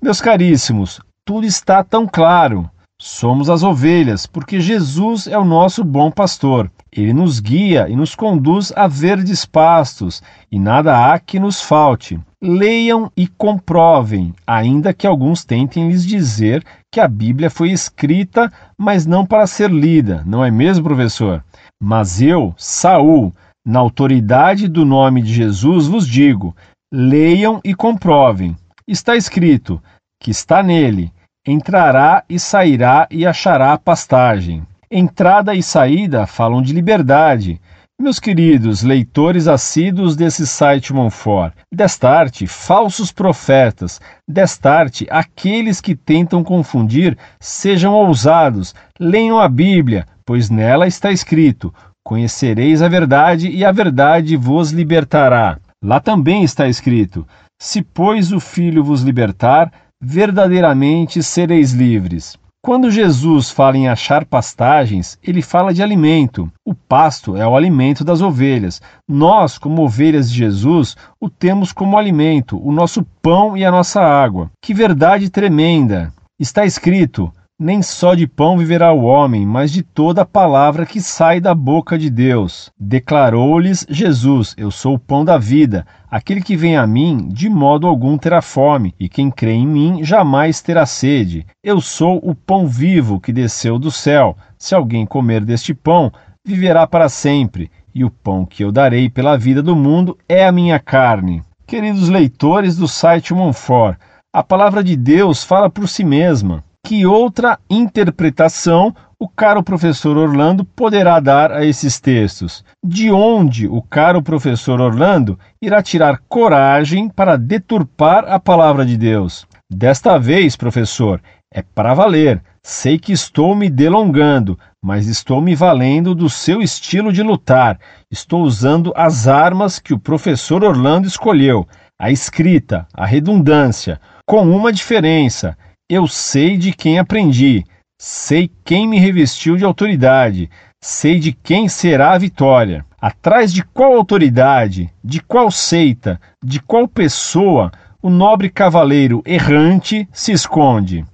Meus 0.00 0.18
caríssimos, 0.18 0.98
tudo 1.26 1.46
está 1.46 1.84
tão 1.84 2.06
claro. 2.06 2.70
Somos 2.98 3.50
as 3.50 3.62
ovelhas, 3.62 4.24
porque 4.24 4.60
Jesus 4.60 5.26
é 5.26 5.36
o 5.36 5.44
nosso 5.44 5.84
bom 5.84 6.10
pastor. 6.10 6.70
Ele 6.90 7.12
nos 7.12 7.38
guia 7.38 7.86
e 7.86 7.94
nos 7.94 8.14
conduz 8.14 8.72
a 8.74 8.86
verdes 8.86 9.44
pastos, 9.44 10.22
e 10.50 10.58
nada 10.58 11.12
há 11.12 11.18
que 11.18 11.38
nos 11.38 11.60
falte. 11.60 12.18
Leiam 12.40 13.10
e 13.14 13.26
comprovem, 13.26 14.32
ainda 14.46 14.94
que 14.94 15.06
alguns 15.06 15.44
tentem 15.44 15.88
lhes 15.88 16.06
dizer 16.06 16.64
que 16.94 17.00
a 17.00 17.08
Bíblia 17.08 17.50
foi 17.50 17.72
escrita, 17.72 18.52
mas 18.78 19.04
não 19.04 19.26
para 19.26 19.48
ser 19.48 19.68
lida, 19.68 20.22
não 20.24 20.44
é 20.44 20.50
mesmo, 20.50 20.84
professor? 20.84 21.42
Mas 21.82 22.22
eu, 22.22 22.54
Saul, 22.56 23.34
na 23.66 23.80
autoridade 23.80 24.68
do 24.68 24.84
nome 24.84 25.20
de 25.20 25.34
Jesus, 25.34 25.88
vos 25.88 26.06
digo: 26.06 26.54
leiam 26.92 27.60
e 27.64 27.74
comprovem. 27.74 28.56
Está 28.86 29.16
escrito 29.16 29.82
que 30.22 30.30
está 30.30 30.62
nele 30.62 31.12
entrará 31.44 32.22
e 32.28 32.38
sairá 32.38 33.08
e 33.10 33.26
achará 33.26 33.76
pastagem. 33.76 34.64
Entrada 34.88 35.52
e 35.52 35.64
saída 35.64 36.28
falam 36.28 36.62
de 36.62 36.72
liberdade. 36.72 37.60
Meus 38.00 38.18
queridos 38.18 38.82
leitores 38.82 39.46
assíduos 39.46 40.16
desse 40.16 40.48
site 40.48 40.92
Monfort, 40.92 41.54
destarte 41.72 42.44
falsos 42.44 43.12
profetas, 43.12 44.00
destarte 44.28 45.06
aqueles 45.08 45.80
que 45.80 45.94
tentam 45.94 46.42
confundir, 46.42 47.16
sejam 47.38 47.94
ousados, 47.94 48.74
leiam 48.98 49.38
a 49.38 49.48
Bíblia, 49.48 50.08
pois 50.26 50.50
nela 50.50 50.88
está 50.88 51.12
escrito: 51.12 51.72
Conhecereis 52.04 52.82
a 52.82 52.88
verdade 52.88 53.48
e 53.48 53.64
a 53.64 53.70
verdade 53.70 54.36
vos 54.36 54.72
libertará. 54.72 55.60
Lá 55.80 56.00
também 56.00 56.42
está 56.42 56.66
escrito: 56.66 57.24
Se, 57.62 57.80
pois, 57.80 58.32
o 58.32 58.40
Filho 58.40 58.82
vos 58.82 59.02
libertar, 59.02 59.72
verdadeiramente 60.02 61.22
sereis 61.22 61.72
livres. 61.72 62.36
Quando 62.64 62.90
Jesus 62.90 63.50
fala 63.50 63.76
em 63.76 63.88
achar 63.88 64.24
pastagens, 64.24 65.18
ele 65.22 65.42
fala 65.42 65.74
de 65.74 65.82
alimento. 65.82 66.50
O 66.64 66.74
pasto 66.74 67.36
é 67.36 67.46
o 67.46 67.54
alimento 67.54 68.02
das 68.02 68.22
ovelhas. 68.22 68.80
Nós, 69.06 69.58
como 69.58 69.82
ovelhas 69.82 70.30
de 70.30 70.38
Jesus, 70.38 70.96
o 71.20 71.28
temos 71.28 71.74
como 71.74 71.98
alimento, 71.98 72.58
o 72.66 72.72
nosso 72.72 73.04
pão 73.20 73.54
e 73.54 73.66
a 73.66 73.70
nossa 73.70 74.00
água. 74.00 74.50
Que 74.62 74.72
verdade 74.72 75.28
tremenda! 75.28 76.10
Está 76.40 76.64
escrito: 76.64 77.30
nem 77.64 77.80
só 77.80 78.14
de 78.14 78.26
pão 78.26 78.58
viverá 78.58 78.92
o 78.92 79.04
homem, 79.04 79.46
mas 79.46 79.72
de 79.72 79.82
toda 79.82 80.20
a 80.20 80.26
palavra 80.26 80.84
que 80.84 81.00
sai 81.00 81.40
da 81.40 81.54
boca 81.54 81.96
de 81.96 82.10
Deus. 82.10 82.70
Declarou-lhes 82.78 83.86
Jesus: 83.88 84.54
Eu 84.58 84.70
sou 84.70 84.96
o 84.96 84.98
pão 84.98 85.24
da 85.24 85.38
vida. 85.38 85.86
Aquele 86.10 86.42
que 86.42 86.58
vem 86.58 86.76
a 86.76 86.86
mim, 86.86 87.26
de 87.32 87.48
modo 87.48 87.86
algum 87.86 88.18
terá 88.18 88.42
fome, 88.42 88.94
e 89.00 89.08
quem 89.08 89.30
crê 89.30 89.52
em 89.52 89.66
mim 89.66 90.04
jamais 90.04 90.60
terá 90.60 90.84
sede. 90.84 91.46
Eu 91.62 91.80
sou 91.80 92.20
o 92.22 92.34
pão 92.34 92.66
vivo 92.66 93.18
que 93.18 93.32
desceu 93.32 93.78
do 93.78 93.90
céu. 93.90 94.36
Se 94.58 94.74
alguém 94.74 95.06
comer 95.06 95.42
deste 95.42 95.72
pão, 95.72 96.12
viverá 96.44 96.86
para 96.86 97.08
sempre. 97.08 97.70
E 97.94 98.04
o 98.04 98.10
pão 98.10 98.44
que 98.44 98.62
eu 98.62 98.70
darei 98.70 99.08
pela 99.08 99.38
vida 99.38 99.62
do 99.62 99.74
mundo 99.74 100.18
é 100.28 100.46
a 100.46 100.52
minha 100.52 100.78
carne. 100.78 101.42
Queridos 101.66 102.10
leitores 102.10 102.76
do 102.76 102.86
site 102.86 103.32
Monfort, 103.32 103.96
a 104.30 104.42
palavra 104.42 104.84
de 104.84 104.94
Deus 104.96 105.42
fala 105.42 105.70
por 105.70 105.88
si 105.88 106.04
mesma 106.04 106.62
que 106.84 107.06
outra 107.06 107.58
interpretação 107.68 108.94
o 109.18 109.26
caro 109.26 109.62
professor 109.62 110.18
Orlando 110.18 110.66
poderá 110.66 111.18
dar 111.18 111.50
a 111.50 111.64
esses 111.64 111.98
textos? 111.98 112.62
De 112.84 113.10
onde 113.10 113.66
o 113.66 113.80
caro 113.80 114.22
professor 114.22 114.78
Orlando 114.82 115.38
irá 115.62 115.82
tirar 115.82 116.20
coragem 116.28 117.08
para 117.08 117.38
deturpar 117.38 118.26
a 118.28 118.38
palavra 118.38 118.84
de 118.84 118.98
Deus? 118.98 119.46
Desta 119.72 120.18
vez, 120.18 120.56
professor, 120.56 121.22
é 121.50 121.62
para 121.62 121.94
valer. 121.94 122.42
Sei 122.62 122.98
que 122.98 123.12
estou 123.12 123.56
me 123.56 123.70
delongando, 123.70 124.58
mas 124.82 125.06
estou 125.06 125.40
me 125.40 125.54
valendo 125.54 126.14
do 126.14 126.28
seu 126.28 126.60
estilo 126.60 127.10
de 127.10 127.22
lutar. 127.22 127.78
Estou 128.10 128.42
usando 128.42 128.92
as 128.94 129.26
armas 129.26 129.78
que 129.78 129.94
o 129.94 129.98
professor 129.98 130.62
Orlando 130.62 131.08
escolheu: 131.08 131.66
a 131.98 132.10
escrita, 132.10 132.86
a 132.92 133.06
redundância, 133.06 133.98
com 134.26 134.42
uma 134.42 134.70
diferença. 134.70 135.56
Eu 135.96 136.08
sei 136.08 136.56
de 136.56 136.72
quem 136.72 136.98
aprendi, 136.98 137.64
sei 137.96 138.50
quem 138.64 138.88
me 138.88 138.98
revestiu 138.98 139.56
de 139.56 139.64
autoridade, 139.64 140.50
sei 140.82 141.20
de 141.20 141.30
quem 141.32 141.68
será 141.68 142.14
a 142.14 142.18
vitória. 142.18 142.84
Atrás 143.00 143.52
de 143.52 143.62
qual 143.62 143.94
autoridade, 143.94 144.92
de 145.04 145.20
qual 145.20 145.52
seita, 145.52 146.20
de 146.44 146.58
qual 146.58 146.88
pessoa 146.88 147.70
o 148.02 148.10
nobre 148.10 148.50
cavaleiro 148.50 149.22
errante 149.24 150.08
se 150.12 150.32
esconde. 150.32 151.04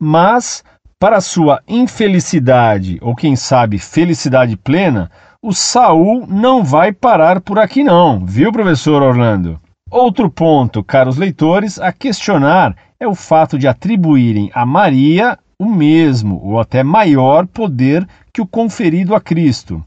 Mas, 0.00 0.64
para 0.98 1.20
sua 1.20 1.60
infelicidade, 1.68 2.98
ou 3.02 3.14
quem 3.14 3.36
sabe 3.36 3.78
felicidade 3.78 4.56
plena, 4.56 5.10
o 5.42 5.52
Saul 5.52 6.26
não 6.26 6.64
vai 6.64 6.94
parar 6.94 7.42
por 7.42 7.58
aqui 7.58 7.84
não, 7.84 8.24
viu, 8.24 8.50
professor 8.50 9.02
Orlando? 9.02 9.60
Outro 9.90 10.30
ponto, 10.30 10.82
caros 10.82 11.18
leitores, 11.18 11.78
a 11.78 11.92
questionar 11.92 12.74
é 13.00 13.08
o 13.08 13.14
fato 13.14 13.58
de 13.58 13.66
atribuírem 13.66 14.50
a 14.54 14.66
Maria 14.66 15.38
o 15.58 15.64
mesmo 15.64 16.40
ou 16.44 16.60
até 16.60 16.82
maior 16.82 17.46
poder 17.46 18.06
que 18.32 18.40
o 18.42 18.46
conferido 18.46 19.14
a 19.14 19.20
Cristo. 19.20 19.82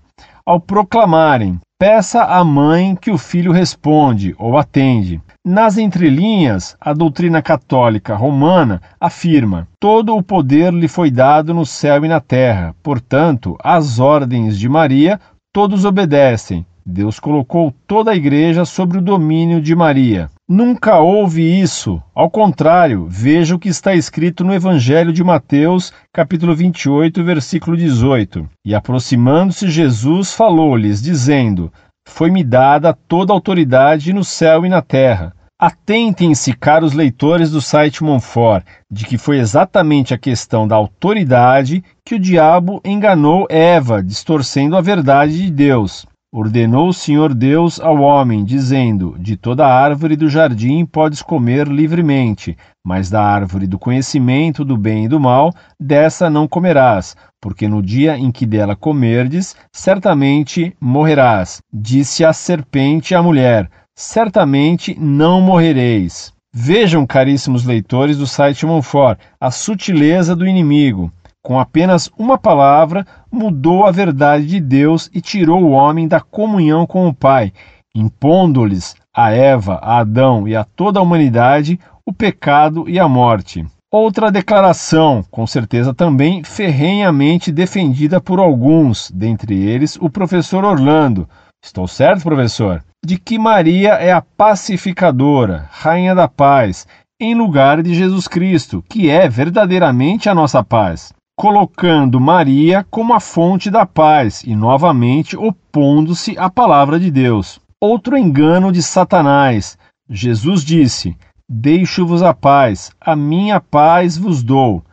Ao 0.45 0.59
proclamarem: 0.59 1.59
Peça 1.79 2.23
à 2.23 2.43
mãe 2.43 2.95
que 2.95 3.11
o 3.11 3.17
filho 3.17 3.51
responde 3.51 4.35
ou 4.37 4.57
atende. 4.57 5.21
Nas 5.45 5.77
entrelinhas, 5.77 6.75
a 6.79 6.93
doutrina 6.93 7.41
católica 7.41 8.15
romana 8.15 8.81
afirma: 8.99 9.67
todo 9.79 10.15
o 10.15 10.23
poder 10.23 10.73
lhe 10.73 10.87
foi 10.87 11.11
dado 11.11 11.53
no 11.53 11.65
céu 11.65 12.03
e 12.03 12.07
na 12.07 12.19
terra, 12.19 12.75
portanto, 12.81 13.55
às 13.63 13.99
ordens 13.99 14.57
de 14.57 14.67
Maria 14.67 15.19
todos 15.53 15.85
obedecem. 15.85 16.65
Deus 16.85 17.19
colocou 17.19 17.73
toda 17.87 18.11
a 18.11 18.15
igreja 18.15 18.65
sobre 18.65 18.97
o 18.97 19.01
domínio 19.01 19.61
de 19.61 19.75
Maria. 19.75 20.29
Nunca 20.55 20.99
houve 20.99 21.41
isso. 21.41 21.99
Ao 22.13 22.29
contrário, 22.29 23.07
veja 23.09 23.55
o 23.55 23.59
que 23.59 23.69
está 23.69 23.95
escrito 23.95 24.43
no 24.43 24.53
Evangelho 24.53 25.11
de 25.11 25.23
Mateus, 25.23 25.91
capítulo 26.13 26.55
28, 26.55 27.23
versículo 27.23 27.75
18. 27.75 28.47
E 28.63 28.75
aproximando-se 28.75 29.67
Jesus, 29.67 30.31
falou-lhes, 30.31 31.01
dizendo: 31.01 31.73
Foi-me 32.07 32.43
dada 32.43 32.93
toda 32.93 33.33
a 33.33 33.35
autoridade 33.35 34.13
no 34.13 34.23
céu 34.23 34.63
e 34.63 34.69
na 34.69 34.83
terra. 34.83 35.33
Atentem-se, 35.59 36.53
caros 36.53 36.93
leitores 36.93 37.49
do 37.49 37.59
site 37.59 38.03
Monfort, 38.03 38.63
de 38.91 39.05
que 39.05 39.17
foi 39.17 39.39
exatamente 39.39 40.13
a 40.13 40.19
questão 40.19 40.67
da 40.67 40.75
autoridade 40.75 41.83
que 42.05 42.13
o 42.13 42.19
diabo 42.19 42.79
enganou 42.85 43.47
Eva, 43.49 44.03
distorcendo 44.03 44.77
a 44.77 44.81
verdade 44.81 45.35
de 45.35 45.49
Deus. 45.49 46.05
Ordenou 46.35 46.87
o 46.87 46.93
Senhor 46.93 47.31
Deus 47.31 47.79
ao 47.79 47.99
homem, 47.99 48.43
dizendo: 48.43 49.15
De 49.19 49.37
toda 49.37 49.67
árvore 49.67 50.15
do 50.15 50.27
jardim 50.27 50.83
podes 50.83 51.21
comer 51.21 51.67
livremente, 51.67 52.57
mas 52.83 53.07
da 53.07 53.23
árvore 53.23 53.67
do 53.67 53.77
conhecimento 53.77 54.65
do 54.65 54.75
bem 54.75 55.05
e 55.05 55.07
do 55.07 55.19
mal, 55.19 55.53
dessa 55.79 56.31
não 56.31 56.47
comerás, 56.47 57.15
porque 57.39 57.67
no 57.67 57.83
dia 57.83 58.17
em 58.17 58.31
que 58.31 58.47
dela 58.47 58.75
comerdes, 58.75 59.55
certamente 59.71 60.75
morrerás. 60.81 61.61
Disse 61.71 62.25
a 62.25 62.33
serpente 62.33 63.13
à 63.13 63.21
mulher: 63.21 63.69
Certamente 63.95 64.97
não 64.99 65.39
morrereis. 65.39 66.33
Vejam, 66.51 67.05
caríssimos 67.05 67.63
leitores 67.63 68.17
do 68.17 68.25
site 68.25 68.65
Monfort, 68.65 69.19
a 69.39 69.51
sutileza 69.51 70.35
do 70.35 70.47
inimigo 70.47 71.11
com 71.43 71.59
apenas 71.59 72.09
uma 72.17 72.37
palavra, 72.37 73.05
mudou 73.31 73.85
a 73.85 73.91
verdade 73.91 74.47
de 74.47 74.59
Deus 74.59 75.09
e 75.13 75.21
tirou 75.21 75.61
o 75.61 75.71
homem 75.71 76.07
da 76.07 76.19
comunhão 76.19 76.87
com 76.87 77.07
o 77.07 77.13
Pai, 77.13 77.51
impondo-lhes 77.93 78.95
a 79.13 79.29
Eva, 79.31 79.75
a 79.83 79.99
Adão 79.99 80.47
e 80.47 80.55
a 80.55 80.63
toda 80.63 80.99
a 80.99 81.03
humanidade 81.03 81.79
o 82.05 82.11
pecado 82.11 82.89
e 82.89 82.99
a 82.99 83.07
morte. 83.07 83.65
Outra 83.91 84.31
declaração, 84.31 85.23
com 85.29 85.45
certeza 85.45 85.93
também 85.93 86.43
ferrenhamente 86.43 87.51
defendida 87.51 88.19
por 88.19 88.39
alguns, 88.39 89.11
dentre 89.11 89.55
eles 89.55 89.97
o 90.01 90.09
professor 90.09 90.65
Orlando. 90.65 91.29
Estou 91.63 91.87
certo, 91.87 92.23
professor? 92.23 92.83
de 93.05 93.17
que 93.17 93.37
Maria 93.37 93.95
é 93.95 94.13
a 94.13 94.21
pacificadora, 94.21 95.67
rainha 95.69 96.15
da 96.15 96.27
paz, 96.27 96.87
em 97.19 97.35
lugar 97.35 97.83
de 97.83 97.93
Jesus 97.93 98.29
Cristo, 98.29 98.83
que 98.89 99.09
é 99.09 99.27
verdadeiramente 99.27 100.29
a 100.29 100.35
nossa 100.35 100.63
paz, 100.63 101.11
colocando 101.35 102.19
Maria 102.19 102.85
como 102.89 103.13
a 103.13 103.19
fonte 103.19 103.69
da 103.69 103.85
paz 103.85 104.43
e 104.43 104.55
novamente 104.55 105.35
opondo-se 105.35 106.37
à 106.37 106.49
palavra 106.49 106.99
de 106.99 107.09
Deus. 107.11 107.59
Outro 107.81 108.17
engano 108.17 108.71
de 108.71 108.81
Satanás. 108.81 109.77
Jesus 110.09 110.63
disse: 110.63 111.17
Deixo-vos 111.49 112.23
a 112.23 112.33
paz, 112.33 112.91
a 112.99 113.15
minha 113.15 113.59
paz 113.59 114.17
vos 114.17 114.43
dou. 114.43 114.83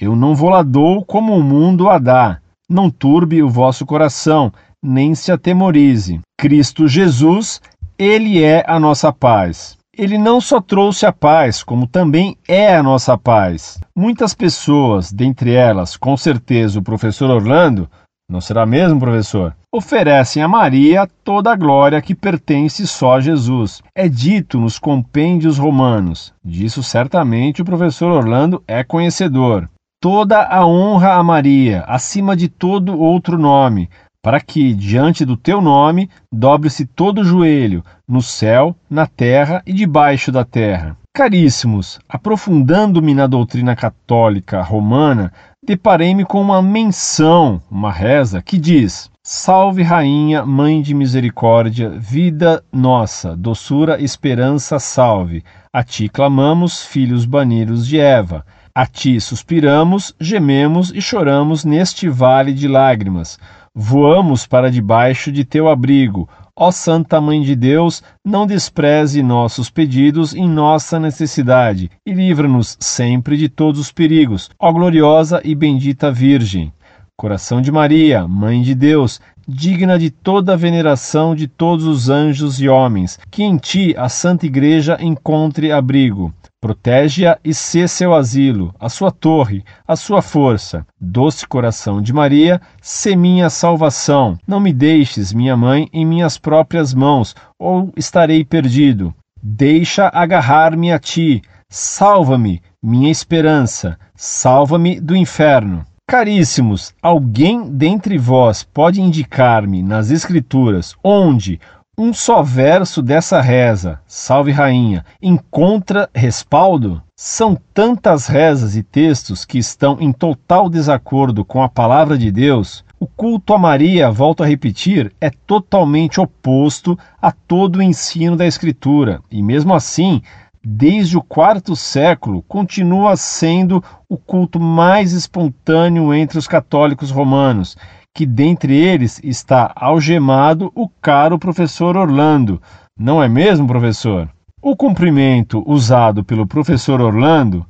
Eu 0.00 0.14
não 0.14 0.34
vou 0.34 0.50
lá 0.50 0.62
dou 0.62 1.04
como 1.04 1.36
o 1.36 1.42
mundo 1.42 1.88
a 1.88 1.98
dá. 1.98 2.40
Não 2.68 2.90
turbe 2.90 3.42
o 3.42 3.48
vosso 3.48 3.86
coração, 3.86 4.52
nem 4.82 5.14
se 5.14 5.32
atemorize. 5.32 6.20
Cristo 6.38 6.86
Jesus, 6.86 7.60
ele 7.98 8.42
é 8.42 8.64
a 8.66 8.78
nossa 8.78 9.12
paz. 9.12 9.76
Ele 9.98 10.18
não 10.18 10.42
só 10.42 10.60
trouxe 10.60 11.06
a 11.06 11.12
paz, 11.12 11.62
como 11.62 11.86
também 11.86 12.36
é 12.46 12.76
a 12.76 12.82
nossa 12.82 13.16
paz. 13.16 13.80
Muitas 13.96 14.34
pessoas, 14.34 15.10
dentre 15.10 15.54
elas, 15.54 15.96
com 15.96 16.14
certeza 16.18 16.78
o 16.78 16.82
professor 16.82 17.30
Orlando, 17.30 17.88
não 18.28 18.40
será 18.40 18.66
mesmo, 18.66 19.00
professor? 19.00 19.56
Oferecem 19.72 20.42
a 20.42 20.48
Maria 20.48 21.08
toda 21.24 21.50
a 21.50 21.56
glória 21.56 22.02
que 22.02 22.14
pertence 22.14 22.86
só 22.86 23.14
a 23.14 23.20
Jesus. 23.20 23.82
É 23.94 24.06
dito 24.06 24.60
nos 24.60 24.78
compêndios 24.78 25.56
romanos. 25.56 26.34
Disso 26.44 26.82
certamente 26.82 27.62
o 27.62 27.64
professor 27.64 28.10
Orlando 28.10 28.62
é 28.66 28.84
conhecedor. 28.84 29.66
Toda 29.98 30.42
a 30.42 30.66
honra 30.66 31.14
a 31.14 31.22
Maria, 31.22 31.84
acima 31.86 32.36
de 32.36 32.48
todo 32.48 33.00
outro 33.00 33.38
nome, 33.38 33.88
para 34.26 34.40
que, 34.40 34.74
diante 34.74 35.24
do 35.24 35.36
teu 35.36 35.60
nome, 35.60 36.10
dobre-se 36.32 36.84
todo 36.84 37.20
o 37.20 37.24
joelho, 37.24 37.84
no 38.08 38.20
céu, 38.20 38.74
na 38.90 39.06
terra 39.06 39.62
e 39.64 39.72
debaixo 39.72 40.32
da 40.32 40.44
terra. 40.44 40.96
Caríssimos, 41.14 42.00
aprofundando-me 42.08 43.14
na 43.14 43.28
doutrina 43.28 43.76
católica 43.76 44.60
romana, 44.62 45.32
deparei-me 45.64 46.24
com 46.24 46.42
uma 46.42 46.60
menção, 46.60 47.62
uma 47.70 47.92
reza, 47.92 48.42
que 48.42 48.58
diz: 48.58 49.08
Salve, 49.22 49.84
Rainha, 49.84 50.44
Mãe 50.44 50.82
de 50.82 50.92
Misericórdia, 50.92 51.88
vida 51.90 52.64
nossa, 52.72 53.36
doçura, 53.36 54.02
esperança, 54.02 54.80
salve. 54.80 55.44
A 55.72 55.84
ti 55.84 56.08
clamamos, 56.08 56.82
filhos 56.82 57.24
banidos 57.24 57.86
de 57.86 58.00
Eva. 58.00 58.44
A 58.74 58.86
ti 58.86 59.20
suspiramos, 59.20 60.12
gememos 60.20 60.92
e 60.92 61.00
choramos 61.00 61.64
neste 61.64 62.08
vale 62.08 62.52
de 62.52 62.66
lágrimas. 62.66 63.38
Voamos 63.78 64.46
para 64.46 64.70
debaixo 64.70 65.30
de 65.30 65.44
teu 65.44 65.68
abrigo. 65.68 66.26
Ó 66.56 66.70
Santa 66.70 67.20
Mãe 67.20 67.42
de 67.42 67.54
Deus, 67.54 68.02
não 68.24 68.46
despreze 68.46 69.22
nossos 69.22 69.68
pedidos 69.68 70.34
em 70.34 70.48
nossa 70.48 70.98
necessidade 70.98 71.90
e 72.06 72.10
livra-nos 72.10 72.78
sempre 72.80 73.36
de 73.36 73.50
todos 73.50 73.78
os 73.78 73.92
perigos. 73.92 74.48
Ó 74.58 74.72
gloriosa 74.72 75.42
e 75.44 75.54
bendita 75.54 76.10
Virgem. 76.10 76.72
Coração 77.18 77.60
de 77.60 77.70
Maria, 77.70 78.26
Mãe 78.26 78.62
de 78.62 78.74
Deus, 78.74 79.20
digna 79.46 79.98
de 79.98 80.08
toda 80.08 80.54
a 80.54 80.56
veneração 80.56 81.34
de 81.34 81.46
todos 81.46 81.84
os 81.84 82.08
anjos 82.08 82.58
e 82.58 82.70
homens, 82.70 83.18
que 83.30 83.42
em 83.42 83.58
ti 83.58 83.94
a 83.98 84.08
Santa 84.08 84.46
Igreja 84.46 84.96
encontre 85.02 85.70
abrigo. 85.70 86.32
Protege-a 86.66 87.38
e 87.44 87.54
sê 87.54 87.86
seu 87.86 88.12
asilo, 88.12 88.74
a 88.80 88.88
sua 88.88 89.12
torre, 89.12 89.62
a 89.86 89.94
sua 89.94 90.20
força. 90.20 90.84
Doce 91.00 91.46
coração 91.46 92.02
de 92.02 92.12
Maria, 92.12 92.60
sê 92.82 93.14
minha 93.14 93.48
salvação. 93.48 94.36
Não 94.48 94.58
me 94.58 94.72
deixes, 94.72 95.32
minha 95.32 95.56
mãe, 95.56 95.88
em 95.92 96.04
minhas 96.04 96.38
próprias 96.38 96.92
mãos, 96.92 97.36
ou 97.56 97.92
estarei 97.96 98.44
perdido. 98.44 99.14
Deixa 99.40 100.10
agarrar-me 100.12 100.90
a 100.90 100.98
ti. 100.98 101.40
Salva-me, 101.70 102.60
minha 102.82 103.12
esperança. 103.12 103.96
Salva-me 104.16 105.00
do 105.00 105.14
inferno. 105.14 105.84
Caríssimos, 106.08 106.92
alguém 107.02 107.68
dentre 107.68 108.18
vós 108.18 108.64
pode 108.64 109.00
indicar-me 109.00 109.84
nas 109.84 110.10
Escrituras 110.10 110.96
onde 111.02 111.60
um 111.98 112.12
só 112.12 112.42
verso 112.42 113.00
dessa 113.00 113.40
reza, 113.40 114.00
Salve 114.06 114.52
Rainha, 114.52 115.04
encontra 115.20 116.10
respaldo? 116.14 117.02
São 117.16 117.56
tantas 117.72 118.26
rezas 118.26 118.76
e 118.76 118.82
textos 118.82 119.46
que 119.46 119.56
estão 119.56 119.96
em 119.98 120.12
total 120.12 120.68
desacordo 120.68 121.42
com 121.42 121.62
a 121.62 121.68
palavra 121.68 122.18
de 122.18 122.30
Deus. 122.30 122.84
O 123.00 123.06
culto 123.06 123.54
a 123.54 123.58
Maria, 123.58 124.10
volto 124.10 124.42
a 124.42 124.46
repetir, 124.46 125.10
é 125.18 125.30
totalmente 125.30 126.20
oposto 126.20 126.98
a 127.20 127.32
todo 127.32 127.76
o 127.76 127.82
ensino 127.82 128.36
da 128.36 128.46
Escritura, 128.46 129.20
e 129.30 129.42
mesmo 129.42 129.72
assim 129.74 130.20
desde 130.68 131.16
o 131.16 131.22
quarto 131.22 131.76
século, 131.76 132.42
continua 132.42 133.16
sendo 133.16 133.82
o 134.08 134.16
culto 134.16 134.58
mais 134.58 135.12
espontâneo 135.12 136.12
entre 136.12 136.38
os 136.38 136.48
católicos 136.48 137.12
romanos, 137.12 137.76
que 138.16 138.24
dentre 138.24 138.74
eles 138.74 139.20
está 139.22 139.70
algemado 139.76 140.72
o 140.74 140.88
caro 140.88 141.38
professor 141.38 141.98
Orlando. 141.98 142.62
Não 142.98 143.22
é 143.22 143.28
mesmo, 143.28 143.66
professor? 143.66 144.26
O 144.62 144.74
cumprimento 144.74 145.62
usado 145.66 146.24
pelo 146.24 146.46
professor 146.46 147.02
Orlando, 147.02 147.66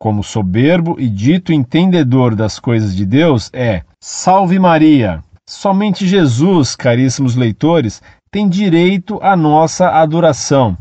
como 0.00 0.22
soberbo 0.22 0.94
e 1.00 1.08
dito 1.08 1.52
entendedor 1.52 2.36
das 2.36 2.60
coisas 2.60 2.94
de 2.94 3.04
Deus, 3.04 3.50
é: 3.52 3.82
Salve 4.00 4.56
Maria! 4.56 5.20
Somente 5.50 6.06
Jesus, 6.06 6.76
caríssimos 6.76 7.34
leitores, 7.34 8.00
tem 8.30 8.48
direito 8.48 9.18
à 9.20 9.36
nossa 9.36 9.88
adoração. 9.88 10.78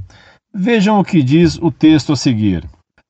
Vejam 0.53 0.99
o 0.99 1.03
que 1.03 1.24
diz 1.24 1.57
o 1.57 1.72
texto 1.72 2.13
a 2.13 2.15
seguir. 2.15 2.63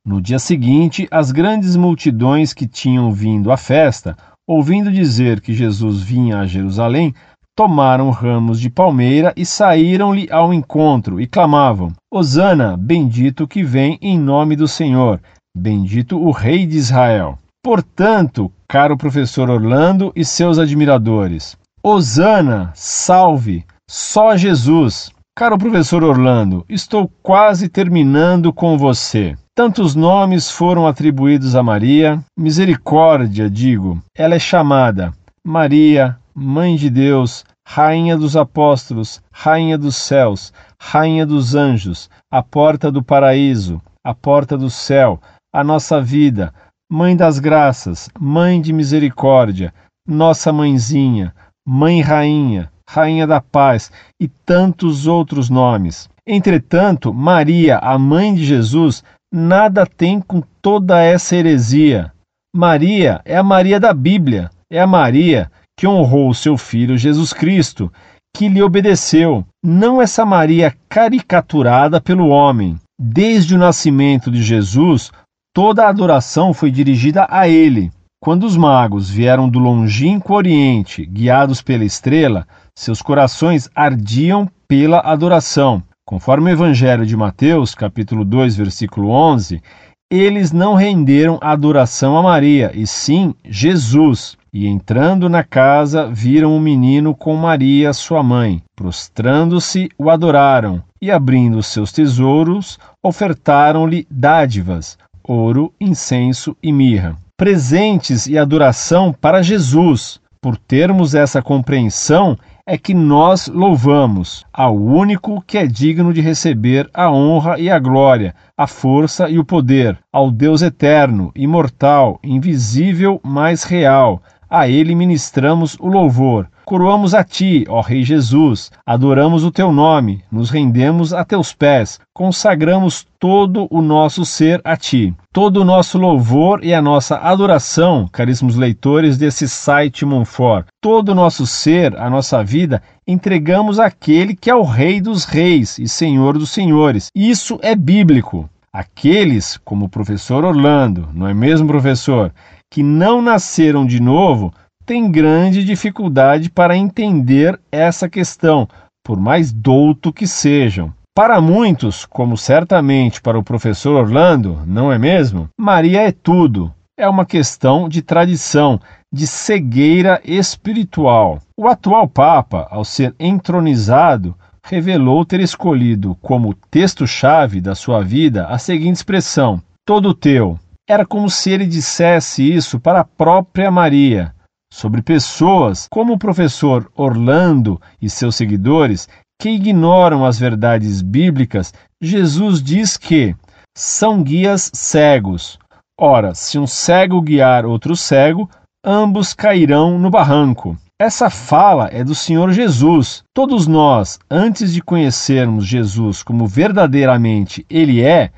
No 0.06 0.22
dia 0.22 0.40
seguinte, 0.40 1.06
as 1.12 1.34
grandes 1.34 1.76
multidões 1.76 2.54
que 2.54 2.66
tinham 2.66 3.12
vindo 3.12 3.52
à 3.52 3.58
festa, 3.58 4.16
ouvindo 4.48 4.92
dizer 4.92 5.42
que 5.42 5.54
Jesus 5.54 6.02
vinha 6.02 6.40
a 6.40 6.48
Jerusalém, 6.48 7.14
tomaram 7.56 8.10
ramos 8.12 8.60
de 8.60 8.70
palmeira 8.70 9.34
e 9.36 9.46
saíram-lhe 9.46 10.28
ao 10.32 10.54
encontro 10.54 11.20
e 11.20 11.28
clamavam: 11.28 11.92
Hosana, 12.12 12.78
bendito 12.78 13.48
que 13.48 13.64
vem 13.64 13.98
em 14.02 14.18
nome 14.18 14.56
do 14.56 14.68
Senhor, 14.68 15.20
bendito 15.56 16.18
o 16.18 16.32
Rei 16.32 16.66
de 16.66 16.78
Israel. 16.78 17.38
Portanto, 17.64 18.52
caro 18.68 18.96
professor 18.96 19.50
Orlando 19.50 20.14
e 20.16 20.24
seus 20.24 20.58
admiradores, 20.58 21.58
Hosana, 21.84 22.72
salve, 22.74 23.66
só 23.90 24.38
Jesus. 24.38 25.12
Caro 25.36 25.58
professor 25.58 26.04
Orlando, 26.04 26.66
estou 26.68 27.12
quase 27.22 27.70
terminando 27.70 28.52
com 28.52 28.78
você. 28.78 29.36
Tantos 29.58 29.96
nomes 29.96 30.52
foram 30.52 30.86
atribuídos 30.86 31.56
a 31.56 31.64
Maria. 31.64 32.24
Misericórdia, 32.38 33.50
digo. 33.50 34.00
Ela 34.16 34.36
é 34.36 34.40
chamada 34.40 35.12
Maria, 35.44 36.16
Mãe 36.32 36.76
de 36.76 36.92
Deus, 36.92 37.44
Rainha 37.68 38.16
dos 38.16 38.38
Apóstolos, 38.38 39.20
Rainha 39.32 39.76
dos 39.76 39.96
Céus, 39.96 40.54
Rainha 40.80 41.26
dos 41.26 41.56
Anjos, 41.56 42.08
a 42.32 42.44
porta 42.44 42.92
do 42.92 43.02
paraíso, 43.02 43.82
a 44.06 44.14
porta 44.14 44.56
do 44.56 44.70
céu, 44.70 45.20
a 45.52 45.64
nossa 45.64 46.00
vida, 46.00 46.54
Mãe 46.88 47.18
das 47.18 47.40
Graças, 47.40 48.12
Mãe 48.20 48.62
de 48.62 48.72
Misericórdia, 48.72 49.74
Nossa 50.08 50.54
Mãezinha, 50.54 51.34
Mãe 51.68 52.00
Rainha, 52.00 52.72
Rainha 52.88 53.26
da 53.26 53.42
Paz 53.42 53.92
e 54.22 54.28
tantos 54.28 55.08
outros 55.08 55.50
nomes. 55.50 56.08
Entretanto, 56.30 57.14
Maria, 57.14 57.78
a 57.78 57.98
mãe 57.98 58.36
de 58.36 58.44
Jesus, 58.44 59.02
nada 59.32 59.86
tem 59.86 60.20
com 60.20 60.42
toda 60.62 61.02
essa 61.02 61.36
heresia. 61.36 62.12
Maria 62.56 63.22
é 63.26 63.38
a 63.38 63.44
Maria 63.44 63.80
da 63.80 63.94
Bíblia, 63.94 64.50
é 64.72 64.80
a 64.80 64.88
Maria 64.88 65.52
que 65.78 65.88
honrou 65.88 66.34
seu 66.34 66.58
filho 66.58 66.98
Jesus 66.98 67.32
Cristo, 67.32 67.92
que 68.36 68.50
lhe 68.50 68.62
obedeceu, 68.62 69.46
não 69.64 70.02
essa 70.02 70.26
Maria 70.26 70.76
caricaturada 70.90 72.02
pelo 72.02 72.28
homem. 72.30 72.78
Desde 73.00 73.54
o 73.54 73.60
nascimento 73.60 74.32
de 74.32 74.42
Jesus, 74.42 75.12
toda 75.54 75.86
a 75.86 75.90
adoração 75.90 76.54
foi 76.54 76.72
dirigida 76.72 77.28
a 77.30 77.48
ele. 77.48 77.92
Quando 78.20 78.44
os 78.46 78.58
magos 78.58 79.10
vieram 79.10 79.48
do 79.48 79.60
longínquo 79.60 80.34
Oriente, 80.34 81.06
guiados 81.06 81.62
pela 81.62 81.86
estrela, 81.86 82.48
seus 82.76 83.02
corações 83.02 83.70
ardiam 83.76 84.50
pela 84.68 85.00
adoração. 85.00 85.84
Conforme 86.08 86.50
o 86.50 86.54
Evangelho 86.54 87.06
de 87.06 87.18
Mateus, 87.18 87.76
capítulo 87.76 88.24
2, 88.24 88.56
versículo 88.56 89.10
11, 89.10 89.62
eles 90.10 90.54
não 90.54 90.74
renderam 90.74 91.38
adoração 91.42 92.18
a 92.18 92.24
Maria, 92.24 92.72
e 92.74 92.88
sim 92.88 93.36
Jesus. 93.44 94.38
E 94.54 94.68
entrando 94.68 95.28
na 95.28 95.44
casa, 95.44 96.08
viram 96.08 96.56
o 96.56 96.62
menino 96.62 97.14
com 97.14 97.36
Maria, 97.36 97.92
sua 97.92 98.24
mãe. 98.24 98.64
Prostrando-se, 98.74 99.90
o 99.98 100.10
adoraram, 100.10 100.82
e 101.02 101.12
abrindo 101.12 101.62
seus 101.62 101.92
tesouros, 101.92 102.80
ofertaram-lhe 103.04 104.08
dádivas, 104.10 104.98
ouro, 105.22 105.74
incenso 105.78 106.56
e 106.64 106.72
mirra. 106.72 107.18
Presentes 107.36 108.28
e 108.28 108.38
adoração 108.38 109.12
para 109.12 109.44
Jesus. 109.44 110.22
Por 110.42 110.56
termos 110.56 111.14
essa 111.14 111.42
compreensão, 111.42 112.38
é 112.70 112.78
que 112.78 112.94
nós 112.94 113.48
louvamos 113.48 114.46
ao 114.52 114.76
único 114.76 115.42
que 115.42 115.58
é 115.58 115.66
digno 115.66 116.14
de 116.14 116.20
receber 116.20 116.90
a 116.94 117.10
honra 117.10 117.58
e 117.58 117.70
a 117.70 117.80
glória, 117.80 118.36
a 118.58 118.68
força 118.68 119.30
e 119.30 119.40
o 119.40 119.46
poder, 119.46 119.98
ao 120.12 120.30
Deus 120.30 120.62
eterno, 120.62 121.32
imortal, 121.34 122.20
invisível, 122.22 123.22
mas 123.24 123.64
real. 123.64 124.22
A 124.50 124.68
ele 124.68 124.94
ministramos 124.96 125.78
o 125.80 125.88
louvor 125.88 126.50
Coroamos 126.68 127.14
a 127.14 127.24
ti, 127.24 127.64
ó 127.70 127.80
Rei 127.80 128.04
Jesus, 128.04 128.70
adoramos 128.86 129.46
o 129.46 129.52
teu 129.52 129.72
nome, 129.72 130.22
nos 130.30 130.50
rendemos 130.50 131.14
a 131.14 131.24
teus 131.24 131.54
pés, 131.54 131.98
consagramos 132.14 133.08
todo 133.18 133.70
o 133.72 133.82
nosso 133.82 134.26
ser 134.26 134.60
a 134.66 134.76
ti. 134.76 135.16
Todo 135.32 135.62
o 135.62 135.64
nosso 135.64 135.98
louvor 135.98 136.62
e 136.66 136.74
a 136.74 136.82
nossa 136.82 137.20
adoração, 137.20 138.06
caríssimos 138.12 138.58
leitores 138.58 139.18
desse 139.18 139.48
site 139.48 140.06
Monfort, 140.06 140.68
todo 140.82 141.14
o 141.14 141.16
nosso 141.16 141.48
ser, 141.48 141.98
a 141.98 142.10
nossa 142.10 142.44
vida, 142.44 142.84
entregamos 143.08 143.80
àquele 143.80 144.36
que 144.36 144.50
é 144.50 144.56
o 144.56 144.64
Rei 144.64 145.00
dos 145.00 145.24
Reis 145.24 145.80
e 145.80 145.88
Senhor 145.88 146.38
dos 146.38 146.50
Senhores. 146.50 147.08
Isso 147.16 147.58
é 147.62 147.74
bíblico. 147.78 148.50
Aqueles, 148.74 149.58
como 149.64 149.86
o 149.86 149.90
professor 149.90 150.44
Orlando, 150.44 151.08
não 151.14 151.30
é 151.30 151.34
mesmo, 151.34 151.66
professor, 151.66 152.34
que 152.70 152.84
não 152.84 153.22
nasceram 153.22 153.86
de 153.86 154.02
novo, 154.02 154.54
tem 154.88 155.12
grande 155.12 155.66
dificuldade 155.66 156.50
para 156.50 156.78
entender 156.78 157.60
essa 157.70 158.08
questão, 158.08 158.70
por 159.04 159.20
mais 159.20 159.52
douto 159.52 160.14
que 160.14 160.26
sejam. 160.26 160.94
Para 161.14 161.42
muitos, 161.42 162.06
como 162.06 162.38
certamente 162.38 163.22
para 163.22 163.38
o 163.38 163.44
professor 163.44 163.98
Orlando, 163.98 164.62
não 164.66 164.90
é 164.90 164.98
mesmo? 164.98 165.50
Maria 165.60 166.08
é 166.08 166.12
tudo. 166.14 166.74
É 166.98 167.08
uma 167.08 167.26
questão 167.26 167.90
de 167.90 168.02
tradição, 168.02 168.80
de 169.14 169.28
cegueira 169.28 170.22
espiritual. 170.24 171.42
O 171.58 171.68
atual 171.68 172.08
Papa, 172.08 172.66
ao 172.72 172.86
ser 172.86 173.14
entronizado, 173.20 174.34
revelou 174.64 175.26
ter 175.26 175.42
escolhido 175.42 176.16
como 176.22 176.54
texto-chave 176.72 177.60
da 177.60 177.76
sua 177.76 178.02
vida 178.02 178.48
a 178.48 178.58
seguinte 178.58 178.96
expressão: 178.96 179.62
todo 179.86 180.14
teu. 180.14 180.58
Era 180.88 181.06
como 181.06 181.30
se 181.30 181.52
ele 181.52 181.66
dissesse 181.66 182.42
isso 182.42 182.80
para 182.80 183.02
a 183.02 183.04
própria 183.04 183.70
Maria 183.70 184.34
sobre 184.78 185.02
pessoas 185.02 185.88
como 185.90 186.14
o 186.14 186.20
professor 186.20 186.88
Orlando 186.96 187.82
e 188.00 188.08
seus 188.08 188.36
seguidores 188.36 189.10
que 189.42 189.50
ignoram 189.50 190.24
as 190.24 190.38
verdades 190.38 191.02
bíblicas, 191.02 191.74
Jesus 192.00 192.62
diz 192.62 192.96
que 192.96 193.36
são 193.76 194.22
guias 194.22 194.70
cegos. 194.72 195.58
Ora, 196.00 196.36
se 196.36 196.60
um 196.60 196.68
cego 196.68 197.20
guiar 197.24 197.66
outro 197.66 197.96
cego, 197.96 198.48
ambos 198.86 199.34
cairão 199.34 199.98
no 199.98 200.12
barranco. 200.12 200.78
Essa 201.02 201.28
fala 201.28 201.90
é 201.92 202.04
do 202.04 202.14
Senhor 202.14 202.52
Jesus. 202.52 203.24
Todos 203.34 203.66
nós, 203.66 204.20
antes 204.30 204.72
de 204.72 204.82
conhecermos 204.84 205.66
Jesus 205.66 206.22
como 206.22 206.46
verdadeiramente 206.46 207.66
Ele 207.68 208.04
é, 208.04 208.30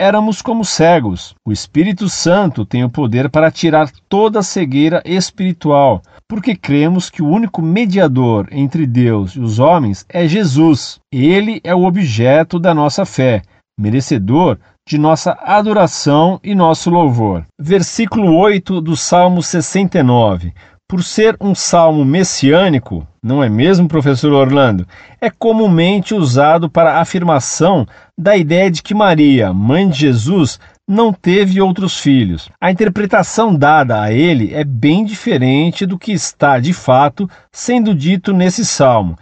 éramos 0.00 0.40
como 0.40 0.64
cegos. 0.64 1.34
O 1.46 1.52
Espírito 1.52 2.08
Santo 2.08 2.64
tem 2.64 2.82
o 2.82 2.88
poder 2.88 3.28
para 3.28 3.50
tirar 3.50 3.90
toda 4.08 4.42
cegueira 4.42 5.02
espiritual, 5.04 6.00
porque 6.26 6.56
cremos 6.56 7.10
que 7.10 7.20
o 7.20 7.28
único 7.28 7.60
mediador 7.60 8.48
entre 8.50 8.86
Deus 8.86 9.32
e 9.32 9.40
os 9.40 9.58
homens 9.58 10.06
é 10.08 10.26
Jesus. 10.26 10.98
Ele 11.12 11.60
é 11.62 11.74
o 11.74 11.84
objeto 11.84 12.58
da 12.58 12.72
nossa 12.72 13.04
fé, 13.04 13.42
merecedor 13.78 14.58
de 14.88 14.96
nossa 14.96 15.38
adoração 15.42 16.40
e 16.42 16.54
nosso 16.54 16.88
louvor. 16.88 17.44
Versículo 17.60 18.34
8 18.34 18.80
do 18.80 18.96
Salmo 18.96 19.42
69. 19.42 20.54
Por 20.90 21.04
ser 21.04 21.36
um 21.40 21.54
salmo 21.54 22.04
messiânico, 22.04 23.06
não 23.22 23.44
é 23.44 23.48
mesmo, 23.48 23.86
professor 23.86 24.32
Orlando? 24.32 24.84
É 25.20 25.30
comumente 25.30 26.14
usado 26.14 26.68
para 26.68 27.00
afirmação 27.00 27.86
da 28.20 28.36
ideia 28.36 28.70
de 28.70 28.82
que 28.82 28.94
Maria, 28.94 29.52
mãe 29.52 29.88
de 29.88 29.98
Jesus, 29.98 30.60
não 30.86 31.12
teve 31.12 31.60
outros 31.60 31.98
filhos. 31.98 32.50
A 32.60 32.70
interpretação 32.70 33.54
dada 33.54 34.00
a 34.00 34.12
ele 34.12 34.52
é 34.52 34.62
bem 34.62 35.04
diferente 35.04 35.86
do 35.86 35.98
que 35.98 36.12
está, 36.12 36.58
de 36.58 36.72
fato, 36.72 37.28
sendo 37.50 37.94
dito 37.94 38.32
nesse 38.32 38.64
salmo. 38.64 39.16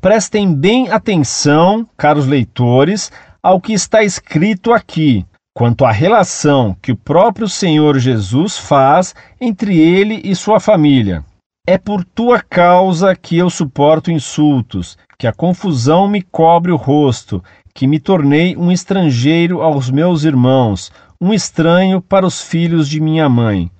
Prestem 0.00 0.54
bem 0.54 0.90
atenção, 0.90 1.86
caros 1.96 2.26
leitores, 2.26 3.10
ao 3.42 3.60
que 3.60 3.72
está 3.72 4.02
escrito 4.02 4.72
aqui 4.72 5.26
quanto 5.56 5.86
à 5.86 5.90
relação 5.90 6.76
que 6.82 6.92
o 6.92 6.96
próprio 6.96 7.48
Senhor 7.48 7.98
Jesus 7.98 8.58
faz 8.58 9.14
entre 9.40 9.78
ele 9.80 10.20
e 10.22 10.36
sua 10.36 10.60
família. 10.60 11.24
É 11.66 11.78
por 11.78 12.04
tua 12.04 12.42
causa 12.42 13.16
que 13.16 13.38
eu 13.38 13.48
suporto 13.48 14.10
insultos, 14.10 14.98
que 15.18 15.26
a 15.26 15.32
confusão 15.32 16.06
me 16.06 16.20
cobre 16.20 16.70
o 16.70 16.76
rosto, 16.76 17.42
que 17.76 17.86
me 17.86 18.00
tornei 18.00 18.56
um 18.56 18.72
estrangeiro 18.72 19.60
aos 19.60 19.90
meus 19.90 20.24
irmãos, 20.24 20.90
um 21.20 21.34
estranho 21.34 22.00
para 22.00 22.26
os 22.26 22.40
filhos 22.40 22.88
de 22.88 22.98
minha 22.98 23.28
mãe. 23.28 23.70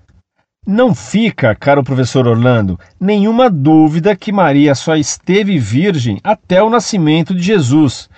Não 0.66 0.94
fica, 0.94 1.54
caro 1.54 1.82
professor 1.82 2.28
Orlando, 2.28 2.78
nenhuma 3.00 3.48
dúvida 3.48 4.14
que 4.14 4.30
Maria 4.30 4.74
só 4.74 4.96
esteve 4.96 5.58
virgem 5.58 6.20
até 6.22 6.62
o 6.62 6.68
nascimento 6.68 7.34
de 7.34 7.42
Jesus, 7.42 8.10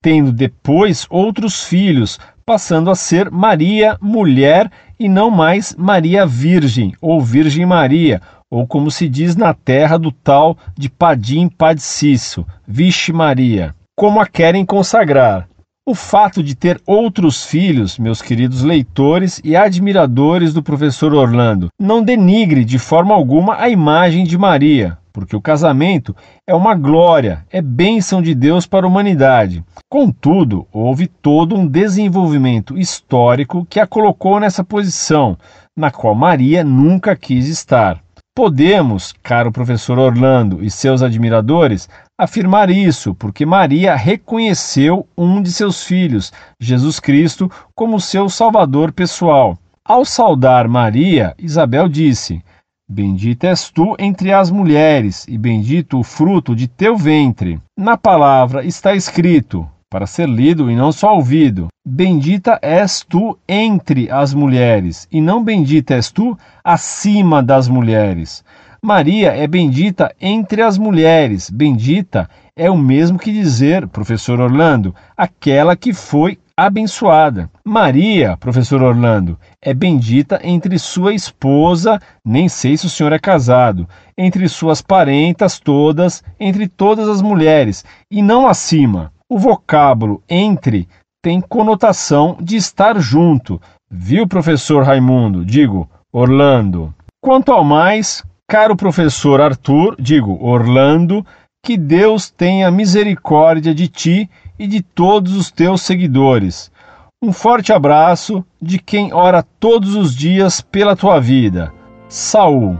tendo 0.00 0.30
depois 0.30 1.04
outros 1.10 1.64
filhos, 1.64 2.20
passando 2.46 2.88
a 2.88 2.94
ser 2.94 3.28
Maria 3.28 3.98
Mulher 4.00 4.70
e 5.00 5.08
não 5.08 5.32
mais 5.32 5.74
Maria 5.76 6.24
Virgem 6.24 6.92
ou 7.00 7.20
Virgem 7.20 7.66
Maria, 7.66 8.22
ou 8.48 8.68
como 8.68 8.88
se 8.88 9.08
diz 9.08 9.34
na 9.34 9.52
terra 9.52 9.98
do 9.98 10.12
tal 10.12 10.56
de 10.78 10.88
Padim 10.88 11.48
Padiciço, 11.48 12.46
Vixe 12.68 13.12
Maria, 13.12 13.74
como 13.96 14.20
a 14.20 14.26
querem 14.26 14.64
consagrar. 14.64 15.48
O 15.86 15.94
fato 15.94 16.42
de 16.42 16.54
ter 16.54 16.80
outros 16.86 17.44
filhos, 17.44 17.98
meus 17.98 18.22
queridos 18.22 18.62
leitores 18.62 19.40
e 19.44 19.54
admiradores 19.54 20.54
do 20.54 20.62
professor 20.62 21.12
Orlando, 21.12 21.68
não 21.78 22.02
denigre 22.02 22.64
de 22.64 22.78
forma 22.78 23.14
alguma 23.14 23.60
a 23.60 23.68
imagem 23.68 24.24
de 24.24 24.38
Maria, 24.38 24.96
porque 25.12 25.36
o 25.36 25.42
casamento 25.42 26.16
é 26.46 26.54
uma 26.54 26.74
glória, 26.74 27.44
é 27.50 27.60
bênção 27.60 28.22
de 28.22 28.34
Deus 28.34 28.66
para 28.66 28.86
a 28.86 28.88
humanidade. 28.88 29.62
Contudo, 29.88 30.66
houve 30.72 31.06
todo 31.06 31.54
um 31.54 31.66
desenvolvimento 31.66 32.78
histórico 32.78 33.66
que 33.68 33.78
a 33.78 33.86
colocou 33.86 34.40
nessa 34.40 34.64
posição, 34.64 35.36
na 35.76 35.90
qual 35.90 36.14
Maria 36.14 36.64
nunca 36.64 37.14
quis 37.14 37.46
estar. 37.46 38.02
Podemos, 38.36 39.14
caro 39.22 39.52
professor 39.52 39.96
Orlando 39.96 40.64
e 40.64 40.68
seus 40.68 41.02
admiradores, 41.02 41.88
afirmar 42.18 42.70
isso 42.70 43.14
porque 43.14 43.44
Maria 43.44 43.94
reconheceu 43.94 45.06
um 45.16 45.42
de 45.42 45.52
seus 45.52 45.82
filhos, 45.84 46.32
Jesus 46.60 47.00
Cristo, 47.00 47.50
como 47.74 48.00
seu 48.00 48.28
salvador 48.28 48.92
pessoal. 48.92 49.58
Ao 49.84 50.04
saudar 50.04 50.68
Maria, 50.68 51.34
Isabel 51.38 51.88
disse: 51.88 52.42
Bendita 52.88 53.48
és 53.48 53.70
tu 53.70 53.96
entre 53.98 54.32
as 54.32 54.50
mulheres, 54.50 55.26
e 55.26 55.38
bendito 55.38 55.98
o 55.98 56.02
fruto 56.02 56.54
de 56.54 56.68
teu 56.68 56.96
ventre. 56.96 57.58
Na 57.76 57.96
palavra 57.96 58.64
está 58.64 58.94
escrito, 58.94 59.66
para 59.88 60.06
ser 60.06 60.28
lido 60.28 60.70
e 60.70 60.76
não 60.76 60.92
só 60.92 61.14
ouvido: 61.14 61.68
Bendita 61.82 62.58
és 62.60 63.02
tu 63.08 63.38
entre 63.48 64.10
as 64.10 64.34
mulheres, 64.34 65.08
e 65.10 65.20
não 65.20 65.42
bendita 65.42 65.94
és 65.94 66.10
tu 66.10 66.36
acima 66.62 67.42
das 67.42 67.68
mulheres. 67.68 68.43
Maria 68.84 69.30
é 69.34 69.46
bendita 69.46 70.14
entre 70.20 70.60
as 70.60 70.76
mulheres. 70.76 71.48
Bendita 71.48 72.28
é 72.54 72.70
o 72.70 72.76
mesmo 72.76 73.18
que 73.18 73.32
dizer, 73.32 73.88
professor 73.88 74.38
Orlando, 74.38 74.94
aquela 75.16 75.74
que 75.74 75.94
foi 75.94 76.38
abençoada. 76.54 77.48
Maria, 77.64 78.36
professor 78.36 78.82
Orlando, 78.82 79.38
é 79.62 79.72
bendita 79.72 80.38
entre 80.44 80.78
sua 80.78 81.14
esposa, 81.14 81.98
nem 82.22 82.46
sei 82.46 82.76
se 82.76 82.84
o 82.84 82.90
senhor 82.90 83.10
é 83.14 83.18
casado, 83.18 83.88
entre 84.18 84.46
suas 84.50 84.82
parentas 84.82 85.58
todas, 85.58 86.22
entre 86.38 86.68
todas 86.68 87.08
as 87.08 87.22
mulheres, 87.22 87.86
e 88.10 88.20
não 88.20 88.46
acima. 88.46 89.10
O 89.30 89.38
vocábulo 89.38 90.22
entre 90.28 90.86
tem 91.22 91.40
conotação 91.40 92.36
de 92.38 92.56
estar 92.56 93.00
junto. 93.00 93.58
Viu, 93.90 94.28
professor 94.28 94.84
Raimundo? 94.84 95.42
Digo, 95.42 95.88
Orlando. 96.12 96.94
Quanto 97.18 97.50
ao 97.50 97.64
mais, 97.64 98.22
caro 98.48 98.76
professor 98.76 99.40
Arthur, 99.40 99.96
digo, 99.98 100.38
Orlando, 100.40 101.24
que 101.64 101.76
Deus 101.76 102.30
tenha 102.30 102.70
misericórdia 102.70 103.74
de 103.74 103.88
ti 103.88 104.30
e 104.58 104.66
de 104.66 104.82
todos 104.82 105.34
os 105.34 105.50
teus 105.50 105.82
seguidores. 105.82 106.70
Um 107.22 107.32
forte 107.32 107.72
abraço 107.72 108.44
de 108.60 108.78
quem 108.78 109.12
ora 109.12 109.42
todos 109.42 109.94
os 109.94 110.14
dias 110.14 110.60
pela 110.60 110.94
tua 110.94 111.18
vida. 111.18 111.72
Saul. 112.08 112.78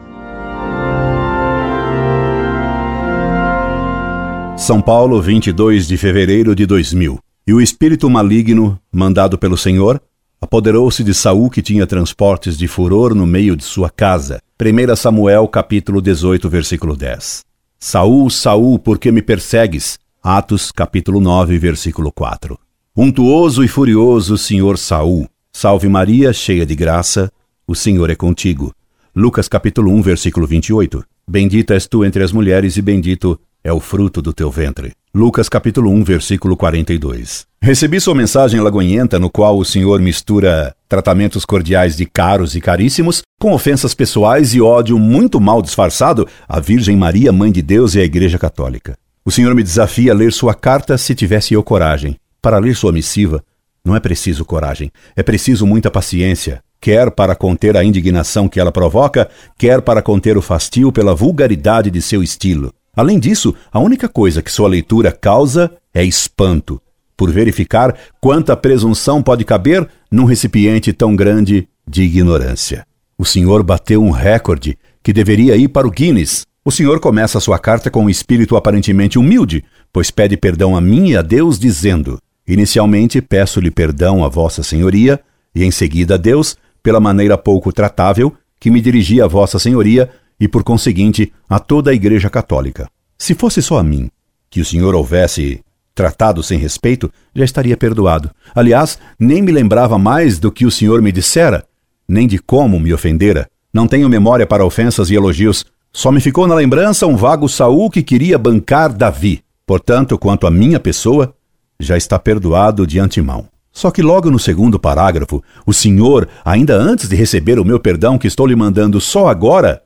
São 4.57 4.81
Paulo, 4.81 5.21
22 5.21 5.89
de 5.89 5.97
fevereiro 5.97 6.55
de 6.55 6.67
2000. 6.67 7.19
E 7.47 7.53
o 7.53 7.61
espírito 7.61 8.09
maligno, 8.09 8.79
mandado 8.93 9.37
pelo 9.37 9.57
Senhor, 9.57 10.01
apoderou-se 10.45 11.03
de 11.03 11.15
Saul 11.15 11.49
que 11.49 11.63
tinha 11.63 11.87
transportes 11.87 12.59
de 12.59 12.69
furor 12.69 13.15
no 13.15 13.27
meio 13.27 13.57
de 13.57 13.65
sua 13.65 13.89
casa. 13.89 14.43
1 14.61 14.95
Samuel, 14.95 15.49
capítulo 15.49 16.03
18, 16.03 16.51
versículo 16.51 16.95
10. 16.95 17.45
Saul, 17.79 18.29
Saul, 18.29 18.79
por 18.79 18.99
que 18.99 19.11
me 19.11 19.23
persegues? 19.23 19.99
Atos 20.23 20.71
capítulo 20.71 21.19
9, 21.19 21.59
versículo 21.59 22.13
4. 22.13 22.59
Untuoso 22.95 23.65
e 23.65 23.69
furioso 23.69 24.37
Senhor 24.37 24.77
Saul, 24.77 25.27
salve 25.51 25.89
Maria, 25.89 26.31
cheia 26.31 26.67
de 26.67 26.75
graça, 26.75 27.33
o 27.67 27.75
Senhor 27.75 28.11
é 28.11 28.15
contigo. 28.15 28.71
Lucas 29.17 29.49
capítulo 29.49 29.91
1, 29.93 30.03
versículo 30.03 30.47
28. 30.47 31.03
Bendita 31.27 31.73
és 31.73 31.87
tu 31.87 32.05
entre 32.05 32.23
as 32.23 32.33
mulheres 32.33 32.77
e 32.77 32.83
bendito 32.83 33.41
é 33.65 33.73
o 33.73 33.81
fruto 33.81 34.21
do 34.21 34.35
teu 34.35 34.51
ventre. 34.51 34.93
Lucas 35.15 35.49
capítulo 35.49 35.91
1, 35.91 36.05
versículo 36.05 36.55
42. 36.55 37.47
Recebi 37.63 37.99
sua 37.99 38.15
mensagem 38.15 38.61
lagoinhenta 38.61 39.19
no 39.19 39.31
qual 39.31 39.57
o 39.57 39.65
Senhor 39.65 39.99
mistura 40.01 40.77
tratamentos 40.87 41.47
cordiais 41.47 41.97
de 41.97 42.05
caros 42.05 42.55
e 42.55 42.61
caríssimos 42.61 43.23
com 43.41 43.55
ofensas 43.55 43.95
pessoais 43.95 44.55
e 44.55 44.61
ódio 44.61 44.99
muito 44.99 45.41
mal 45.41 45.63
disfarçado 45.63 46.29
à 46.47 46.61
Virgem 46.61 46.95
Maria, 46.95 47.33
Mãe 47.33 47.51
de 47.51 47.63
Deus 47.63 47.95
e 47.95 48.01
à 48.01 48.05
Igreja 48.05 48.39
Católica. 48.39 48.99
O 49.25 49.31
Senhor 49.31 49.55
me 49.55 49.63
desafia 49.63 50.13
a 50.13 50.15
ler 50.15 50.31
sua 50.31 50.53
carta 50.53 50.99
se 50.99 51.15
tivesse 51.15 51.55
eu 51.55 51.63
coragem. 51.63 52.17
Para 52.43 52.59
ler 52.59 52.77
sua 52.77 52.93
missiva, 52.93 53.43
não 53.83 53.97
é 53.97 54.01
preciso 54.01 54.45
coragem, 54.45 54.93
é 55.17 55.23
preciso 55.23 55.67
muita 55.67 55.91
paciência, 55.91 56.63
quer 56.79 57.11
para 57.11 57.35
conter 57.35 57.79
a 57.79 57.85
indignação 57.85 58.47
que 58.47 58.61
ela 58.61 58.71
provoca, 58.71 59.31
quer 59.57 59.81
para 59.81 60.03
conter 60.03 60.37
o 60.37 60.43
fastio 60.43 60.93
pela 60.93 61.15
vulgaridade 61.15 61.91
de 61.91 62.03
seu 62.03 62.23
estilo. 62.23 62.71
Além 62.97 63.19
disso, 63.19 63.55
a 63.73 63.81
única 63.81 64.09
coisa 64.09 64.43
que 64.43 64.53
sua 64.53 64.69
leitura 64.69 65.11
causa 65.11 65.71
é 65.93 66.05
espanto, 66.05 66.81
por 67.17 67.31
verificar 67.31 67.95
quanta 68.21 68.57
presunção 68.57 69.23
pode 69.23 69.45
caber 69.45 69.87
num 70.11 70.25
recipiente 70.25 70.93
tão 70.93 71.15
grande 71.15 71.69
de 71.87 72.03
ignorância. 72.03 72.87
O 73.19 73.25
senhor 73.25 73.63
bateu 73.63 74.03
um 74.03 74.11
recorde 74.11 74.79
que 75.03 75.13
deveria 75.13 75.57
ir 75.57 75.69
para 75.69 75.87
o 75.87 75.91
Guinness. 75.91 76.47
O 76.65 76.73
senhor 76.73 76.99
começa 76.99 77.39
sua 77.41 77.59
carta 77.59 77.91
com 77.91 78.05
um 78.05 78.11
espírito 78.11 78.57
aparentemente 78.57 79.19
humilde, 79.19 79.65
pois 79.93 80.11
pede 80.11 80.37
perdão 80.37 80.77
a 80.77 80.81
mim 80.81 81.11
e 81.11 81.17
a 81.17 81.23
Deus, 81.23 81.59
dizendo: 81.59 82.19
Inicialmente 82.49 83.21
peço-lhe 83.21 83.71
perdão 83.71 84.25
a 84.25 84.29
Vossa 84.29 84.63
Senhoria, 84.63 85.21
e 85.55 85.63
em 85.63 85.71
seguida 85.71 86.15
a 86.15 86.19
Deus, 86.19 86.57
pela 86.83 87.01
maneira 87.01 87.39
pouco 87.39 87.73
tratável 87.73 88.35
que 88.59 88.71
me 88.71 88.81
dirigia 88.81 89.25
a 89.25 89.29
Vossa 89.29 89.59
Senhoria 89.59 90.11
e, 90.39 90.49
por 90.49 90.63
conseguinte, 90.63 91.33
a 91.49 91.59
toda 91.59 91.91
a 91.91 91.95
Igreja 91.95 92.29
Católica. 92.29 92.89
Se 93.19 93.35
fosse 93.35 93.63
só 93.63 93.79
a 93.79 93.83
mim 93.83 94.11
que 94.51 94.61
o 94.61 94.65
senhor 94.65 94.95
houvesse 94.95 95.61
tratado 95.95 96.43
sem 96.43 96.59
respeito, 96.59 97.11
já 97.35 97.45
estaria 97.45 97.77
perdoado. 97.77 98.31
Aliás, 98.55 98.99
nem 99.19 99.41
me 99.41 99.53
lembrava 99.53 99.99
mais 99.99 100.39
do 100.39 100.51
que 100.51 100.67
o 100.67 100.71
senhor 100.71 101.01
me 101.01 101.13
dissera, 101.13 101.65
nem 102.09 102.27
de 102.27 102.39
como 102.39 102.81
me 102.81 102.93
ofendera. 102.93 103.49
Não 103.73 103.87
tenho 103.87 104.09
memória 104.09 104.47
para 104.47 104.65
ofensas 104.65 105.11
e 105.11 105.15
elogios. 105.15 105.65
Só 105.93 106.11
me 106.11 106.21
ficou 106.21 106.47
na 106.47 106.55
lembrança 106.55 107.07
um 107.07 107.17
vago 107.17 107.49
Saul 107.49 107.91
que 107.91 108.03
queria 108.03 108.37
bancar 108.37 108.93
Davi. 108.93 109.43
Portanto, 109.67 110.19
quanto 110.19 110.47
à 110.47 110.51
minha 110.51 110.81
pessoa, 110.81 111.35
já 111.79 111.97
está 111.97 112.19
perdoado 112.19 112.87
de 112.87 112.99
antemão. 112.99 113.49
Só 113.73 113.91
que 113.91 114.03
logo 114.03 114.31
no 114.31 114.39
segundo 114.39 114.79
parágrafo, 114.79 115.43
o 115.67 115.73
senhor, 115.73 116.29
ainda 116.45 116.77
antes 116.77 117.09
de 117.09 117.17
receber 117.17 117.59
o 117.59 117.65
meu 117.65 117.81
perdão 117.81 118.17
que 118.17 118.29
estou 118.29 118.47
lhe 118.47 118.55
mandando 118.55 119.01
só 119.01 119.27
agora, 119.27 119.83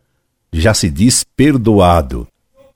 já 0.53 0.74
se 0.74 0.90
diz 0.90 1.24
perdoado. 1.36 2.26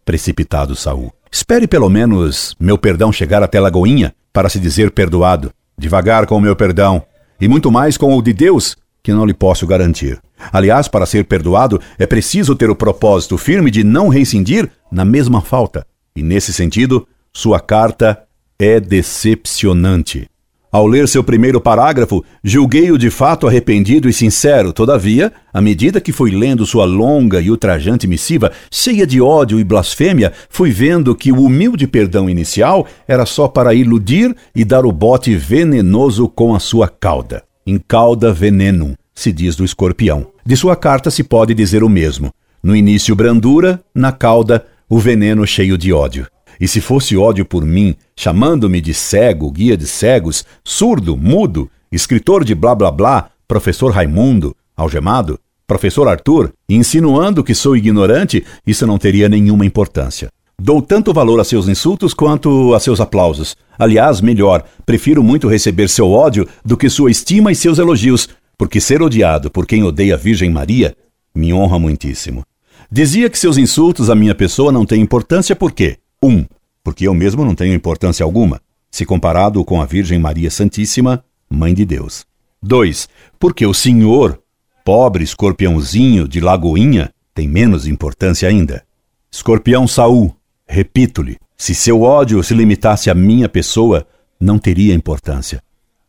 Precipitado 0.05 0.75
Saul. 0.75 1.13
Espere 1.31 1.67
pelo 1.67 1.89
menos 1.89 2.55
meu 2.61 2.77
perdão 2.77 3.13
chegar 3.13 3.43
até 3.43 3.59
Lagoinha 3.59 4.15
para 4.33 4.49
se 4.49 4.59
dizer 4.59 4.91
perdoado. 4.91 5.53
Devagar 5.79 6.27
com 6.27 6.37
o 6.37 6.41
meu 6.41 6.55
perdão, 6.55 7.03
e 7.41 7.49
muito 7.49 7.73
mais 7.73 7.97
com 7.97 8.17
o 8.17 8.23
de 8.23 8.33
Deus, 8.33 8.77
que 9.03 9.13
não 9.13 9.25
lhe 9.25 9.35
posso 9.35 9.67
garantir. 9.67 10.21
Aliás, 10.53 10.87
para 10.87 11.07
ser 11.07 11.25
perdoado, 11.25 11.81
é 11.99 12.07
preciso 12.07 12.55
ter 12.55 12.71
o 12.71 12.77
propósito 12.77 13.37
firme 13.37 13.71
de 13.71 13.83
não 13.83 14.09
reincidir 14.09 14.71
na 14.91 15.05
mesma 15.05 15.41
falta. 15.41 15.87
E 16.15 16.23
nesse 16.23 16.53
sentido, 16.53 17.07
sua 17.33 17.59
carta 17.59 18.23
é 18.59 18.79
decepcionante. 18.79 20.29
Ao 20.73 20.87
ler 20.87 21.07
seu 21.07 21.23
primeiro 21.23 21.61
parágrafo, 21.61 22.25
julguei-o 22.43 22.97
de 22.97 23.11
fato 23.11 23.47
arrependido 23.47 24.09
e 24.09 24.13
sincero. 24.13 24.73
Todavia, 24.73 25.31
à 25.53 25.61
medida 25.61 26.01
que 26.01 26.13
fui 26.13 26.31
lendo 26.31 26.65
sua 26.65 26.87
longa 26.87 27.43
e 27.43 27.51
ultrajante 27.51 28.07
missiva, 28.07 28.51
cheia 28.71 29.07
de 29.07 29.21
ódio 29.21 29.61
e 29.61 29.65
blasfêmia, 29.65 30.33
fui 30.49 30.71
vendo 30.71 31.15
que 31.15 31.31
o 31.31 31.43
humilde 31.43 31.87
perdão 31.87 32.31
inicial 32.31 32.87
era 33.07 33.27
só 33.27 33.49
para 33.49 33.75
iludir 33.75 34.35
e 34.57 34.65
dar 34.65 34.87
o 34.87 34.93
bote 34.93 35.37
venenoso 35.37 36.27
com 36.27 36.55
a 36.55 36.59
sua 36.59 36.89
cauda. 36.89 37.43
Em 37.67 37.79
cauda 37.79 38.33
veneno, 38.33 38.97
se 39.15 39.31
diz 39.31 39.55
do 39.55 39.67
escorpião. 39.67 40.29
De 40.45 40.57
sua 40.57 40.75
carta 40.75 41.11
se 41.11 41.23
pode 41.23 41.53
dizer 41.53 41.85
o 41.85 41.89
mesmo. 41.89 42.33
No 42.63 42.75
início, 42.75 43.15
brandura, 43.15 43.79
na 43.95 44.11
cauda, 44.11 44.65
o 44.89 44.99
veneno 44.99 45.47
cheio 45.47 45.77
de 45.77 45.93
ódio. 45.93 46.27
E 46.59 46.69
se 46.69 46.81
fosse 46.81 47.17
ódio 47.17 47.45
por 47.45 47.65
mim, 47.65 47.95
chamando-me 48.23 48.81
de 48.81 48.95
cego, 48.95 49.51
guia 49.51 49.77
de 49.77 49.85
cegos, 49.85 50.45
surdo, 50.63 51.17
mudo, 51.17 51.69
escritor 51.91 52.45
de 52.45 52.55
blá 52.55 52.73
blá 52.73 52.89
blá, 52.89 53.31
professor 53.49 53.91
Raimundo, 53.91 54.55
algemado, 54.77 55.41
professor 55.67 56.07
Arthur, 56.07 56.53
insinuando 56.69 57.43
que 57.43 57.53
sou 57.53 57.77
ignorante, 57.77 58.45
isso 58.65 58.87
não 58.87 58.97
teria 58.97 59.29
nenhuma 59.29 59.67
importância. 59.67 60.29
Dou 60.57 60.81
tanto 60.81 61.13
valor 61.13 61.41
a 61.41 61.45
seus 61.45 61.67
insultos 61.67 62.15
quanto 62.15 62.73
a 62.75 62.79
seus 62.79 63.01
aplausos. 63.01 63.57
Aliás, 63.77 64.21
melhor, 64.21 64.63
prefiro 64.87 65.21
muito 65.21 65.49
receber 65.49 65.89
seu 65.89 66.09
ódio 66.09 66.47
do 66.65 66.77
que 66.77 66.89
sua 66.89 67.11
estima 67.11 67.51
e 67.51 67.57
seus 67.57 67.81
elogios, 67.81 68.29
porque 68.57 68.81
ser 68.81 69.03
odiado 69.03 69.51
por 69.51 69.67
quem 69.67 69.83
odeia 69.83 70.15
a 70.15 70.17
Virgem 70.17 70.49
Maria 70.49 70.95
me 71.35 71.53
honra 71.53 71.77
muitíssimo. 71.77 72.45
Dizia 72.89 73.29
que 73.29 73.39
seus 73.39 73.59
insultos 73.59 74.09
à 74.09 74.15
minha 74.15 74.35
pessoa 74.35 74.71
não 74.71 74.87
têm 74.87 75.01
importância 75.01 75.57
porque 75.57 75.97
um, 76.23 76.45
porque 76.83 77.07
eu 77.07 77.15
mesmo 77.15 77.45
não 77.45 77.55
tenho 77.55 77.75
importância 77.75 78.25
alguma, 78.25 78.61
se 78.91 79.05
comparado 79.05 79.65
com 79.65 79.81
a 79.81 79.87
Virgem 79.87 80.19
Maria 80.19 80.51
Santíssima, 80.51 81.25
Mãe 81.49 81.75
de 81.75 81.85
Deus. 81.85 82.25
2. 82.63 83.09
Porque 83.39 83.67
o 83.67 83.75
Senhor, 83.75 84.41
pobre 84.85 85.25
escorpiãozinho 85.25 86.27
de 86.27 86.41
Lagoinha, 86.41 87.13
tem 87.35 87.49
menos 87.49 87.87
importância 87.87 88.49
ainda. 88.49 88.85
Escorpião 89.31 89.87
Saul, 89.87 90.35
repito-lhe, 90.67 91.37
se 91.57 91.75
seu 91.75 92.03
ódio 92.03 92.43
se 92.43 92.55
limitasse 92.55 93.11
à 93.11 93.15
minha 93.15 93.49
pessoa, 93.49 94.07
não 94.41 94.59
teria 94.59 94.95
importância. 94.95 95.63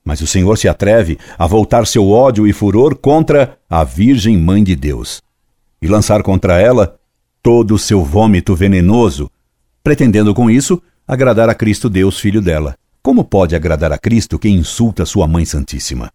Mas 0.04 0.22
o 0.22 0.28
Senhor 0.28 0.58
se 0.58 0.68
atreve 0.68 1.18
a 1.38 1.48
voltar 1.48 1.88
seu 1.88 2.10
ódio 2.10 2.48
e 2.48 2.52
furor 2.52 2.96
contra 2.96 3.58
a 3.70 3.84
Virgem 3.84 4.38
Mãe 4.38 4.64
de 4.64 4.76
Deus 4.76 5.22
e 5.82 5.88
lançar 5.88 6.24
contra 6.24 6.60
ela 6.60 6.98
todo 7.42 7.76
o 7.76 7.80
seu 7.80 8.04
vômito 8.04 8.56
venenoso, 8.56 9.30
pretendendo 9.84 10.34
com 10.34 10.50
isso 10.50 10.82
agradar 11.06 11.50
a 11.50 11.54
Cristo 11.54 11.90
Deus, 11.90 12.18
filho 12.18 12.42
dela. 12.42 12.76
Como 13.02 13.24
pode 13.26 13.54
agradar 13.54 13.92
a 13.92 13.98
Cristo 13.98 14.40
quem 14.40 14.56
insulta 14.56 15.06
sua 15.06 15.28
Mãe 15.28 15.44
Santíssima? 15.44 16.10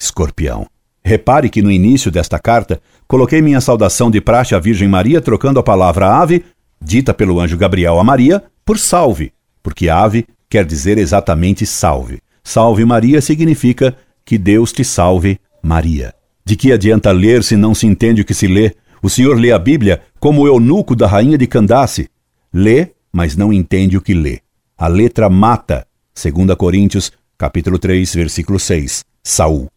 Escorpião. 0.00 0.66
Repare 1.04 1.50
que 1.50 1.60
no 1.60 1.70
início 1.70 2.10
desta 2.10 2.38
carta 2.38 2.80
coloquei 3.06 3.42
minha 3.42 3.60
saudação 3.60 4.10
de 4.10 4.22
praxe 4.22 4.54
à 4.54 4.58
Virgem 4.58 4.88
Maria 4.88 5.20
trocando 5.20 5.60
a 5.60 5.62
palavra 5.62 6.08
ave, 6.18 6.46
dita 6.80 7.12
pelo 7.12 7.38
anjo 7.38 7.58
Gabriel 7.58 8.00
a 8.00 8.04
Maria, 8.04 8.42
por 8.64 8.78
salve, 8.78 9.32
porque 9.62 9.90
ave 9.90 10.26
quer 10.48 10.64
dizer 10.64 10.96
exatamente 10.96 11.66
salve. 11.66 12.20
Salve 12.42 12.86
Maria 12.86 13.20
significa 13.20 13.94
que 14.24 14.38
Deus 14.38 14.72
te 14.72 14.82
salve, 14.82 15.38
Maria. 15.62 16.14
De 16.42 16.56
que 16.56 16.72
adianta 16.72 17.12
ler 17.12 17.44
se 17.44 17.54
não 17.54 17.74
se 17.74 17.86
entende 17.86 18.22
o 18.22 18.24
que 18.24 18.34
se 18.34 18.46
lê? 18.46 18.74
O 19.02 19.10
senhor 19.10 19.38
lê 19.38 19.52
a 19.52 19.58
Bíblia 19.58 20.00
como 20.18 20.42
o 20.42 20.46
eunuco 20.46 20.96
da 20.96 21.06
rainha 21.06 21.36
de 21.36 21.46
Candace. 21.46 22.08
Lê 22.54 22.94
mas 23.14 23.36
não 23.36 23.52
entende 23.52 23.96
o 23.96 24.00
que 24.00 24.12
lê. 24.12 24.40
A 24.76 24.88
letra 24.88 25.30
mata, 25.30 25.86
2 26.20 26.56
Coríntios, 26.56 27.12
capítulo 27.38 27.78
3, 27.78 28.12
versículo 28.12 28.58
6, 28.58 29.04
Saul. 29.22 29.68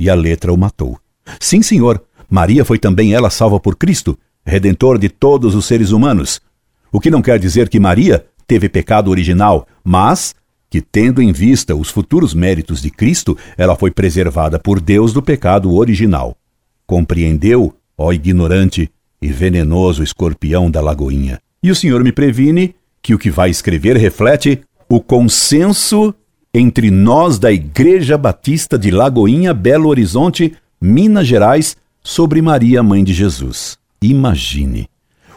E 0.00 0.08
a 0.08 0.14
letra 0.14 0.52
o 0.52 0.56
matou. 0.56 0.98
Sim, 1.38 1.60
senhor, 1.60 2.02
Maria 2.30 2.64
foi 2.64 2.78
também 2.78 3.12
ela 3.12 3.28
salva 3.28 3.60
por 3.60 3.76
Cristo, 3.76 4.18
redentor 4.44 4.98
de 4.98 5.10
todos 5.10 5.54
os 5.54 5.66
seres 5.66 5.90
humanos. 5.90 6.40
O 6.90 6.98
que 6.98 7.10
não 7.10 7.20
quer 7.20 7.38
dizer 7.38 7.68
que 7.68 7.78
Maria 7.78 8.24
teve 8.46 8.70
pecado 8.70 9.10
original, 9.10 9.68
mas 9.84 10.34
que, 10.70 10.80
tendo 10.80 11.20
em 11.20 11.30
vista 11.30 11.76
os 11.76 11.90
futuros 11.90 12.32
méritos 12.32 12.80
de 12.80 12.90
Cristo, 12.90 13.36
ela 13.56 13.76
foi 13.76 13.90
preservada 13.90 14.58
por 14.58 14.80
Deus 14.80 15.12
do 15.12 15.22
pecado 15.22 15.74
original. 15.74 16.34
Compreendeu, 16.86 17.74
ó 17.98 18.12
ignorante 18.14 18.90
e 19.20 19.28
venenoso 19.28 20.02
escorpião 20.02 20.70
da 20.70 20.80
Lagoinha? 20.80 21.38
E 21.62 21.70
o 21.70 21.74
senhor 21.74 22.04
me 22.04 22.12
previne 22.12 22.74
que 23.02 23.14
o 23.14 23.18
que 23.18 23.30
vai 23.30 23.50
escrever 23.50 23.96
reflete 23.96 24.60
o 24.88 25.00
consenso 25.00 26.14
entre 26.54 26.90
nós 26.90 27.38
da 27.38 27.52
Igreja 27.52 28.16
Batista 28.16 28.78
de 28.78 28.90
Lagoinha, 28.90 29.52
Belo 29.52 29.88
Horizonte, 29.88 30.54
Minas 30.80 31.26
Gerais, 31.26 31.76
sobre 32.02 32.40
Maria, 32.40 32.82
Mãe 32.82 33.04
de 33.04 33.12
Jesus. 33.12 33.76
Imagine 34.00 34.88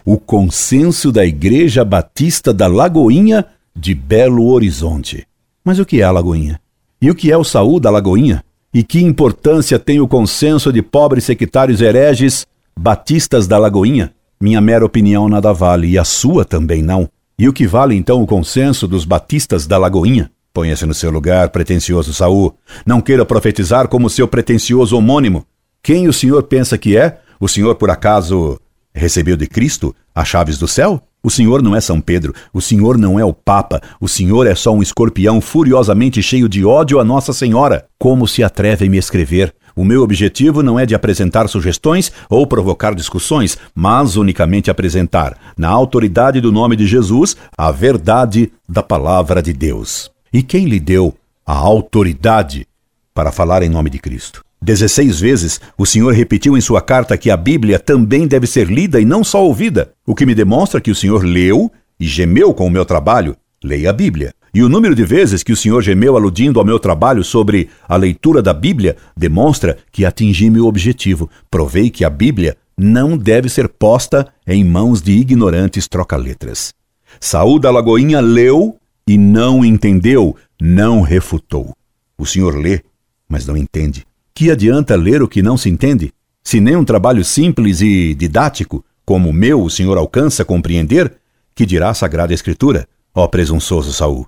o 0.05 0.17
consenso 0.17 1.11
da 1.11 1.25
Igreja 1.25 1.83
Batista 1.83 2.53
da 2.53 2.67
Lagoinha 2.67 3.45
de 3.75 3.93
Belo 3.93 4.47
Horizonte. 4.47 5.27
Mas 5.63 5.79
o 5.79 5.85
que 5.85 6.01
é 6.01 6.03
a 6.03 6.11
Lagoinha? 6.11 6.59
E 7.01 7.09
o 7.09 7.15
que 7.15 7.31
é 7.31 7.37
o 7.37 7.43
Saúl 7.43 7.79
da 7.79 7.89
Lagoinha? 7.89 8.43
E 8.73 8.83
que 8.83 9.01
importância 9.01 9.77
tem 9.77 9.99
o 9.99 10.07
consenso 10.07 10.71
de 10.71 10.81
pobres 10.81 11.23
sectários 11.23 11.81
hereges 11.81 12.45
batistas 12.77 13.47
da 13.47 13.57
Lagoinha? 13.57 14.13
Minha 14.41 14.59
mera 14.59 14.83
opinião 14.83 15.29
nada 15.29 15.53
vale 15.53 15.87
e 15.87 15.99
a 15.99 16.03
sua 16.03 16.43
também 16.43 16.81
não. 16.81 17.07
E 17.37 17.47
o 17.47 17.53
que 17.53 17.67
vale 17.67 17.95
então 17.95 18.23
o 18.23 18.25
consenso 18.25 18.87
dos 18.87 19.05
batistas 19.05 19.67
da 19.67 19.77
Lagoinha? 19.77 20.31
Ponha-se 20.51 20.83
no 20.87 20.95
seu 20.95 21.11
lugar, 21.11 21.49
pretensioso 21.49 22.11
Saul. 22.11 22.55
Não 22.83 23.01
queira 23.01 23.23
profetizar 23.23 23.87
como 23.87 24.09
seu 24.09 24.27
pretensioso 24.27 24.97
homônimo. 24.97 25.45
Quem 25.83 26.07
o 26.07 26.13
senhor 26.13 26.41
pensa 26.43 26.75
que 26.75 26.97
é? 26.97 27.19
O 27.39 27.47
senhor, 27.47 27.75
por 27.75 27.91
acaso, 27.91 28.59
recebeu 28.91 29.37
de 29.37 29.45
Cristo 29.45 29.95
as 30.13 30.27
chaves 30.27 30.57
do 30.57 30.67
céu? 30.67 31.01
O 31.23 31.29
senhor 31.29 31.61
não 31.61 31.75
é 31.75 31.79
São 31.79 32.01
Pedro, 32.01 32.33
o 32.51 32.59
senhor 32.59 32.97
não 32.97 33.19
é 33.19 33.23
o 33.23 33.31
Papa, 33.31 33.79
o 33.99 34.07
senhor 34.07 34.47
é 34.47 34.55
só 34.55 34.73
um 34.73 34.81
escorpião 34.81 35.39
furiosamente 35.39 36.21
cheio 36.23 36.49
de 36.49 36.65
ódio 36.65 36.99
a 36.99 37.03
Nossa 37.03 37.31
Senhora. 37.31 37.85
Como 37.99 38.27
se 38.27 38.43
atreve 38.43 38.87
a 38.87 38.89
me 38.89 38.97
escrever? 38.97 39.53
O 39.75 39.83
meu 39.83 40.01
objetivo 40.01 40.61
não 40.61 40.79
é 40.79 40.85
de 40.85 40.95
apresentar 40.95 41.47
sugestões 41.47 42.11
ou 42.29 42.45
provocar 42.45 42.93
discussões, 42.93 43.57
mas 43.73 44.15
unicamente 44.15 44.69
apresentar, 44.69 45.37
na 45.57 45.69
autoridade 45.69 46.41
do 46.41 46.51
nome 46.51 46.75
de 46.75 46.85
Jesus, 46.85 47.37
a 47.57 47.71
verdade 47.71 48.51
da 48.67 48.83
palavra 48.83 49.41
de 49.41 49.53
Deus. 49.53 50.11
E 50.33 50.41
quem 50.41 50.65
lhe 50.65 50.79
deu 50.79 51.13
a 51.45 51.53
autoridade 51.53 52.67
para 53.13 53.31
falar 53.31 53.63
em 53.63 53.69
nome 53.69 53.89
de 53.89 53.99
Cristo? 53.99 54.43
Dezesseis 54.63 55.19
vezes 55.19 55.59
o 55.75 55.87
Senhor 55.87 56.13
repetiu 56.13 56.55
em 56.55 56.61
sua 56.61 56.81
carta 56.81 57.17
que 57.17 57.31
a 57.31 57.37
Bíblia 57.37 57.79
também 57.79 58.27
deve 58.27 58.45
ser 58.45 58.67
lida 58.67 59.01
e 59.01 59.05
não 59.05 59.23
só 59.23 59.43
ouvida, 59.43 59.91
o 60.05 60.13
que 60.13 60.25
me 60.25 60.35
demonstra 60.35 60.79
que 60.79 60.91
o 60.91 60.95
Senhor 60.95 61.23
leu 61.23 61.71
e 61.99 62.05
gemeu 62.05 62.53
com 62.53 62.67
o 62.67 62.69
meu 62.69 62.85
trabalho. 62.85 63.35
Leia 63.63 63.89
a 63.89 63.93
Bíblia. 63.93 64.33
E 64.53 64.61
o 64.61 64.67
número 64.67 64.93
de 64.93 65.05
vezes 65.05 65.43
que 65.43 65.53
o 65.53 65.55
Senhor 65.55 65.81
gemeu 65.81 66.17
aludindo 66.17 66.59
ao 66.59 66.65
meu 66.65 66.77
trabalho 66.77 67.23
sobre 67.23 67.69
a 67.87 67.95
leitura 67.95 68.41
da 68.41 68.53
Bíblia 68.53 68.97
demonstra 69.15 69.77
que 69.91 70.03
atingi 70.03 70.49
meu 70.49 70.65
objetivo. 70.65 71.29
Provei 71.49 71.89
que 71.89 72.03
a 72.03 72.09
Bíblia 72.09 72.57
não 72.77 73.17
deve 73.17 73.47
ser 73.47 73.69
posta 73.69 74.27
em 74.45 74.65
mãos 74.65 75.01
de 75.01 75.13
ignorantes 75.13 75.87
troca-letras. 75.87 76.73
Saúl 77.19 77.59
da 77.59 77.71
Lagoinha 77.71 78.19
leu 78.19 78.75
e 79.07 79.17
não 79.17 79.63
entendeu, 79.63 80.35
não 80.59 81.01
refutou. 81.01 81.73
O 82.17 82.25
senhor 82.25 82.55
lê, 82.55 82.81
mas 83.29 83.45
não 83.45 83.55
entende. 83.55 84.05
Que 84.33 84.51
adianta 84.51 84.95
ler 84.95 85.21
o 85.21 85.27
que 85.27 85.41
não 85.41 85.55
se 85.55 85.69
entende? 85.69 86.11
Se 86.43 86.59
nem 86.59 86.75
um 86.75 86.83
trabalho 86.83 87.23
simples 87.23 87.81
e 87.81 88.13
didático, 88.13 88.83
como 89.05 89.29
o 89.29 89.33
meu, 89.33 89.61
o 89.61 89.69
senhor 89.69 89.97
alcança 89.97 90.43
compreender, 90.43 91.13
que 91.55 91.65
dirá 91.65 91.89
a 91.89 91.93
Sagrada 91.93 92.33
Escritura, 92.33 92.87
ó 93.13 93.27
presunçoso 93.27 93.93
Saul. 93.93 94.27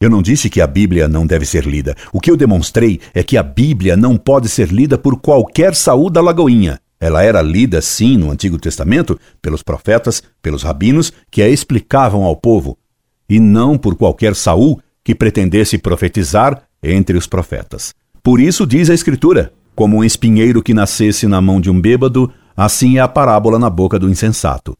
Eu 0.00 0.08
não 0.08 0.22
disse 0.22 0.48
que 0.48 0.60
a 0.60 0.66
Bíblia 0.66 1.08
não 1.08 1.26
deve 1.26 1.44
ser 1.44 1.66
lida. 1.66 1.96
O 2.12 2.20
que 2.20 2.30
eu 2.30 2.36
demonstrei 2.36 3.00
é 3.12 3.22
que 3.22 3.36
a 3.36 3.42
Bíblia 3.42 3.96
não 3.96 4.16
pode 4.16 4.48
ser 4.48 4.68
lida 4.68 4.96
por 4.96 5.18
qualquer 5.20 5.74
Saul 5.74 6.08
da 6.08 6.20
Lagoinha. 6.20 6.80
Ela 7.00 7.22
era 7.22 7.42
lida, 7.42 7.80
sim, 7.80 8.16
no 8.16 8.30
Antigo 8.30 8.58
Testamento, 8.58 9.18
pelos 9.42 9.62
profetas, 9.62 10.22
pelos 10.40 10.62
rabinos, 10.62 11.12
que 11.30 11.42
a 11.42 11.48
explicavam 11.48 12.24
ao 12.24 12.36
povo, 12.36 12.78
e 13.28 13.40
não 13.40 13.76
por 13.76 13.96
qualquer 13.96 14.34
Saul 14.36 14.80
que 15.02 15.14
pretendesse 15.14 15.78
profetizar 15.78 16.62
entre 16.82 17.16
os 17.16 17.26
profetas. 17.26 17.92
Por 18.22 18.40
isso 18.40 18.66
diz 18.66 18.90
a 18.90 18.94
Escritura: 18.94 19.52
como 19.74 19.96
um 19.96 20.04
espinheiro 20.04 20.62
que 20.62 20.74
nascesse 20.74 21.26
na 21.26 21.40
mão 21.40 21.60
de 21.60 21.70
um 21.70 21.80
bêbado, 21.80 22.32
assim 22.56 22.98
é 22.98 23.00
a 23.00 23.08
parábola 23.08 23.58
na 23.58 23.70
boca 23.70 23.98
do 23.98 24.08
insensato. 24.08 24.76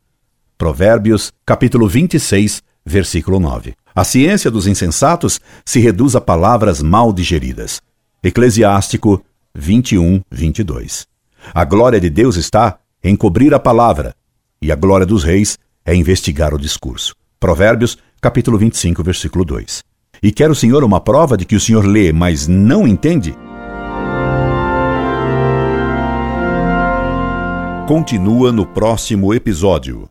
Provérbios, 0.57 1.33
capítulo 1.47 1.89
26, 1.89 2.63
versículo 2.85 3.39
9. 3.39 3.75
A 3.99 4.05
ciência 4.05 4.49
dos 4.49 4.69
insensatos 4.69 5.41
se 5.65 5.81
reduz 5.81 6.15
a 6.15 6.21
palavras 6.21 6.81
mal 6.81 7.13
digeridas. 7.13 7.81
Eclesiástico 8.23 9.21
21, 9.57 10.21
22. 10.31 11.05
A 11.53 11.65
glória 11.65 11.99
de 11.99 12.09
Deus 12.09 12.37
está 12.37 12.79
em 13.03 13.17
cobrir 13.17 13.53
a 13.53 13.59
palavra, 13.59 14.15
e 14.63 14.71
a 14.71 14.77
glória 14.77 15.05
dos 15.05 15.25
reis 15.25 15.59
é 15.85 15.97
investigar 15.97 16.55
o 16.55 16.59
discurso. 16.61 17.13
Provérbios, 17.41 17.99
capítulo 18.21 18.57
25, 18.57 19.03
versículo 19.03 19.45
2. 19.45 19.83
E 20.23 20.31
quer 20.31 20.49
o 20.49 20.55
Senhor 20.55 20.85
uma 20.85 21.01
prova 21.01 21.37
de 21.37 21.45
que 21.45 21.57
o 21.57 21.61
Senhor 21.61 21.85
lê, 21.85 22.13
mas 22.13 22.47
não 22.47 22.87
entende? 22.87 23.35
Continua 27.89 28.53
no 28.53 28.65
próximo 28.65 29.35
episódio. 29.35 30.09